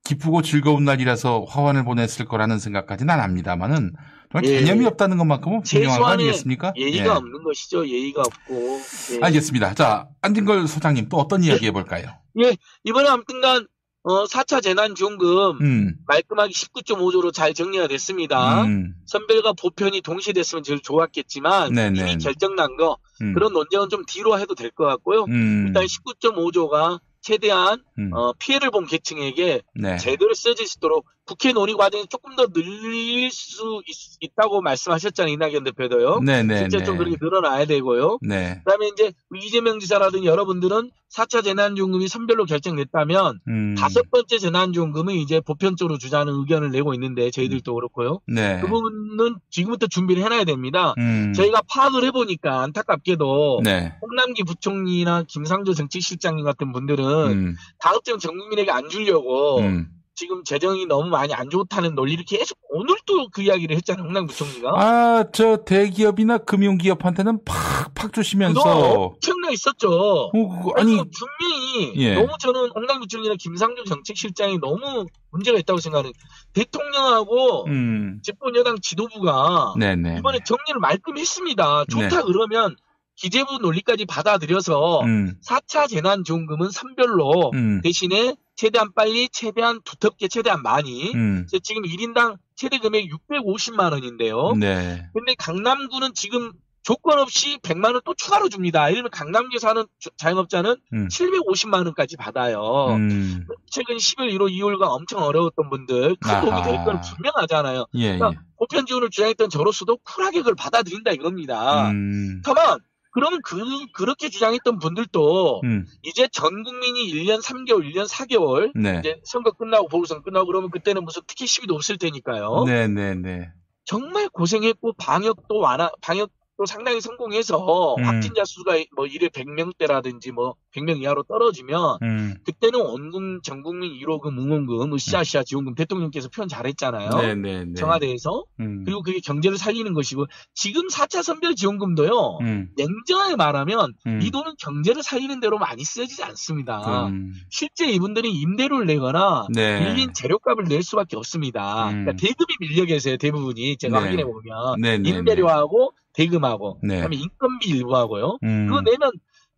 기쁘고 0.06 0.42
즐거운 0.42 0.86
날이라서 0.86 1.46
화환을 1.50 1.84
보냈을 1.84 2.26
거라는 2.26 2.60
생각까지는 2.60 3.14
안 3.14 3.20
합니다만은 3.20 3.92
정말 4.32 4.50
예. 4.50 4.60
개념이 4.62 4.86
없다는 4.86 5.18
것만큼은 5.18 5.64
분명한 5.64 6.00
거 6.00 6.08
아니겠습니까? 6.08 6.74
예의가 6.78 7.04
예. 7.06 7.10
없는 7.10 7.44
것이죠. 7.44 7.86
예의가 7.88 8.22
없고. 8.22 8.80
예. 9.16 9.20
알겠습니다. 9.22 9.74
자, 9.74 10.08
안진걸 10.22 10.68
소장님 10.68 11.10
또 11.10 11.18
어떤 11.18 11.44
이야기 11.44 11.66
해볼까요? 11.68 12.08
예, 12.42 12.56
이번에 12.86 13.10
아무튼간 13.10 13.68
어, 14.08 14.24
4차 14.24 14.64
재난지원금 14.64 15.58
음, 15.60 15.96
말끔하게 16.08 16.54
19.5조로 16.54 17.34
잘 17.34 17.54
정리가 17.54 17.88
됐습니다. 17.90 18.64
음, 18.64 18.94
선별과 19.06 19.52
보편이 19.54 20.00
동시에 20.00 20.32
됐으면 20.32 20.64
제일 20.64 20.80
좋았겠지만 20.82 21.74
네네. 21.74 22.00
이미 22.00 22.18
결정난 22.18 22.78
거 22.78 22.98
음. 23.22 23.34
그런 23.34 23.52
논쟁은 23.52 23.90
좀 23.90 24.06
뒤로 24.06 24.40
해도 24.40 24.56
될 24.56 24.72
것 24.72 24.86
같고요. 24.86 25.26
음. 25.26 25.66
일단 25.68 25.84
19.5조가 25.84 27.00
최대한 27.22 27.84
음. 28.00 28.14
어, 28.14 28.32
피해를 28.40 28.72
본 28.72 28.86
계층에게 28.86 29.62
네. 29.76 29.98
제대로 29.98 30.34
쓰여질 30.34 30.66
수 30.68 30.78
있도록 30.78 31.06
국회 31.28 31.52
논의 31.52 31.76
과정이 31.76 32.08
조금 32.08 32.36
더 32.36 32.48
늘릴 32.48 33.30
수 33.30 33.82
있, 34.22 34.36
다고 34.36 34.62
말씀하셨잖아요. 34.62 35.34
이낙연 35.34 35.64
대표도요. 35.66 36.22
네네, 36.22 36.58
실제 36.60 36.84
좀 36.84 36.98
네. 36.98 37.04
그렇게 37.04 37.18
늘어나야 37.20 37.66
되고요. 37.66 38.20
네. 38.22 38.62
그다음에 38.64 38.88
이제 38.88 39.12
이재명 39.36 39.80
지사라든지 39.80 40.26
여러분들은 40.26 40.92
4차 41.14 41.44
재난지원금이 41.44 42.08
선별로 42.08 42.46
결정됐다면 42.46 43.40
음. 43.48 43.76
다섯 43.76 44.10
번째 44.12 44.38
재난지원금은 44.38 45.16
이제 45.16 45.40
보편적으로 45.40 45.98
주자는 45.98 46.34
의견을 46.34 46.72
내고 46.72 46.94
있는데 46.94 47.32
저희들도 47.32 47.74
그렇고요. 47.74 48.20
네. 48.28 48.60
그 48.62 48.68
부분은 48.68 49.38
지금부터 49.50 49.88
준비를 49.88 50.24
해놔야 50.24 50.44
됩니다. 50.44 50.94
음. 50.98 51.34
저희가 51.34 51.62
파악을 51.68 52.04
해보니까 52.06 52.62
안타깝게도 52.62 53.62
네. 53.64 53.94
홍남기 54.02 54.44
부총리나 54.44 55.24
김상조 55.28 55.74
정책실장님 55.74 56.44
같은 56.44 56.72
분들은 56.72 57.06
음. 57.32 57.56
다급증 57.80 58.20
전 58.20 58.38
국민에게 58.38 58.72
안 58.72 58.90
주려고 58.90 59.60
음. 59.60 59.88
지금 60.18 60.44
재정이 60.44 60.88
너무 60.88 61.10
많이 61.10 61.32
안 61.34 61.48
좋다는 61.50 61.94
논리를 61.94 62.26
계속 62.26 62.58
오늘 62.72 62.96
또 63.06 63.28
그 63.32 63.44
이야기를 63.44 63.76
했잖아요. 63.76 64.04
홍남기 64.06 64.34
부총리가. 64.34 64.72
아, 64.76 65.26
저 65.32 65.58
대기업이나 65.58 66.40
금융기업한테는 66.40 67.40
팍팍 67.46 68.14
주시면서 68.14 68.62
엄청나 68.62 69.52
있었죠. 69.52 69.92
어, 69.92 70.32
그거 70.32 70.74
아니 70.76 70.96
분명히 70.96 71.94
예. 71.98 72.16
너무 72.16 72.30
저는 72.40 72.70
홍남기 72.74 73.02
부총리나 73.02 73.36
김상조 73.38 73.84
정책실장이 73.84 74.58
너무 74.60 75.06
문제가 75.30 75.60
있다고 75.60 75.80
생각하는 75.80 76.14
대통령하고 76.54 77.66
음. 77.68 78.20
집권 78.24 78.56
여당 78.56 78.78
지도부가 78.82 79.74
네네. 79.78 80.18
이번에 80.20 80.40
정리를 80.46 80.80
말끔했습니다. 80.80 81.86
좋다 81.92 82.18
네. 82.18 82.24
그러면 82.26 82.76
기재부 83.16 83.60
논리까지 83.60 84.06
받아들여서 84.06 85.02
음. 85.02 85.36
4차 85.46 85.90
재난지원금은 85.90 86.72
선별로 86.72 87.52
음. 87.54 87.82
대신에 87.84 88.36
최대한 88.58 88.92
빨리, 88.94 89.30
최대한 89.32 89.80
두텁게, 89.86 90.28
최대한 90.28 90.62
많이. 90.64 91.14
음. 91.14 91.46
지금 91.64 91.84
1인당 91.84 92.38
최대 92.56 92.80
금액 92.80 93.06
650만 93.30 93.92
원인데요. 93.94 94.54
네. 94.60 95.08
근데 95.14 95.36
강남구는 95.38 96.14
지금 96.16 96.52
조건 96.82 97.20
없이 97.20 97.58
100만 97.60 97.94
원 97.94 98.02
또 98.06 98.14
추가로 98.16 98.48
줍니다. 98.50 98.84
예를 98.86 98.96
들면 98.96 99.10
강남구에 99.12 99.60
사는 99.60 99.84
자- 100.00 100.10
자영업자는 100.18 100.76
음. 100.94 101.08
750만 101.10 101.86
원까지 101.86 102.16
받아요. 102.18 102.88
음. 102.96 103.46
최근 103.70 103.98
10일 103.98 104.32
1호 104.38 104.50
2월가 104.52 104.84
엄청 104.90 105.22
어려웠던 105.22 105.70
분들 105.70 106.16
큰 106.20 106.42
도움이 106.42 106.64
될 106.64 106.76
건. 106.86 107.02
분명하잖아요. 107.02 107.86
예, 107.96 108.18
그러니까 108.18 108.42
보편 108.58 108.86
지원을 108.86 109.10
주장했던 109.12 109.50
저로서도 109.50 109.98
쿨하게 109.98 110.40
그걸 110.40 110.56
받아들인다 110.56 111.12
이겁니다. 111.12 111.90
음. 111.92 112.42
다만 112.44 112.80
그러면 113.12 113.42
그 113.44 113.58
그렇게 113.94 114.30
주장했던 114.30 114.80
분들도 114.80 115.62
음. 115.64 115.86
이제 116.04 116.28
전 116.32 116.64
국민이 116.64 117.12
1년 117.12 117.42
3개월, 117.42 117.84
1년 117.92 118.08
4개월 118.08 118.72
네. 118.76 119.00
이제 119.00 119.20
선거 119.24 119.52
끝나고 119.52 119.88
보궐선거 119.88 120.24
끝나고 120.24 120.48
그러면 120.48 120.70
그때는 120.70 121.04
무슨 121.04 121.22
특혜 121.28 121.46
시비도 121.46 121.74
없을 121.76 121.98
테니까요. 121.98 122.66
네 122.66 122.88
네 122.88 123.16
네. 123.16 123.52
정말 123.86 124.28
고생했고 124.30 124.94
방역도 124.94 125.58
완화 125.60 125.90
방역 126.02 126.32
도 126.58 126.66
상당히 126.66 127.00
성공해서 127.00 127.96
음. 128.00 128.04
확진자 128.04 128.44
수가 128.44 128.78
뭐 128.96 129.06
1회 129.06 129.30
100명대라든지 129.30 130.32
뭐 130.32 130.56
100명 130.76 131.00
이하로 131.04 131.22
떨어지면 131.24 132.00
음. 132.02 132.34
그때는 132.46 132.80
원금 132.80 133.42
전 133.44 133.62
국민 133.62 133.94
1호금 133.94 134.40
응원금 134.40 134.92
으쌰으쌰 134.92 135.44
지원금 135.44 135.76
대통령께서 135.76 136.30
표현 136.30 136.48
잘했잖아요. 136.48 137.10
네네네. 137.12 137.74
청와대에서 137.76 138.46
음. 138.60 138.84
그리고 138.86 139.04
그게 139.04 139.20
경제를 139.20 139.60
살리는 139.60 139.94
것이고 139.94 140.26
지금 140.56 140.88
4차 140.88 141.22
선별 141.22 141.54
지원금도요. 141.54 142.40
음. 142.42 142.70
냉정하게 142.76 143.36
말하면 143.36 143.94
음. 144.08 144.20
이 144.24 144.32
돈은 144.32 144.54
경제를 144.58 145.04
살리는 145.04 145.40
대로 145.40 145.60
많이 145.60 145.84
쓰여지지 145.84 146.24
않습니다. 146.24 147.06
음. 147.06 147.34
실제 147.52 147.88
이분들이 147.88 148.32
임대료를 148.32 148.88
내거나 148.88 149.46
네. 149.54 149.80
밀린 149.94 150.14
재료값을 150.16 150.64
낼 150.64 150.82
수밖에 150.82 151.18
없습니다. 151.18 151.90
음. 151.90 152.06
그러니까 152.06 152.14
대금이 152.14 152.48
밀려 152.62 152.86
계세요. 152.86 153.16
대부분이 153.18 153.78
제가 153.78 154.00
네. 154.00 154.06
확인해 154.06 154.24
보면 154.24 154.82
네, 154.82 154.98
네, 154.98 155.08
임대료하고 155.08 155.94
대금하고 156.18 156.80
네. 156.82 156.96
그다음에 156.96 157.16
인건비 157.16 157.70
일부하고요. 157.70 158.40
음. 158.44 158.68
그거 158.68 158.82
내면 158.82 159.12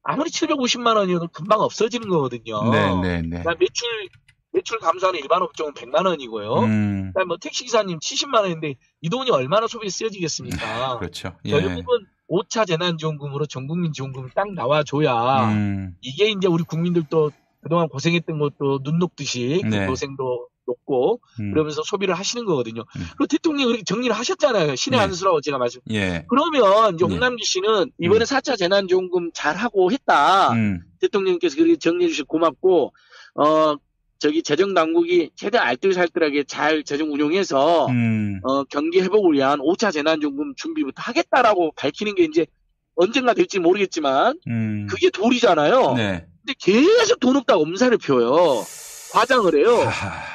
아무리 0.04 0.30
750만 0.30 0.98
원이어도 0.98 1.30
금방 1.30 1.62
없어지는 1.62 2.10
거거든요. 2.10 2.70
네네네. 2.70 3.30
그러니까 3.30 3.56
매출 3.60 3.88
대출 4.52 4.80
감소하는 4.80 5.20
일반 5.20 5.42
업종은 5.42 5.74
100만 5.74 6.06
원이고요. 6.06 6.54
음. 6.60 7.08
그다음에 7.08 7.26
뭐 7.26 7.38
택시 7.38 7.64
기사님 7.64 8.00
70만 8.00 8.42
원인데 8.42 8.76
이 9.02 9.10
돈이 9.10 9.32
얼마나 9.32 9.68
소비에 9.68 9.90
쓰여지겠습니까? 9.90 10.98
그렇죠. 11.00 11.38
예. 11.46 11.52
결국은 11.52 12.06
5차 12.30 12.68
재난지원금으로 12.68 13.46
전국민 13.46 13.94
지원금이 13.94 14.32
딱 14.36 14.52
나와줘야 14.54 15.52
음. 15.52 15.96
이게 16.02 16.30
이제 16.30 16.48
우리 16.48 16.64
국민들도 16.64 17.32
그동안 17.62 17.88
고생했던 17.88 18.40
것도 18.40 18.84
눈 18.84 19.00
녹듯이 19.00 19.62
그 19.64 19.68
네. 19.68 19.86
고생도 19.88 20.49
높고 20.70 21.20
음. 21.40 21.52
그러면서 21.52 21.82
소비를 21.84 22.16
하시는 22.16 22.46
거거든요. 22.46 22.86
그리고 22.94 23.28
대통령이 23.28 23.66
그렇게 23.66 23.84
정리를 23.84 24.16
하셨잖아요. 24.16 24.76
신의 24.76 25.00
네. 25.00 25.02
한 25.02 25.14
수라고 25.14 25.42
제가 25.42 25.58
말씀. 25.58 25.82
예. 25.92 26.26
그러면 26.30 26.96
이제 26.96 27.06
네. 27.06 27.12
홍남기 27.12 27.44
씨는 27.44 27.92
이번에 28.00 28.26
4차 28.26 28.58
재난지원금 28.58 29.32
잘 29.34 29.56
하고 29.56 29.92
했다. 29.92 30.52
음. 30.54 30.82
대통령께서 31.02 31.56
그렇게 31.56 31.76
정리해 31.78 32.10
주셔서 32.10 32.26
고맙고 32.26 32.94
어 33.36 33.76
저기 34.20 34.44
재정 34.44 34.74
당국이 34.74 35.32
최대한 35.36 35.68
알뜰살뜰하게 35.70 36.44
잘 36.44 36.84
재정 36.84 37.12
운용해서 37.14 37.88
음. 37.88 38.40
어 38.44 38.64
경기 38.66 39.02
회복을 39.02 39.34
위한 39.34 39.60
5차 39.60 39.94
재난지원금 39.94 40.56
준비부터 40.56 41.02
하겠다라고 41.02 41.72
밝히는 41.76 42.16
게 42.16 42.26
이제 42.26 42.46
언젠가 42.96 43.34
될지 43.34 43.60
모르겠지만 43.60 44.38
음. 44.48 44.88
그게 44.90 45.10
도리잖아요. 45.10 45.94
네. 45.94 46.28
근데 46.42 46.54
계속 46.60 47.20
돈 47.20 47.38
없다고 47.38 47.64
엄살을 47.64 47.98
펴요. 47.98 48.64
과장을 49.14 49.56
해요. 49.56 49.90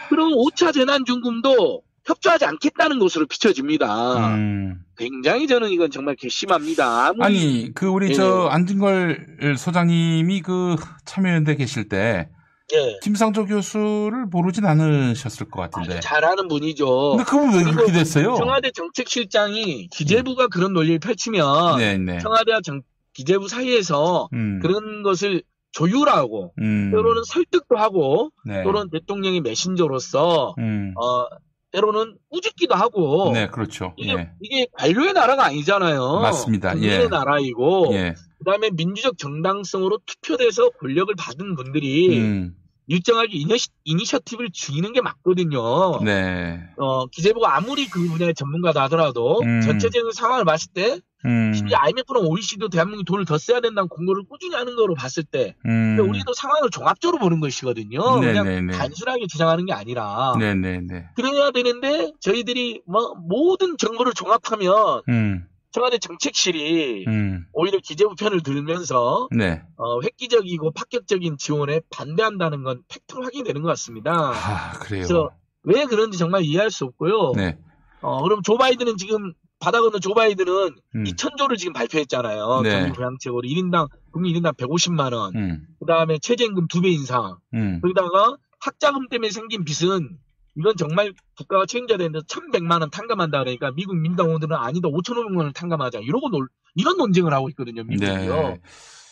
그럼 0.08 0.30
5차 0.32 0.72
재난지원금도 0.72 1.82
협조하지 2.06 2.44
않겠다는 2.44 2.98
것으로 2.98 3.26
비춰집니다. 3.26 4.28
음. 4.34 4.80
굉장히 4.98 5.46
저는 5.46 5.70
이건 5.70 5.90
정말 5.90 6.16
괘씸합니다. 6.18 7.06
아무리- 7.08 7.22
아니, 7.24 7.70
그 7.74 7.86
우리 7.86 8.10
예. 8.10 8.12
저 8.14 8.46
안진걸 8.50 9.56
소장님이 9.56 10.42
그 10.42 10.76
참여연대 11.06 11.56
계실 11.56 11.88
때 11.88 12.28
예. 12.74 12.98
김상조 13.02 13.46
교수를 13.46 14.26
모르진 14.30 14.66
않으셨을 14.66 15.48
것 15.50 15.60
같은데. 15.62 16.00
잘하는 16.00 16.48
분이죠. 16.48 17.16
근데 17.16 17.24
그분 17.24 17.54
왜 17.54 17.62
그렇게 17.70 17.92
됐어요? 17.92 18.34
청와대 18.36 18.70
정책실장이 18.70 19.88
기재부가 19.88 20.48
그런 20.48 20.72
논리를 20.74 20.98
펼치면 20.98 21.78
네, 21.78 21.96
네. 21.98 22.18
청와대와 22.18 22.60
정- 22.62 22.82
기재부 23.14 23.48
사이에서 23.48 24.28
음. 24.32 24.58
그런 24.60 25.02
것을 25.02 25.42
조율하고 25.74 26.54
음. 26.60 26.90
때로는 26.92 27.24
설득도 27.24 27.76
하고 27.76 28.30
네. 28.46 28.62
또는 28.62 28.88
대통령의 28.90 29.40
메신저로서 29.40 30.54
음. 30.58 30.94
어, 30.96 31.26
때로는 31.72 32.16
꾸짖기도 32.30 32.76
하고 32.76 33.32
네, 33.34 33.48
그렇죠. 33.48 33.92
이게, 33.96 34.12
예. 34.12 34.30
이게 34.40 34.66
관료의 34.72 35.12
나라가 35.12 35.46
아니잖아요. 35.46 36.20
맞습니다. 36.20 36.72
국민의 36.72 37.00
예. 37.02 37.08
나라이고 37.08 37.88
예. 37.92 38.14
그다음에 38.38 38.70
민주적 38.70 39.18
정당성으로 39.18 39.98
투표돼서 40.06 40.70
권력을 40.70 41.12
받은 41.16 41.56
분들이 41.56 42.20
음. 42.20 42.54
일정하게 42.86 43.30
이니시, 43.32 43.70
이니셔티브를 43.82 44.50
주는 44.52 44.92
게 44.92 45.00
맞거든요. 45.00 46.04
네. 46.04 46.60
어, 46.76 47.06
기재부가 47.06 47.56
아무리 47.56 47.88
그 47.88 48.06
분야의 48.08 48.34
전문가다 48.34 48.84
하더라도 48.84 49.40
음. 49.42 49.60
전체적인 49.62 50.12
상황을 50.12 50.44
봤을 50.44 50.70
때 50.72 51.00
음. 51.24 51.52
심지어 51.54 51.78
IMF나 51.78 52.20
OECD도 52.20 52.68
대한민국이 52.68 53.04
돈을 53.04 53.24
더 53.24 53.38
써야 53.38 53.60
된다는 53.60 53.88
공고를 53.88 54.24
꾸준히 54.28 54.54
하는 54.54 54.76
거로 54.76 54.94
봤을 54.94 55.22
때 55.24 55.54
음. 55.66 55.98
우리도 55.98 56.32
상황을 56.34 56.70
종합적으로 56.70 57.18
보는 57.18 57.40
것이거든요. 57.40 58.20
그냥 58.20 58.46
네네네. 58.46 58.72
단순하게 58.76 59.26
주장하는 59.26 59.66
게 59.66 59.72
아니라 59.72 60.34
네네네. 60.38 61.10
그래야 61.16 61.50
되는데 61.50 62.12
저희들이 62.20 62.82
뭐 62.86 63.14
모든 63.14 63.76
정보를 63.78 64.12
종합하면 64.12 65.02
음. 65.08 65.46
청와대 65.74 65.98
정책실이 65.98 67.04
음. 67.08 67.46
오히려 67.52 67.80
기재부 67.80 68.14
편을 68.14 68.44
들면서 68.44 69.28
네. 69.36 69.62
어, 69.76 70.00
획기적이고 70.02 70.70
파격적인 70.70 71.36
지원에 71.36 71.80
반대한다는 71.90 72.62
건 72.62 72.82
팩트로 72.88 73.24
확인되는 73.24 73.60
것 73.60 73.68
같습니다. 73.70 74.12
아, 74.12 74.72
그래요. 74.78 75.00
그래서 75.00 75.30
왜 75.64 75.84
그런지 75.86 76.16
정말 76.16 76.42
이해할 76.44 76.70
수 76.70 76.84
없고요. 76.84 77.32
네. 77.34 77.58
어, 78.02 78.22
그럼 78.22 78.42
조 78.42 78.56
바이든은 78.56 78.98
지금 78.98 79.32
바다 79.64 79.80
건너 79.80 79.98
조 79.98 80.12
바이든은 80.12 80.76
음. 80.96 81.04
2천조를 81.04 81.56
지금 81.56 81.72
발표했잖아요. 81.72 82.60
네. 82.64 82.70
정부 82.70 82.92
부양책으로 82.92 83.40
1인당 83.40 83.88
국민 84.12 84.34
1인당 84.34 84.58
150만 84.58 85.14
원. 85.14 85.34
음. 85.34 85.66
그다음에 85.80 86.18
최저임금 86.18 86.68
2배 86.68 86.92
인상. 86.92 87.38
음. 87.54 87.80
거기다가 87.80 88.36
학자금 88.60 89.08
때문에 89.08 89.30
생긴 89.30 89.64
빚은 89.64 90.18
이건 90.56 90.76
정말 90.76 91.14
국가가 91.38 91.64
책임져야 91.64 91.96
되는데 91.96 92.18
1,100만 92.26 92.82
원 92.82 92.90
탕감한다 92.90 93.38
그러니까 93.40 93.72
미국 93.72 93.96
민당원들은 93.96 94.54
아니다 94.54 94.88
5,500만 94.88 95.38
원 95.38 95.52
탕감하자 95.52 96.00
이러고 96.00 96.28
놀 96.28 96.48
이런 96.74 96.96
논쟁을 96.98 97.32
하고 97.32 97.48
있거든요 97.48 97.84
미국이요. 97.84 98.12
네. 98.12 98.60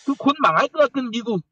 그곧 0.05 0.37
망할 0.43 0.69
것 0.69 0.81
같은 0.81 1.11
미국 1.11 1.43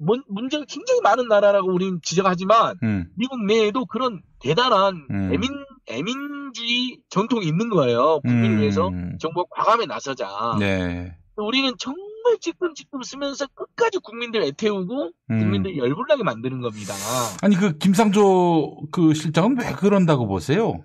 문- 0.00 0.24
문제가 0.28 0.64
굉장히 0.68 1.00
많은 1.02 1.28
나라라고 1.28 1.72
우리는 1.72 2.00
지적하지만 2.02 2.76
음. 2.82 3.06
미국 3.16 3.44
내에도 3.44 3.84
그런 3.86 4.22
대단한 4.40 5.06
음. 5.10 5.30
애민 5.32 5.50
애민주의 5.88 6.98
전통이 7.10 7.46
있는 7.46 7.68
거예요. 7.68 8.20
국민을 8.20 8.56
음. 8.56 8.60
위해서 8.60 8.90
정부가 9.20 9.44
과감히 9.50 9.86
나서자. 9.86 10.56
네. 10.58 11.14
우리는 11.36 11.72
정말 11.78 12.00
찔끔찔끔 12.40 13.02
쓰면서 13.02 13.46
끝까지 13.54 13.98
국민들 13.98 14.42
애태우고 14.42 15.10
음. 15.30 15.38
국민들 15.38 15.76
열불나게 15.76 16.22
만드는 16.22 16.60
겁니다. 16.60 16.94
아니 17.42 17.56
그 17.56 17.76
김상조 17.78 18.82
그 18.92 19.14
실장은 19.14 19.56
왜 19.60 19.72
그런다고 19.72 20.26
보세요? 20.26 20.82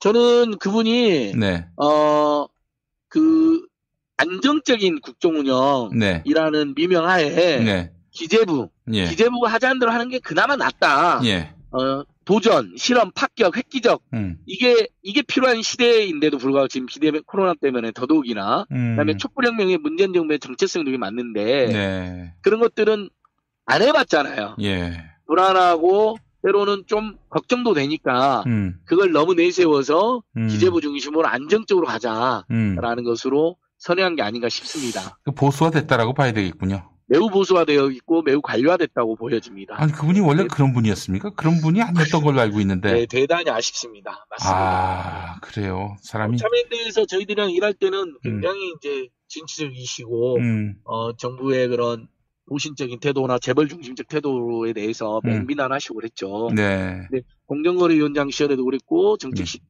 저는 0.00 0.58
그분이 0.58 1.34
네. 1.36 1.66
어그 1.76 3.66
안정적인 4.16 5.00
국정 5.00 5.36
운영이라는 5.36 6.68
네. 6.68 6.72
미명하에 6.74 7.28
네. 7.64 7.92
기재부 8.18 8.68
예. 8.92 9.06
기재부가 9.06 9.48
하자는 9.52 9.78
대로 9.78 9.92
하는 9.92 10.08
게 10.08 10.18
그나마 10.18 10.56
낫다. 10.56 11.20
예. 11.24 11.54
어, 11.70 12.02
도전, 12.24 12.74
실험, 12.76 13.12
합격, 13.14 13.56
획기적 13.56 14.02
음. 14.14 14.38
이게 14.44 14.88
이게 15.02 15.22
필요한 15.22 15.62
시대인데도 15.62 16.38
불구하고 16.38 16.68
지금 16.68 16.86
기대 16.86 17.10
코로나 17.26 17.54
때문에 17.54 17.92
더더욱이나 17.92 18.66
음. 18.72 18.92
그다음에 18.92 19.16
촛불혁명의 19.16 19.78
문재인 19.78 20.12
정부의 20.12 20.40
정체성도 20.40 20.90
맞는데 20.98 21.66
네. 21.68 22.34
그런 22.42 22.60
것들은 22.60 23.08
안 23.66 23.82
해봤잖아요. 23.82 24.56
예. 24.62 25.04
불안하고 25.26 26.16
때로는 26.42 26.84
좀 26.86 27.16
걱정도 27.30 27.74
되니까 27.74 28.42
음. 28.46 28.78
그걸 28.84 29.12
너무 29.12 29.34
내세워서 29.34 30.22
음. 30.36 30.48
기재부 30.48 30.80
중심으로 30.80 31.26
안정적으로 31.26 31.86
가자라는 31.86 32.44
음. 32.50 33.04
것으로 33.04 33.56
선회한 33.78 34.16
게 34.16 34.22
아닌가 34.22 34.48
싶습니다. 34.48 35.18
그 35.24 35.30
보수화 35.30 35.70
됐다라고 35.70 36.14
봐야 36.14 36.32
되겠군요. 36.32 36.90
매우 37.08 37.28
보수화되어 37.30 37.90
있고 37.90 38.22
매우 38.22 38.40
관료화됐다고 38.42 39.16
보여집니다. 39.16 39.74
아니 39.80 39.92
그분이 39.92 40.20
원래 40.20 40.46
그런 40.46 40.72
분이었습니까? 40.74 41.30
그런 41.30 41.60
분이 41.60 41.80
아니었던 41.82 42.22
걸로 42.22 42.40
알고 42.40 42.60
있는데. 42.60 42.92
네, 42.92 43.06
대단히 43.06 43.50
아쉽습니다. 43.50 44.26
맞습니다. 44.30 44.56
아 44.56 45.40
그래요. 45.40 45.96
사람이. 46.02 46.36
참여연대에서 46.36 47.06
저희들이랑 47.06 47.50
일할 47.50 47.72
때는 47.74 48.14
굉장히 48.22 48.72
이제 48.76 49.08
진취적이시고 49.28 50.36
음. 50.36 50.74
어, 50.84 51.16
정부의 51.16 51.68
그런 51.68 52.08
보신적인 52.48 53.00
태도나 53.00 53.38
재벌 53.38 53.68
중심적 53.68 54.08
태도에 54.08 54.72
대해서 54.72 55.20
음. 55.24 55.30
맹비난하시고 55.30 55.94
그랬죠. 55.94 56.50
네. 56.54 57.06
공정거래위원장 57.46 58.30
시절에도 58.30 58.64
그랬고 58.64 59.16
정책실 59.16 59.60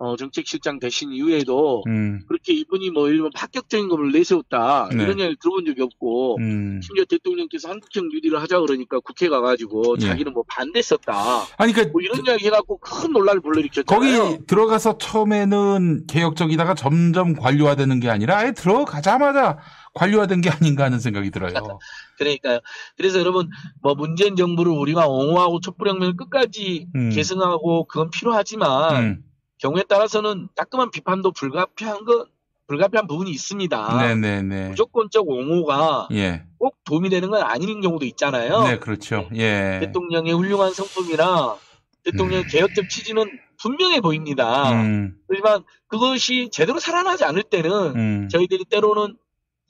어, 0.00 0.16
정책실장 0.16 0.78
되신 0.78 1.12
이후에도 1.12 1.82
음. 1.88 2.20
그렇게 2.28 2.52
이분이 2.52 2.90
뭐 2.90 3.08
일본 3.08 3.30
파격적인 3.34 3.88
것을 3.88 4.12
내세웠다 4.12 4.90
네. 4.92 5.02
이런 5.02 5.18
이야기 5.18 5.36
들어본 5.40 5.66
적이 5.66 5.82
없고 5.82 6.36
음. 6.38 6.80
심지어 6.82 7.04
대통령께서 7.04 7.68
한국형 7.68 8.08
뉴딜을 8.08 8.40
하자 8.40 8.60
그러니까 8.60 9.00
국회 9.00 9.28
가가지고 9.28 9.96
예. 10.00 10.06
자기는 10.06 10.32
뭐 10.32 10.44
반대했었다. 10.48 11.14
아니 11.56 11.72
그러니까 11.72 11.92
뭐 11.92 12.00
이런 12.00 12.24
이야기 12.24 12.46
해갖고 12.46 12.78
큰 12.78 13.12
논란을 13.12 13.40
불러일으켰잖아요. 13.40 14.18
거기 14.18 14.46
들어가서 14.46 14.98
처음에는 14.98 16.06
개혁적이다가 16.06 16.74
점점 16.74 17.34
관료화되는 17.34 17.98
게 18.00 18.08
아니라 18.08 18.38
아예 18.38 18.52
들어가자마자 18.52 19.58
관료화된 19.94 20.40
게 20.42 20.50
아닌가 20.50 20.84
하는 20.84 21.00
생각이 21.00 21.30
들어요. 21.30 21.52
그러니까요. 22.18 22.60
그래서 22.96 23.18
여러분 23.18 23.48
뭐 23.82 23.94
문재인 23.94 24.36
정부를 24.36 24.72
우리가 24.72 25.08
옹호하고 25.08 25.60
촛불혁명을 25.60 26.16
끝까지 26.16 26.86
음. 26.94 27.10
계승하고 27.10 27.86
그건 27.86 28.10
필요하지만 28.10 28.96
음. 28.96 29.24
경우에 29.58 29.82
따라서는 29.88 30.48
따끔한 30.54 30.90
비판도 30.90 31.32
불가피한 31.32 32.04
거 32.04 32.26
불가피한 32.66 33.06
부분이 33.06 33.30
있습니다. 33.30 33.96
네네네. 33.96 34.68
무조건적 34.68 35.26
옹호가 35.26 36.08
예. 36.12 36.44
꼭 36.58 36.76
도움이 36.84 37.08
되는 37.08 37.30
건 37.30 37.42
아닌 37.42 37.80
경우도 37.80 38.04
있잖아요. 38.06 38.62
네, 38.64 38.78
그렇죠. 38.78 39.28
예. 39.34 39.78
대통령의 39.80 40.34
훌륭한 40.34 40.74
성품이나 40.74 41.56
대통령의 42.04 42.46
개혁적 42.46 42.90
취지는 42.90 43.24
분명해 43.60 44.00
보입니다. 44.00 44.70
음. 44.72 45.16
하지만 45.28 45.64
그것이 45.88 46.50
제대로 46.52 46.78
살아나지 46.78 47.24
않을 47.24 47.42
때는 47.42 47.70
음. 47.96 48.28
저희들이 48.30 48.66
때로는 48.66 49.16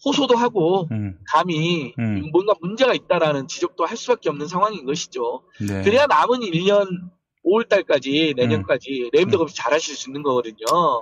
호소도 0.05 0.37
하고 0.37 0.89
음. 0.91 1.19
감히 1.27 1.95
음. 1.99 2.31
뭔가 2.33 2.55
문제가 2.61 2.95
있다라는 2.95 3.49
지적도 3.49 3.85
할 3.85 3.97
수밖에 3.97 4.29
없는 4.29 4.47
상황인 4.47 4.85
것이죠. 4.85 5.43
네. 5.61 5.83
그래야 5.83 6.07
남은 6.07 6.41
1년 6.41 7.11
5월달까지 7.45 8.37
내년까지 8.37 9.11
레임덕 9.13 9.41
없이 9.41 9.57
잘하실 9.57 9.97
수 9.97 10.11
있는 10.11 10.23
거거든요. 10.23 10.57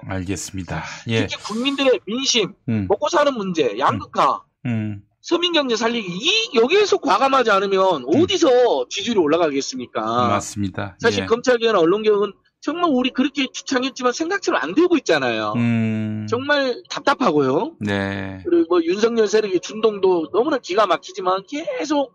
알겠습니다. 0.06 0.82
예. 1.08 1.26
특히 1.26 1.42
국민들의 1.42 2.00
민심, 2.06 2.52
음. 2.68 2.86
먹고 2.88 3.08
사는 3.08 3.32
문제, 3.34 3.78
양극화, 3.78 4.42
음. 4.66 5.02
서민 5.20 5.52
경제 5.52 5.74
살리기 5.74 6.08
이 6.08 6.56
여기에서 6.56 6.98
과감하지 6.98 7.50
않으면 7.50 8.04
어디서 8.06 8.86
지지율이 8.88 9.18
올라가겠습니까? 9.18 10.00
맞습니다. 10.28 10.96
사실 11.00 11.24
예. 11.24 11.26
검찰 11.26 11.58
개혁이나 11.58 11.80
언론 11.80 12.02
개혁은 12.02 12.32
정말 12.60 12.90
우리 12.92 13.10
그렇게 13.10 13.46
주창했지만 13.52 14.12
생각처럼 14.12 14.60
안 14.62 14.74
되고 14.74 14.96
있잖아요. 14.98 15.52
음, 15.56 16.26
정말 16.28 16.82
답답하고요. 16.90 17.76
네. 17.80 18.40
그리고 18.44 18.66
뭐 18.68 18.84
윤석열 18.84 19.28
세력의 19.28 19.60
준동도 19.60 20.30
너무나 20.32 20.58
기가 20.58 20.86
막히지만 20.86 21.44
계속 21.48 22.12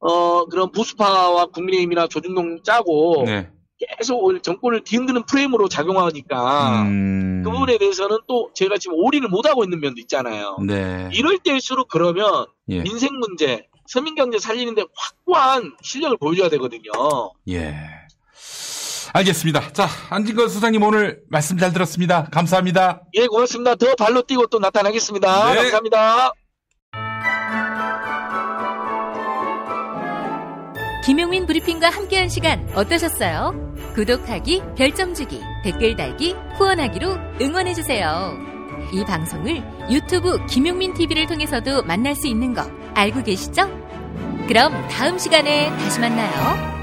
어 0.00 0.44
그런 0.46 0.70
보수파와 0.70 1.46
국민의힘이나 1.46 2.06
조중동 2.06 2.62
짜고 2.62 3.24
네. 3.26 3.50
계속 3.78 4.24
오히려 4.24 4.42
정권을 4.42 4.82
뒤흔드는 4.84 5.24
프레임으로 5.24 5.68
작용하니까 5.68 6.82
음, 6.82 7.42
그 7.44 7.50
부분에 7.50 7.78
대해서는 7.78 8.18
또 8.26 8.50
제가 8.54 8.76
지금 8.78 8.96
올인을 8.98 9.28
못하고 9.28 9.64
있는 9.64 9.80
면도 9.80 10.00
있잖아요. 10.00 10.58
네. 10.66 11.08
이럴 11.12 11.38
때일수록 11.38 11.88
그러면 11.88 12.46
예. 12.68 12.82
민생 12.82 13.10
문제, 13.18 13.66
서민 13.86 14.14
경제 14.14 14.38
살리는데 14.38 14.84
확고한 14.94 15.74
실력을 15.82 16.16
보여줘야 16.18 16.48
되거든요. 16.50 16.90
예. 17.48 17.76
알겠습니다. 19.12 19.72
자, 19.72 19.88
안진걸 20.10 20.48
수장님 20.48 20.82
오늘 20.82 21.22
말씀 21.28 21.56
잘 21.56 21.72
들었습니다. 21.72 22.28
감사합니다. 22.30 23.02
예, 23.14 23.26
고맙습니다. 23.26 23.74
더 23.76 23.94
발로 23.94 24.22
뛰고 24.22 24.48
또 24.48 24.58
나타나겠습니다. 24.58 25.54
네. 25.54 25.60
감사합니다. 25.62 26.32
김용민 31.06 31.46
브리핑과 31.46 31.88
함께한 31.88 32.28
시간 32.28 32.68
어떠셨어요? 32.74 33.67
구독하기, 33.98 34.62
별점 34.76 35.12
주기, 35.12 35.40
댓글 35.64 35.96
달기, 35.96 36.32
후원하기로 36.56 37.18
응원해주세요. 37.40 38.38
이 38.92 39.04
방송을 39.04 39.60
유튜브 39.90 40.38
김용민 40.46 40.94
TV를 40.94 41.26
통해서도 41.26 41.82
만날 41.82 42.14
수 42.14 42.28
있는 42.28 42.54
거 42.54 42.62
알고 42.94 43.24
계시죠? 43.24 43.68
그럼 44.46 44.86
다음 44.86 45.18
시간에 45.18 45.68
다시 45.78 45.98
만나요. 45.98 46.77